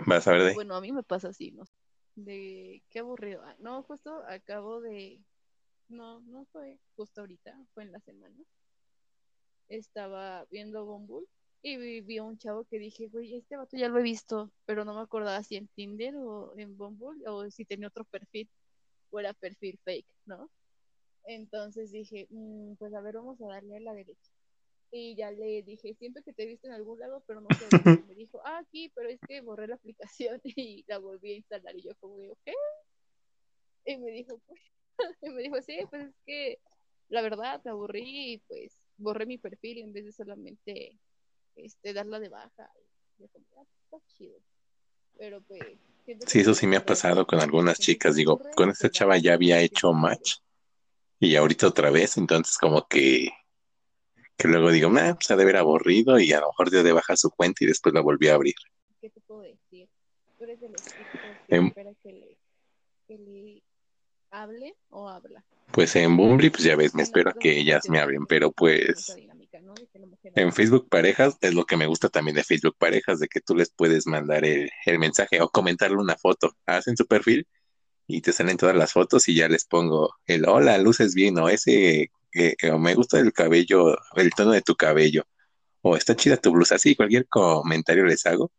Vas 0.07 0.27
a 0.29 0.33
ver 0.33 0.45
de. 0.45 0.55
Bueno, 0.55 0.77
a 0.77 0.81
mí 0.81 0.93
me 0.93 1.03
pasa 1.03 1.29
así, 1.29 1.51
¿no? 1.51 1.65
De 2.15 2.83
qué 2.89 3.01
aburrido. 3.01 3.43
Ah, 3.45 3.55
no, 3.59 3.83
justo 3.83 4.23
acabo 4.27 4.81
de. 4.81 5.21
No, 5.91 6.21
no 6.21 6.45
fue 6.53 6.79
justo 6.97 7.21
ahorita, 7.21 7.53
fue 7.75 7.83
en 7.83 7.93
la 7.93 8.01
semana. 8.01 8.37
Estaba 9.69 10.47
viendo 10.51 10.85
Bumble 10.87 11.27
y 11.63 12.01
vi, 12.01 12.19
a 12.19 12.25
un 12.25 12.39
chavo 12.39 12.65
que 12.65 12.79
dije, 12.79 13.09
güey, 13.09 13.35
este 13.35 13.57
vato 13.57 13.77
ya 13.77 13.89
lo 13.89 13.99
he 13.99 14.03
visto, 14.03 14.53
pero 14.67 14.85
no 14.85 14.95
me 14.95 15.01
acordaba 15.01 15.43
si 15.43 15.57
en 15.57 15.67
Tinder 15.69 16.15
o 16.17 16.57
en 16.57 16.77
Bumble 16.77 17.29
o 17.29 17.51
si 17.51 17.65
tenía 17.65 17.89
otro 17.89 18.05
perfil 18.05 18.49
o 19.11 19.19
era 19.19 19.35
perfil 19.35 19.79
fake, 19.85 20.07
¿no? 20.27 20.49
Entonces 21.25 21.91
dije, 21.91 22.27
"Mm, 22.31 22.75
pues 22.77 22.95
a 22.95 23.01
ver, 23.01 23.17
vamos 23.17 23.41
a 23.43 23.47
darle 23.49 23.77
a 23.77 23.81
la 23.81 23.93
derecha. 23.93 24.31
Y 24.93 25.17
ya 25.17 25.31
le 25.33 25.63
dije, 25.63 25.95
siento 25.95 26.23
que 26.23 26.33
te 26.33 26.45
he 26.45 26.47
visto 26.47 26.67
en 26.69 26.73
algún 26.75 26.99
lado, 27.01 27.23
pero 27.27 27.41
no 27.41 27.49
sé 27.57 27.67
me 28.09 28.15
dijo, 28.15 28.41
ah, 28.45 28.59
aquí, 28.59 28.91
pero 28.95 29.09
es 29.09 29.21
que 29.27 29.41
borré 29.41 29.67
la 29.69 29.75
aplicación 29.77 30.41
y 30.57 30.85
la 30.89 30.99
volví 30.99 31.33
a 31.33 31.37
instalar. 31.37 31.77
Y 31.77 31.83
yo 31.83 31.95
como 31.97 32.17
digo, 32.19 32.37
¿qué? 32.45 32.55
Y 33.85 33.97
me 33.99 34.11
dijo, 34.11 34.41
pues, 34.47 34.61
y 35.23 35.31
me 35.31 35.43
dijo, 35.43 35.61
sí, 35.63 35.79
pues 35.89 36.09
es 36.09 36.15
que 36.27 36.59
la 37.09 37.23
verdad 37.23 37.61
me 37.65 37.71
aburrí 37.71 38.35
y 38.35 38.39
pues 38.39 38.81
borré 38.97 39.27
mi 39.27 39.39
perfil 39.39 39.79
en 39.79 39.93
vez 39.93 40.05
de 40.05 40.13
solamente 40.13 40.99
este, 41.57 41.93
darla 41.93 42.21
de 42.21 42.29
baja. 42.29 42.71
Y 43.19 43.29
como, 43.29 43.45
ah, 43.57 43.65
está 43.85 43.99
chido. 44.07 44.39
Pero 45.19 45.41
pues... 45.43 45.63
Sí, 46.27 46.41
eso 46.41 46.55
sí 46.55 46.67
me 46.67 46.77
ha 46.77 46.85
pasado 46.85 47.27
con 47.27 47.41
algunas 47.41 47.79
chicas. 47.79 48.17
Digo, 48.17 48.41
con 48.57 48.71
esta 48.71 48.89
pues, 48.89 48.93
chava 48.93 49.19
ya 49.19 49.35
había 49.35 49.61
hecho 49.61 49.93
match. 49.93 50.37
Y 51.21 51.37
ahorita 51.37 51.69
otra 51.69 51.91
vez, 51.91 52.17
entonces 52.17 52.57
como 52.57 52.89
que, 52.89 53.29
que 54.37 54.49
luego 54.49 54.71
digo, 54.71 54.89
nah, 54.89 55.15
pues 55.15 55.31
ha 55.31 55.37
de 55.37 55.43
haber 55.43 55.57
aburrido 55.57 56.19
y 56.19 56.33
a 56.33 56.41
lo 56.41 56.49
mejor 56.49 56.71
dio 56.71 56.83
de 56.83 56.93
baja 56.93 57.17
su 57.17 57.31
cuenta 57.31 57.63
y 57.63 57.67
después 57.67 57.95
la 57.95 58.01
volví 58.01 58.29
a 58.29 58.35
abrir. 58.35 58.55
¿qué 59.01 59.11
te 59.11 59.21
puedo 59.21 59.41
decir? 59.41 59.89
Tú 60.39 60.45
eres 60.45 60.61
de 60.61 60.69
los 60.69 60.83
que 62.03 62.13
le, 62.13 62.39
que 63.07 63.19
le 63.19 63.63
hable 64.31 64.75
o 64.91 65.09
habla. 65.09 65.45
Pues 65.73 65.95
en 65.97 66.17
Bumble, 66.17 66.51
pues 66.51 66.65
ya 66.65 66.77
ves, 66.77 66.95
me 66.95 67.03
espero 67.03 67.31
a 67.31 67.35
que 67.35 67.59
ellas 67.59 67.89
me 67.89 68.01
que 68.01 68.19
pero 68.29 68.51
pues 68.51 69.17
en. 70.35 70.53
Facebook 70.53 70.89
Parejas 70.89 71.37
es 71.41 71.55
lo 71.55 71.65
que 71.65 71.77
me 71.77 71.87
gusta 71.87 72.09
también 72.09 72.37
de 72.37 72.45
Facebook 72.45 72.77
Parejas, 72.79 73.21
de 73.21 73.29
que 73.29 73.41
tú 73.41 73.55
les 73.55 73.71
puedes 73.71 74.07
mandar 74.07 74.45
el, 74.45 74.71
el 74.87 74.99
mensaje 74.99 75.41
o 75.41 75.49
comentarle 75.49 75.97
una 75.97 76.17
foto. 76.17 76.57
Hacen 76.67 76.97
su 76.97 77.07
perfil 77.07 77.47
y 78.07 78.21
te 78.21 78.33
salen 78.33 78.57
todas 78.57 78.77
las 78.77 78.93
fotos 78.93 79.29
y 79.29 79.35
ya 79.35 79.49
les 79.49 79.65
pongo 79.65 80.15
el 80.27 80.47
hola, 80.49 80.79
luces 80.79 81.15
bien, 81.15 81.39
o 81.39 81.49
ese, 81.49 82.11
eh, 82.35 82.57
o 82.73 82.79
me 82.79 82.95
gusta 82.95 83.19
el 83.21 83.33
cabello, 83.33 83.97
el 84.17 84.31
tono 84.31 84.53
de 84.53 84.63
tu 84.63 84.75
cabello, 84.75 85.25
o 85.83 85.97
está 85.97 86.17
chida 86.17 86.37
tu 86.37 86.53
blusa, 86.53 86.77
así 86.77 86.97
cualquier 86.97 87.27
comentario 87.29 88.05
les 88.05 88.27
hago 88.27 88.51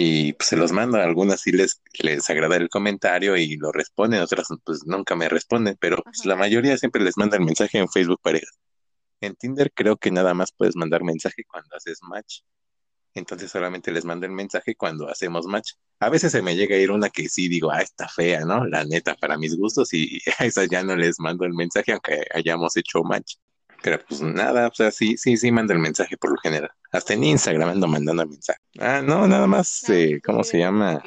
y 0.00 0.32
pues 0.34 0.50
se 0.50 0.56
los 0.56 0.70
mando, 0.70 0.98
a 0.98 1.02
algunas 1.02 1.40
sí 1.40 1.50
les, 1.50 1.82
les 1.98 2.30
agrada 2.30 2.54
el 2.54 2.68
comentario 2.68 3.36
y 3.36 3.56
lo 3.56 3.72
responden, 3.72 4.20
otras 4.20 4.46
pues 4.64 4.86
nunca 4.86 5.16
me 5.16 5.28
responden, 5.28 5.76
pero 5.80 6.00
pues 6.04 6.24
la 6.24 6.36
mayoría 6.36 6.78
siempre 6.78 7.02
les 7.02 7.16
manda 7.16 7.36
el 7.36 7.44
mensaje 7.44 7.78
en 7.78 7.88
Facebook 7.88 8.20
Parejas. 8.22 8.56
En 9.20 9.34
Tinder 9.34 9.72
creo 9.74 9.96
que 9.96 10.12
nada 10.12 10.34
más 10.34 10.52
puedes 10.52 10.76
mandar 10.76 11.02
mensaje 11.02 11.42
cuando 11.48 11.74
haces 11.74 11.98
match. 12.02 12.42
Entonces 13.14 13.50
solamente 13.50 13.90
les 13.90 14.04
mando 14.04 14.26
el 14.26 14.32
mensaje 14.32 14.76
cuando 14.76 15.08
hacemos 15.08 15.46
match. 15.46 15.72
A 15.98 16.10
veces 16.10 16.30
se 16.30 16.42
me 16.42 16.54
llega 16.54 16.76
a 16.76 16.78
ir 16.78 16.92
una 16.92 17.10
que 17.10 17.28
sí 17.28 17.48
digo, 17.48 17.72
ah, 17.72 17.82
está 17.82 18.06
fea, 18.08 18.44
¿no? 18.44 18.64
La 18.66 18.84
neta, 18.84 19.16
para 19.16 19.36
mis 19.36 19.56
gustos, 19.56 19.92
y 19.94 20.20
a 20.38 20.44
esa 20.44 20.64
ya 20.66 20.84
no 20.84 20.94
les 20.94 21.18
mando 21.18 21.44
el 21.44 21.54
mensaje 21.54 21.90
aunque 21.90 22.24
hayamos 22.32 22.76
hecho 22.76 23.02
match. 23.02 23.34
Pero 23.82 23.98
pues 24.08 24.20
nada, 24.22 24.68
o 24.68 24.74
sea, 24.74 24.90
sí, 24.90 25.16
sí, 25.16 25.36
sí 25.36 25.50
mando 25.52 25.72
el 25.72 25.78
mensaje 25.78 26.16
por 26.16 26.30
lo 26.30 26.36
general. 26.38 26.70
Hasta 26.90 27.14
en 27.14 27.24
Instagram 27.24 27.70
ando 27.70 27.86
mandando 27.86 28.22
el 28.22 28.28
mensaje. 28.28 28.58
Ah, 28.78 29.02
no, 29.02 29.26
nada 29.28 29.46
más, 29.46 29.88
eh, 29.88 30.20
¿cómo 30.24 30.42
se 30.44 30.58
llama? 30.58 31.00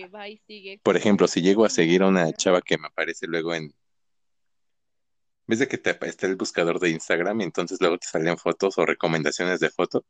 Por 0.84 0.98
ejemplo, 0.98 1.28
si 1.28 1.42
llego 1.42 1.66
a 1.66 1.68
"Ay, 1.68 1.72
seguir 1.76 2.04
a 2.04 2.08
una 2.08 2.26
mira". 2.26 2.38
chava 2.38 2.62
que 2.62 2.78
me 2.78 2.88
aparece 2.88 3.28
luego 3.28 3.54
en... 3.54 3.74
¿Ves 5.48 5.60
de 5.60 5.68
que 5.68 5.78
te 5.78 5.92
está 6.08 6.28
el 6.28 6.36
buscador 6.36 6.80
de 6.80 6.90
Instagram 6.90 7.42
y 7.42 7.44
entonces 7.44 7.80
luego 7.82 7.98
te 7.98 8.08
salen 8.08 8.38
fotos 8.38 8.78
o 8.78 8.86
recomendaciones 8.86 9.60
de 9.60 9.70
foto? 9.70 10.06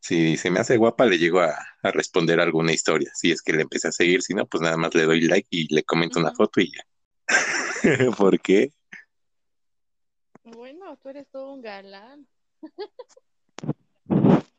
Si 0.00 0.36
se 0.36 0.50
me 0.50 0.60
hace 0.60 0.76
guapa, 0.78 1.06
le 1.06 1.18
llego 1.18 1.40
a, 1.40 1.56
a 1.82 1.90
responder 1.92 2.40
alguna 2.40 2.72
historia. 2.72 3.10
Si 3.14 3.32
es 3.32 3.42
que 3.42 3.52
le 3.54 3.62
empecé 3.62 3.88
a 3.88 3.92
seguir, 3.92 4.22
si 4.22 4.34
no, 4.34 4.46
pues 4.46 4.62
nada 4.62 4.76
más 4.76 4.94
le 4.94 5.04
doy 5.04 5.22
like 5.22 5.48
y 5.50 5.74
le 5.74 5.84
comento 5.84 6.20
una 6.20 6.32
foto 6.32 6.60
y 6.60 6.72
ya. 6.72 6.84
¿Por 8.18 8.40
qué? 8.40 8.72
Bueno, 10.90 11.02
tú 11.04 11.08
eres 11.08 11.28
todo 11.28 11.52
un 11.52 11.62
galán. 11.62 12.26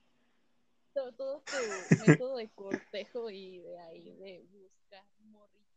todo, 0.93 1.11
todo 1.13 1.41
tu 1.43 1.95
método 2.07 2.37
de 2.37 2.47
cortejo 2.51 3.29
y 3.29 3.59
de 3.59 3.77
ahí 3.79 4.13
de 4.13 4.45
buscar 4.53 5.03
morrita. 5.25 5.67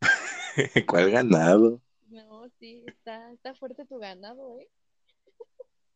¿Cuál 0.86 1.10
ganado? 1.10 1.80
No, 2.08 2.48
sí, 2.60 2.84
está, 2.86 3.32
está 3.32 3.52
fuerte 3.54 3.84
tu 3.84 3.98
ganado, 3.98 4.60
¿eh? 4.60 4.68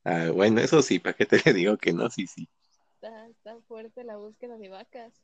Ah, 0.03 0.31
bueno, 0.35 0.61
eso 0.61 0.83
sí, 0.83 0.99
¿para 0.99 1.15
qué 1.15 1.25
te 1.25 1.41
le 1.45 1.53
digo 1.53 1.77
que 1.77 1.93
no? 1.93 2.11
Sí, 2.11 2.27
sí. 2.27 2.49
Está, 2.95 3.29
está 3.29 3.61
fuerte 3.69 4.03
la 4.03 4.17
búsqueda 4.17 4.57
de 4.57 4.71
vacas. 4.71 5.23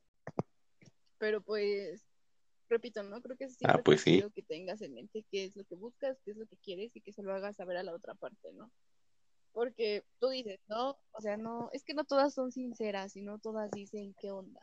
Pero 1.18 1.41
pues, 1.41 2.05
repito, 2.70 3.02
¿no? 3.02 3.20
Creo 3.20 3.36
que 3.36 3.44
es 3.44 3.56
siempre 3.56 3.80
Ah, 3.80 3.84
pues 3.84 4.00
sí. 4.00 4.22
que 4.34 4.42
tengas 4.42 4.80
en 4.80 4.94
mente 4.94 5.24
qué 5.30 5.44
es 5.44 5.56
lo 5.56 5.64
que 5.64 5.74
buscas, 5.74 6.18
qué 6.24 6.30
es 6.30 6.36
lo 6.38 6.46
que 6.46 6.56
quieres 6.56 6.96
y 6.96 7.00
que 7.02 7.12
se 7.12 7.22
lo 7.22 7.34
hagas 7.34 7.56
saber 7.56 7.76
a 7.76 7.82
la 7.82 7.92
otra 7.94 8.14
parte, 8.14 8.52
¿no? 8.52 8.70
Porque 9.52 10.04
tú 10.20 10.28
dices, 10.28 10.60
¿no? 10.68 10.96
O 11.12 11.20
sea, 11.20 11.36
no, 11.36 11.68
es 11.72 11.84
que 11.84 11.92
no 11.92 12.04
todas 12.04 12.32
son 12.32 12.52
sinceras 12.52 13.16
y 13.16 13.22
no 13.22 13.38
todas 13.38 13.70
dicen 13.72 14.14
qué 14.20 14.30
onda. 14.30 14.60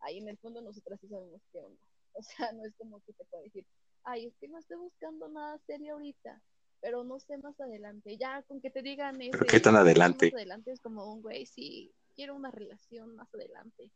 Ahí 0.00 0.18
en 0.18 0.28
el 0.28 0.36
fondo 0.38 0.60
nosotras 0.60 1.00
sí 1.00 1.08
sabemos 1.08 1.42
qué 1.50 1.58
onda. 1.60 1.80
O 2.18 2.22
sea, 2.22 2.50
no 2.52 2.64
es 2.64 2.74
como 2.76 3.00
que 3.00 3.12
te 3.12 3.24
pueda 3.26 3.42
decir, 3.42 3.66
ay, 4.04 4.26
es 4.26 4.34
que 4.38 4.48
no 4.48 4.58
estoy 4.58 4.78
buscando 4.78 5.28
nada 5.28 5.58
serio 5.66 5.94
ahorita. 5.94 6.40
pero 6.80 7.04
no 7.04 7.18
sé 7.18 7.36
más 7.38 7.58
adelante. 7.60 8.16
Ya 8.16 8.42
con 8.44 8.60
que 8.60 8.70
te 8.70 8.80
digan 8.82 9.20
ese, 9.20 9.38
¿Qué 9.50 9.60
tan 9.60 9.76
adelante? 9.76 10.26
Más 10.26 10.34
adelante 10.34 10.70
es 10.72 10.80
como 10.80 11.12
un 11.12 11.20
güey, 11.20 11.44
sí, 11.46 11.92
quiero 12.14 12.34
una 12.34 12.50
relación 12.50 13.16
más 13.16 13.28
adelante. 13.34 13.90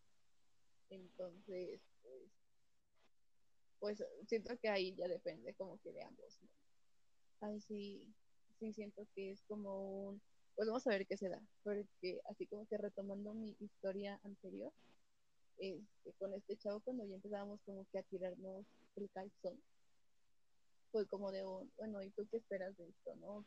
Entonces, 0.90 1.80
pues, 2.02 2.30
pues 3.80 4.04
siento 4.26 4.56
que 4.58 4.68
ahí 4.68 4.94
ya 4.94 5.08
depende 5.08 5.54
como 5.54 5.78
que 5.80 5.92
de 5.92 6.02
ambos. 6.02 6.38
¿no? 7.40 7.60
Sí, 7.60 8.06
sí 8.58 8.72
siento 8.72 9.06
que 9.14 9.32
es 9.32 9.42
como 9.48 10.08
un, 10.08 10.22
pues 10.54 10.68
vamos 10.68 10.86
a 10.86 10.90
ver 10.90 11.06
qué 11.06 11.16
se 11.16 11.28
da, 11.28 11.40
porque 11.62 12.20
así 12.26 12.46
como 12.46 12.66
que 12.66 12.76
retomando 12.76 13.32
mi 13.34 13.56
historia 13.58 14.20
anterior, 14.22 14.72
este, 15.56 16.12
con 16.18 16.34
este 16.34 16.56
chavo 16.56 16.80
cuando 16.80 17.04
ya 17.04 17.14
empezábamos 17.14 17.60
como 17.64 17.86
que 17.90 17.98
a 17.98 18.02
tirarnos 18.02 18.66
el 18.96 19.10
calzón, 19.10 19.58
fue 20.92 21.06
como 21.06 21.32
de 21.32 21.44
un, 21.44 21.72
bueno, 21.76 22.02
¿y 22.02 22.10
tú 22.10 22.26
qué 22.30 22.38
esperas 22.38 22.76
de 22.76 22.88
esto, 22.88 23.16
no? 23.16 23.44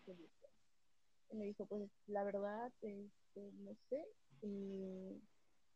Y 1.30 1.36
me 1.36 1.46
dijo, 1.46 1.66
pues 1.66 1.90
la 2.08 2.24
verdad, 2.24 2.72
este, 2.82 3.52
no 3.54 3.76
sé, 3.90 4.06
y 4.42 5.22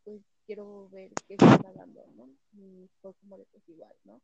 pues 0.03 0.21
quiero 0.45 0.89
ver 0.89 1.11
qué 1.27 1.35
está 1.35 1.71
dando, 1.75 2.05
¿no? 2.15 2.29
Y 2.53 2.89
fue 3.01 3.13
como 3.15 3.37
de 3.37 3.45
pues 3.51 3.67
igual, 3.67 3.95
¿no? 4.05 4.21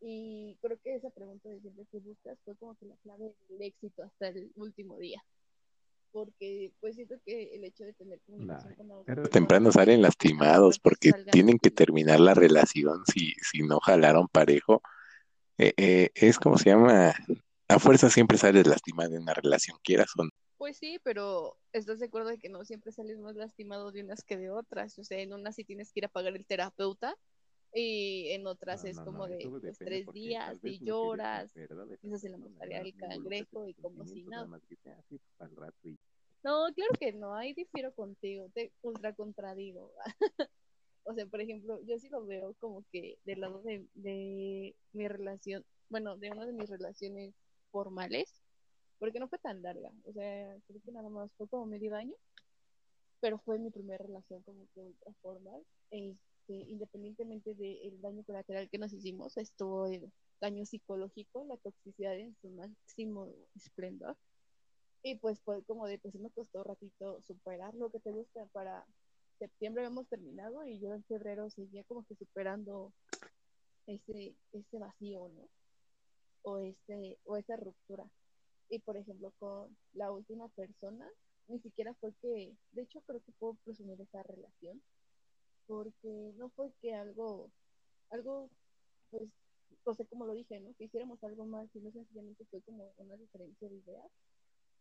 Y 0.00 0.56
creo 0.60 0.78
que 0.82 0.94
esa 0.94 1.10
pregunta 1.10 1.48
de 1.48 1.60
siempre 1.60 1.86
que 1.90 1.98
buscas 1.98 2.38
fue 2.44 2.54
como 2.56 2.74
que 2.76 2.86
la 2.86 2.96
clave 2.96 3.34
del 3.48 3.62
éxito 3.62 4.02
hasta 4.02 4.28
el 4.28 4.52
último 4.56 4.98
día. 4.98 5.24
Porque 6.12 6.72
pues 6.80 6.94
siento 6.94 7.16
que 7.24 7.54
el 7.54 7.64
hecho 7.64 7.84
de 7.84 7.92
tener 7.92 8.20
comunicación 8.20 8.74
con 8.74 8.88
la 8.88 8.96
otra 8.98 9.22
Temprano 9.24 9.72
salen 9.72 10.02
lastimados 10.02 10.78
porque 10.78 11.12
tienen 11.30 11.58
que 11.58 11.70
terminar 11.70 12.20
la 12.20 12.34
relación 12.34 13.04
si, 13.06 13.32
si 13.42 13.62
no 13.62 13.80
jalaron 13.80 14.28
parejo. 14.28 14.82
Eh, 15.58 15.72
eh, 15.76 16.10
es 16.14 16.38
como 16.38 16.58
se 16.58 16.70
llama, 16.70 17.14
a 17.68 17.78
fuerza 17.78 18.10
siempre 18.10 18.38
sales 18.38 18.66
lastimado 18.66 19.14
en 19.14 19.22
una 19.22 19.34
relación, 19.34 19.78
quieras 19.82 20.10
o 20.16 20.24
no. 20.24 20.30
Pues 20.58 20.78
sí, 20.78 20.98
pero 21.02 21.58
¿estás 21.72 21.98
de 21.98 22.06
acuerdo 22.06 22.30
de 22.30 22.38
que 22.38 22.48
no 22.48 22.64
siempre 22.64 22.92
sales 22.92 23.18
más 23.18 23.36
lastimado 23.36 23.92
de 23.92 24.02
unas 24.02 24.24
que 24.24 24.38
de 24.38 24.50
otras? 24.50 24.98
O 24.98 25.04
sea, 25.04 25.18
en 25.18 25.34
unas 25.34 25.54
sí 25.54 25.64
tienes 25.64 25.92
que 25.92 26.00
ir 26.00 26.06
a 26.06 26.08
pagar 26.08 26.34
el 26.34 26.46
terapeuta 26.46 27.14
y 27.78 28.30
en 28.30 28.46
otras 28.46 28.84
es 28.86 28.98
como 28.98 29.26
de 29.28 29.46
pues, 29.50 29.76
tres 29.78 30.10
días 30.12 30.58
y 30.64 30.82
lloras, 30.82 31.54
empiezas 31.54 32.24
en 32.24 32.32
la 32.32 32.38
montaña 32.38 32.82
del 32.82 32.96
cangrejo 32.96 33.68
y 33.68 33.74
como 33.74 34.06
si 34.06 34.22
nada. 34.24 34.48
No, 36.42 36.66
claro 36.74 36.92
que 36.98 37.12
no, 37.12 37.34
ahí 37.34 37.52
difiero 37.52 37.92
contigo, 37.92 38.48
te 38.54 38.72
ultra 38.80 39.14
contradigo. 39.14 39.92
o 41.04 41.12
sea, 41.12 41.26
por 41.26 41.42
ejemplo, 41.42 41.78
yo 41.84 41.98
sí 41.98 42.08
lo 42.08 42.24
veo 42.24 42.54
como 42.60 42.82
que 42.90 43.18
del 43.24 43.40
lado 43.42 43.60
de, 43.60 43.86
de 43.92 44.74
mi 44.92 45.08
relación, 45.08 45.62
bueno, 45.90 46.16
de 46.16 46.30
una 46.30 46.46
de 46.46 46.52
mis 46.52 46.70
relaciones 46.70 47.34
formales, 47.70 48.42
porque 48.98 49.20
no 49.20 49.28
fue 49.28 49.38
tan 49.38 49.60
larga, 49.60 49.92
o 50.04 50.12
sea, 50.12 50.56
creo 50.66 50.80
que 50.82 50.92
nada 50.92 51.10
más 51.10 51.30
fue 51.36 51.46
como 51.48 51.66
medio 51.66 51.94
año, 51.94 52.14
pero 53.20 53.38
fue 53.38 53.58
mi 53.58 53.70
primera 53.70 54.02
relación 54.02 54.42
como 54.44 54.66
que 54.72 54.80
ultra 54.80 55.12
formal, 55.20 55.62
este, 56.46 56.70
independientemente 56.70 57.54
del 57.54 58.00
daño 58.00 58.22
colateral 58.24 58.68
que 58.70 58.78
nos 58.78 58.92
hicimos, 58.92 59.36
estuvo 59.36 59.86
el 59.86 60.12
daño 60.40 60.64
psicológico, 60.64 61.44
la 61.44 61.56
toxicidad 61.56 62.18
en 62.18 62.36
su 62.40 62.50
máximo 62.50 63.28
esplendor, 63.54 64.16
y 65.02 65.16
pues 65.16 65.40
fue 65.40 65.62
como 65.64 65.86
de, 65.86 65.98
pues 65.98 66.14
me 66.14 66.30
costó 66.30 66.60
un 66.60 66.64
ratito 66.64 67.20
superar 67.22 67.74
lo 67.74 67.90
que 67.90 68.00
te 68.00 68.10
gusta 68.10 68.46
para 68.52 68.86
septiembre 69.38 69.84
hemos 69.84 70.08
terminado 70.08 70.64
y 70.64 70.80
yo 70.80 70.94
en 70.94 71.04
febrero 71.04 71.50
seguía 71.50 71.84
como 71.84 72.04
que 72.04 72.14
superando 72.16 72.92
ese, 73.86 74.34
ese 74.52 74.78
vacío, 74.78 75.28
¿no? 75.28 75.48
O, 76.42 76.58
ese, 76.58 77.18
o 77.24 77.36
esa 77.36 77.56
ruptura. 77.56 78.08
Y 78.68 78.78
por 78.80 78.96
ejemplo, 78.96 79.32
con 79.38 79.76
la 79.92 80.10
última 80.10 80.48
persona, 80.48 81.06
ni 81.48 81.58
siquiera 81.60 81.94
fue 81.94 82.12
que, 82.22 82.56
de 82.72 82.82
hecho 82.82 83.00
creo 83.02 83.20
que 83.20 83.32
puedo 83.32 83.54
presumir 83.64 84.00
esa 84.00 84.22
relación, 84.22 84.82
porque 85.66 86.32
no 86.36 86.50
fue 86.50 86.70
que 86.80 86.94
algo, 86.94 87.50
algo, 88.10 88.50
pues, 89.10 89.28
no 89.84 89.94
sé 89.94 90.06
cómo 90.06 90.26
lo 90.26 90.32
dije, 90.34 90.60
¿no? 90.60 90.74
Que 90.74 90.84
hiciéramos 90.84 91.22
algo 91.24 91.44
más, 91.46 91.70
sino 91.72 91.90
sencillamente 91.92 92.44
fue 92.46 92.60
como 92.62 92.92
una 92.98 93.16
diferencia 93.16 93.68
de 93.68 93.76
ideas. 93.76 94.10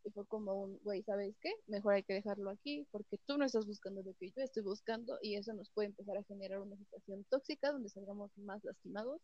Y 0.03 0.11
fue 0.11 0.25
como 0.27 0.53
un, 0.53 0.79
güey, 0.83 1.01
¿sabes 1.03 1.35
qué? 1.41 1.51
Mejor 1.67 1.95
hay 1.95 2.03
que 2.03 2.13
dejarlo 2.13 2.51
aquí 2.51 2.87
porque 2.91 3.17
tú 3.25 3.37
no 3.37 3.45
estás 3.45 3.65
buscando 3.65 4.03
lo 4.03 4.13
que 4.13 4.29
yo 4.29 4.43
estoy 4.43 4.61
buscando 4.61 5.17
y 5.21 5.35
eso 5.35 5.51
nos 5.53 5.71
puede 5.71 5.87
empezar 5.87 6.17
a 6.17 6.23
generar 6.23 6.59
una 6.61 6.77
situación 6.77 7.25
tóxica 7.29 7.71
donde 7.71 7.89
salgamos 7.89 8.31
más 8.37 8.63
lastimados. 8.63 9.21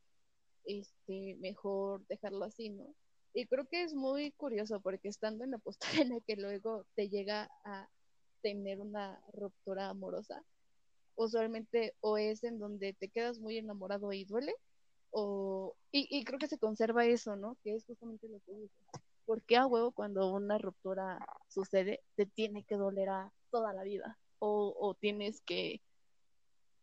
Este, 0.65 1.35
mejor 1.39 2.05
dejarlo 2.07 2.45
así, 2.45 2.69
¿no? 2.69 2.95
Y 3.33 3.45
creo 3.47 3.67
que 3.67 3.83
es 3.83 3.93
muy 3.93 4.31
curioso 4.31 4.81
porque 4.81 5.07
estando 5.07 5.43
en 5.43 5.51
la 5.51 5.57
postura 5.59 6.01
en 6.01 6.09
la 6.09 6.19
que 6.21 6.35
luego 6.35 6.85
te 6.95 7.09
llega 7.09 7.49
a 7.63 7.89
tener 8.41 8.79
una 8.79 9.21
ruptura 9.33 9.89
amorosa, 9.89 10.43
usualmente 11.15 11.95
o 12.01 12.17
es 12.17 12.43
en 12.43 12.59
donde 12.59 12.93
te 12.93 13.09
quedas 13.09 13.39
muy 13.39 13.57
enamorado 13.57 14.11
y 14.13 14.25
duele, 14.25 14.53
o, 15.11 15.75
y, 15.91 16.07
y 16.09 16.23
creo 16.23 16.39
que 16.39 16.47
se 16.47 16.57
conserva 16.57 17.05
eso, 17.05 17.35
¿no? 17.35 17.57
Que 17.63 17.75
es 17.75 17.85
justamente 17.85 18.27
lo 18.29 18.39
que 18.41 18.53
dices. 18.53 18.77
¿Por 19.25 19.41
qué 19.43 19.57
a 19.57 19.67
huevo 19.67 19.91
cuando 19.91 20.31
una 20.31 20.57
ruptura 20.57 21.19
sucede 21.47 22.01
te 22.15 22.25
tiene 22.25 22.63
que 22.63 22.75
doler 22.75 23.09
a 23.09 23.31
toda 23.51 23.73
la 23.73 23.83
vida? 23.83 24.17
O, 24.39 24.75
o 24.79 24.95
tienes 24.95 25.41
que, 25.41 25.81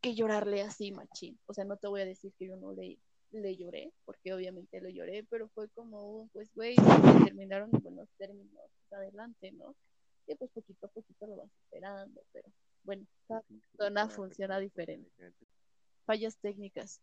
que 0.00 0.14
llorarle 0.14 0.62
así, 0.62 0.92
machín. 0.92 1.38
O 1.46 1.54
sea, 1.54 1.64
no 1.64 1.76
te 1.76 1.88
voy 1.88 2.02
a 2.02 2.06
decir 2.06 2.32
que 2.38 2.46
yo 2.46 2.56
no 2.56 2.72
le 2.72 2.98
le 3.30 3.56
lloré, 3.56 3.92
porque 4.04 4.32
obviamente 4.32 4.80
lo 4.80 4.88
lloré, 4.88 5.24
pero 5.24 5.48
fue 5.48 5.68
como, 5.70 6.28
pues, 6.32 6.50
güey, 6.54 6.76
terminaron 7.24 7.70
en 7.72 7.82
buenos 7.82 8.08
términos, 8.16 8.70
adelante, 8.90 9.52
¿no? 9.52 9.74
Y 10.26 10.34
pues 10.34 10.50
poquito 10.50 10.86
a 10.86 10.90
poquito 10.90 11.26
lo 11.26 11.36
vas 11.36 11.50
esperando, 11.64 12.22
pero 12.32 12.48
bueno, 12.88 13.06
cada 13.26 13.42
persona 13.42 14.08
funciona 14.08 14.58
diferente. 14.58 15.10
Fallas 16.06 16.38
técnicas. 16.38 17.02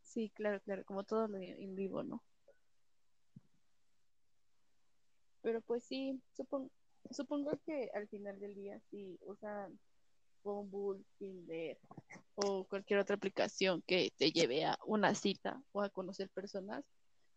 Sí, 0.00 0.30
claro, 0.30 0.62
claro, 0.62 0.82
como 0.86 1.04
todo 1.04 1.28
lo 1.28 1.36
en 1.36 1.74
vivo, 1.74 2.02
¿no? 2.02 2.22
Pero 5.42 5.60
pues 5.60 5.84
sí, 5.84 6.18
supongo, 6.34 6.70
supongo 7.10 7.50
que 7.66 7.90
al 7.92 8.08
final 8.08 8.40
del 8.40 8.54
día 8.54 8.80
sí 8.90 9.18
usan 9.20 9.78
Bumble, 10.42 11.04
Tinder 11.18 11.78
o 12.36 12.64
cualquier 12.64 13.00
otra 13.00 13.16
aplicación 13.16 13.82
que 13.82 14.10
te 14.16 14.32
lleve 14.32 14.64
a 14.64 14.78
una 14.86 15.14
cita 15.14 15.62
o 15.72 15.82
a 15.82 15.90
conocer 15.90 16.30
personas, 16.30 16.82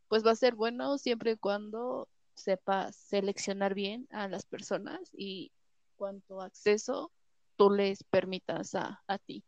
pues 0.07 0.25
va 0.25 0.31
a 0.31 0.35
ser 0.35 0.55
bueno 0.55 0.97
siempre 0.97 1.31
y 1.31 1.37
cuando 1.37 2.07
sepas 2.41 2.95
seleccionar 2.95 3.73
bien 3.73 4.07
a 4.11 4.27
las 4.27 4.45
personas 4.45 4.99
y 5.13 5.51
cuánto 5.95 6.41
acceso 6.41 7.11
tú 7.55 7.69
les 7.69 8.03
permitas 8.03 8.75
a, 8.75 9.01
a 9.07 9.17
ti. 9.17 9.43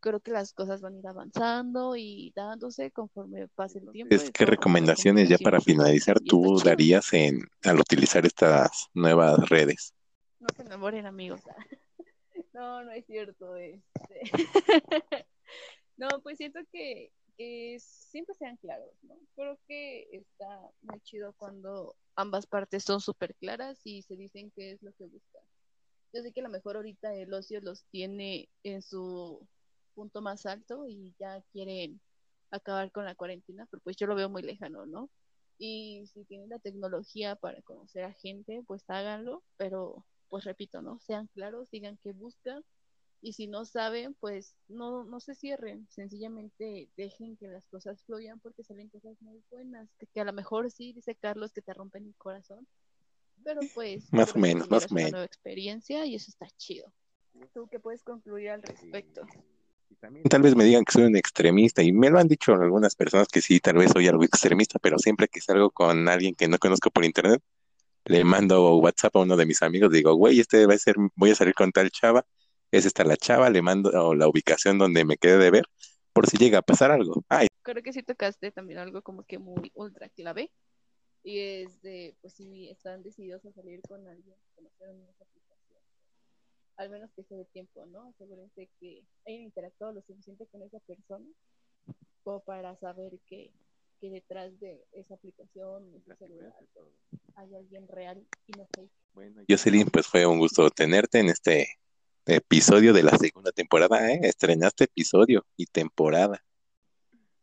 Creo 0.00 0.20
que 0.20 0.30
las 0.30 0.52
cosas 0.52 0.82
van 0.82 0.96
a 0.96 0.98
ir 0.98 1.06
avanzando 1.06 1.96
y 1.96 2.32
dándose 2.36 2.90
conforme 2.90 3.48
pase 3.48 3.78
el 3.78 3.90
tiempo. 3.90 4.14
Es 4.14 4.30
¿Qué 4.30 4.44
recomendaciones 4.44 5.30
ya 5.30 5.38
para 5.38 5.60
finalizar 5.60 6.20
tú 6.20 6.58
darías 6.62 7.12
en 7.14 7.40
al 7.62 7.80
utilizar 7.80 8.26
estas 8.26 8.88
nuevas 8.92 9.48
redes? 9.48 9.94
No 10.40 10.48
se 10.54 10.62
enamoren 10.62 11.06
amigos. 11.06 11.40
No, 12.54 12.84
no 12.84 12.92
es 12.92 13.04
cierto. 13.06 13.56
Este. 13.56 14.30
no, 15.96 16.08
pues 16.22 16.38
siento 16.38 16.60
que, 16.70 17.10
siempre 17.78 18.34
sean 18.34 18.56
claros, 18.56 18.92
¿no? 19.02 19.16
Creo 19.34 19.58
que 19.66 20.08
está 20.12 20.70
muy 20.82 21.00
chido 21.00 21.32
cuando 21.34 21.96
ambas 22.16 22.46
partes 22.46 22.84
son 22.84 23.00
súper 23.00 23.34
claras 23.34 23.80
y 23.84 24.02
se 24.02 24.16
dicen 24.16 24.52
qué 24.54 24.72
es 24.72 24.82
lo 24.82 24.92
que 24.92 25.06
buscan. 25.06 25.42
Yo 26.12 26.22
sé 26.22 26.32
que 26.32 26.40
a 26.40 26.44
lo 26.44 26.50
mejor 26.50 26.76
ahorita 26.76 27.14
el 27.14 27.32
ocio 27.34 27.60
los 27.60 27.84
tiene 27.86 28.48
en 28.62 28.82
su 28.82 29.46
punto 29.94 30.20
más 30.20 30.46
alto 30.46 30.86
y 30.86 31.14
ya 31.18 31.42
quieren 31.52 32.00
acabar 32.50 32.92
con 32.92 33.04
la 33.04 33.14
cuarentena, 33.14 33.66
pero 33.70 33.82
pues 33.82 33.96
yo 33.96 34.06
lo 34.06 34.14
veo 34.14 34.28
muy 34.28 34.42
lejano, 34.42 34.86
¿no? 34.86 35.10
Y 35.58 36.06
si 36.12 36.24
tienen 36.24 36.50
la 36.50 36.58
tecnología 36.58 37.36
para 37.36 37.62
conocer 37.62 38.04
a 38.04 38.12
gente, 38.12 38.62
pues 38.66 38.84
háganlo, 38.88 39.42
pero 39.56 40.04
pues 40.28 40.44
repito, 40.44 40.82
¿no? 40.82 41.00
Sean 41.00 41.28
claros, 41.28 41.68
digan 41.70 41.98
qué 42.02 42.12
buscan 42.12 42.64
y 43.24 43.32
si 43.32 43.46
no 43.46 43.64
saben, 43.64 44.14
pues 44.20 44.54
no, 44.68 45.02
no 45.04 45.18
se 45.18 45.34
cierren, 45.34 45.88
sencillamente 45.88 46.90
dejen 46.94 47.38
que 47.38 47.48
las 47.48 47.66
cosas 47.68 48.02
fluyan 48.04 48.38
porque 48.38 48.62
salen 48.62 48.90
cosas 48.90 49.16
muy 49.22 49.42
buenas, 49.50 49.88
que, 50.12 50.20
a 50.20 50.24
lo 50.24 50.34
mejor 50.34 50.70
sí, 50.70 50.92
dice 50.92 51.14
Carlos, 51.14 51.50
que 51.54 51.62
te 51.62 51.72
rompen 51.72 52.04
el 52.04 52.14
corazón, 52.16 52.66
pero 53.42 53.62
pues... 53.74 54.12
Más 54.12 54.36
o 54.36 54.38
menos, 54.38 54.70
más 54.70 54.90
o 54.90 54.94
menos. 54.94 55.08
Una 55.08 55.18
nueva 55.18 55.24
experiencia 55.24 56.04
y 56.04 56.16
eso 56.16 56.30
está 56.30 56.46
chido. 56.58 56.92
¿Tú 57.54 57.66
qué 57.70 57.80
puedes 57.80 58.02
concluir 58.02 58.50
al 58.50 58.62
respecto? 58.62 59.26
Tal 60.28 60.42
vez 60.42 60.54
me 60.54 60.64
digan 60.64 60.84
que 60.84 60.92
soy 60.92 61.04
un 61.04 61.16
extremista 61.16 61.82
y 61.82 61.92
me 61.92 62.10
lo 62.10 62.18
han 62.18 62.28
dicho 62.28 62.52
algunas 62.52 62.94
personas 62.94 63.28
que 63.28 63.40
sí, 63.40 63.58
tal 63.58 63.76
vez 63.76 63.90
soy 63.90 64.06
algo 64.06 64.22
extremista, 64.22 64.78
pero 64.78 64.98
siempre 64.98 65.28
que 65.28 65.40
salgo 65.40 65.70
con 65.70 66.10
alguien 66.10 66.34
que 66.34 66.46
no 66.46 66.58
conozco 66.58 66.90
por 66.90 67.06
internet, 67.06 67.40
le 68.04 68.22
mando 68.22 68.76
WhatsApp 68.76 69.16
a 69.16 69.20
uno 69.20 69.34
de 69.34 69.46
mis 69.46 69.62
amigos, 69.62 69.90
digo, 69.90 70.14
güey, 70.14 70.40
este 70.40 70.66
va 70.66 70.74
a 70.74 70.78
ser, 70.78 70.96
voy 71.14 71.30
a 71.30 71.34
salir 71.34 71.54
con 71.54 71.72
tal 71.72 71.90
chava, 71.90 72.26
es 72.76 72.86
esta 72.86 73.04
la 73.04 73.16
chava, 73.16 73.50
le 73.50 73.62
mando 73.62 74.14
la 74.14 74.28
ubicación 74.28 74.78
donde 74.78 75.04
me 75.04 75.16
quede 75.16 75.38
de 75.38 75.50
ver, 75.50 75.64
por 76.12 76.28
si 76.28 76.36
llega 76.36 76.58
a 76.58 76.62
pasar 76.62 76.90
algo. 76.90 77.24
Ay, 77.28 77.48
Creo 77.62 77.82
que 77.82 77.92
sí 77.92 78.02
tocaste 78.02 78.52
también 78.52 78.78
algo 78.78 79.02
como 79.02 79.24
que 79.24 79.38
muy 79.38 79.72
ultra 79.74 80.08
clave. 80.10 80.50
Y 81.22 81.38
es 81.38 81.80
de, 81.80 82.14
pues 82.20 82.34
si 82.34 82.68
están 82.68 83.02
decididos 83.02 83.44
a 83.46 83.52
salir 83.52 83.80
con 83.88 84.06
alguien, 84.06 84.36
conocer 84.54 84.90
una 84.90 85.10
aplicación. 85.18 85.80
Al 86.76 86.90
menos 86.90 87.10
que 87.16 87.24
sea 87.24 87.38
de 87.38 87.46
tiempo, 87.46 87.86
¿no? 87.86 88.08
Asegúrense 88.08 88.68
que 88.78 89.02
hayan 89.26 89.42
interactuado 89.42 89.94
lo 89.94 90.02
suficiente 90.02 90.46
con 90.52 90.62
esa 90.62 90.78
persona 90.80 91.24
como 92.22 92.40
para 92.40 92.76
saber 92.76 93.18
que, 93.26 93.50
que 94.00 94.10
detrás 94.10 94.58
de 94.60 94.84
esa 94.92 95.14
aplicación, 95.14 95.90
de 95.92 95.98
ese 95.98 96.16
celular, 96.16 96.52
hay 97.36 97.54
alguien 97.54 97.88
real 97.88 98.26
y 98.46 98.52
no 98.58 98.66
fake. 98.74 98.90
Bueno, 99.14 99.42
Jocelyn, 99.48 99.86
pues 99.86 100.06
fue 100.06 100.26
un 100.26 100.38
gusto 100.38 100.68
tenerte 100.70 101.20
en 101.20 101.28
este 101.28 101.68
episodio 102.26 102.92
de 102.92 103.02
la 103.02 103.16
segunda 103.18 103.52
temporada, 103.52 104.10
¿eh? 104.10 104.20
Estrenaste 104.22 104.84
episodio 104.84 105.44
y 105.56 105.66
temporada. 105.66 106.42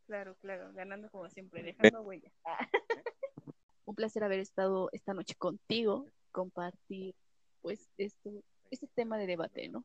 Claro, 0.08 0.36
claro, 0.42 0.72
ganando 0.74 1.10
como 1.10 1.30
siempre, 1.30 1.64
dejando 1.64 2.02
huella. 2.02 2.32
Un 3.86 3.96
placer 3.96 4.24
haber 4.24 4.40
estado 4.40 4.90
esta 4.92 5.14
noche 5.14 5.36
contigo, 5.36 6.06
compartir 6.32 7.16
pues 7.62 7.90
esto, 7.98 8.44
este 8.72 8.88
tema 8.88 9.18
de 9.18 9.28
debate, 9.28 9.70
¿no? 9.70 9.84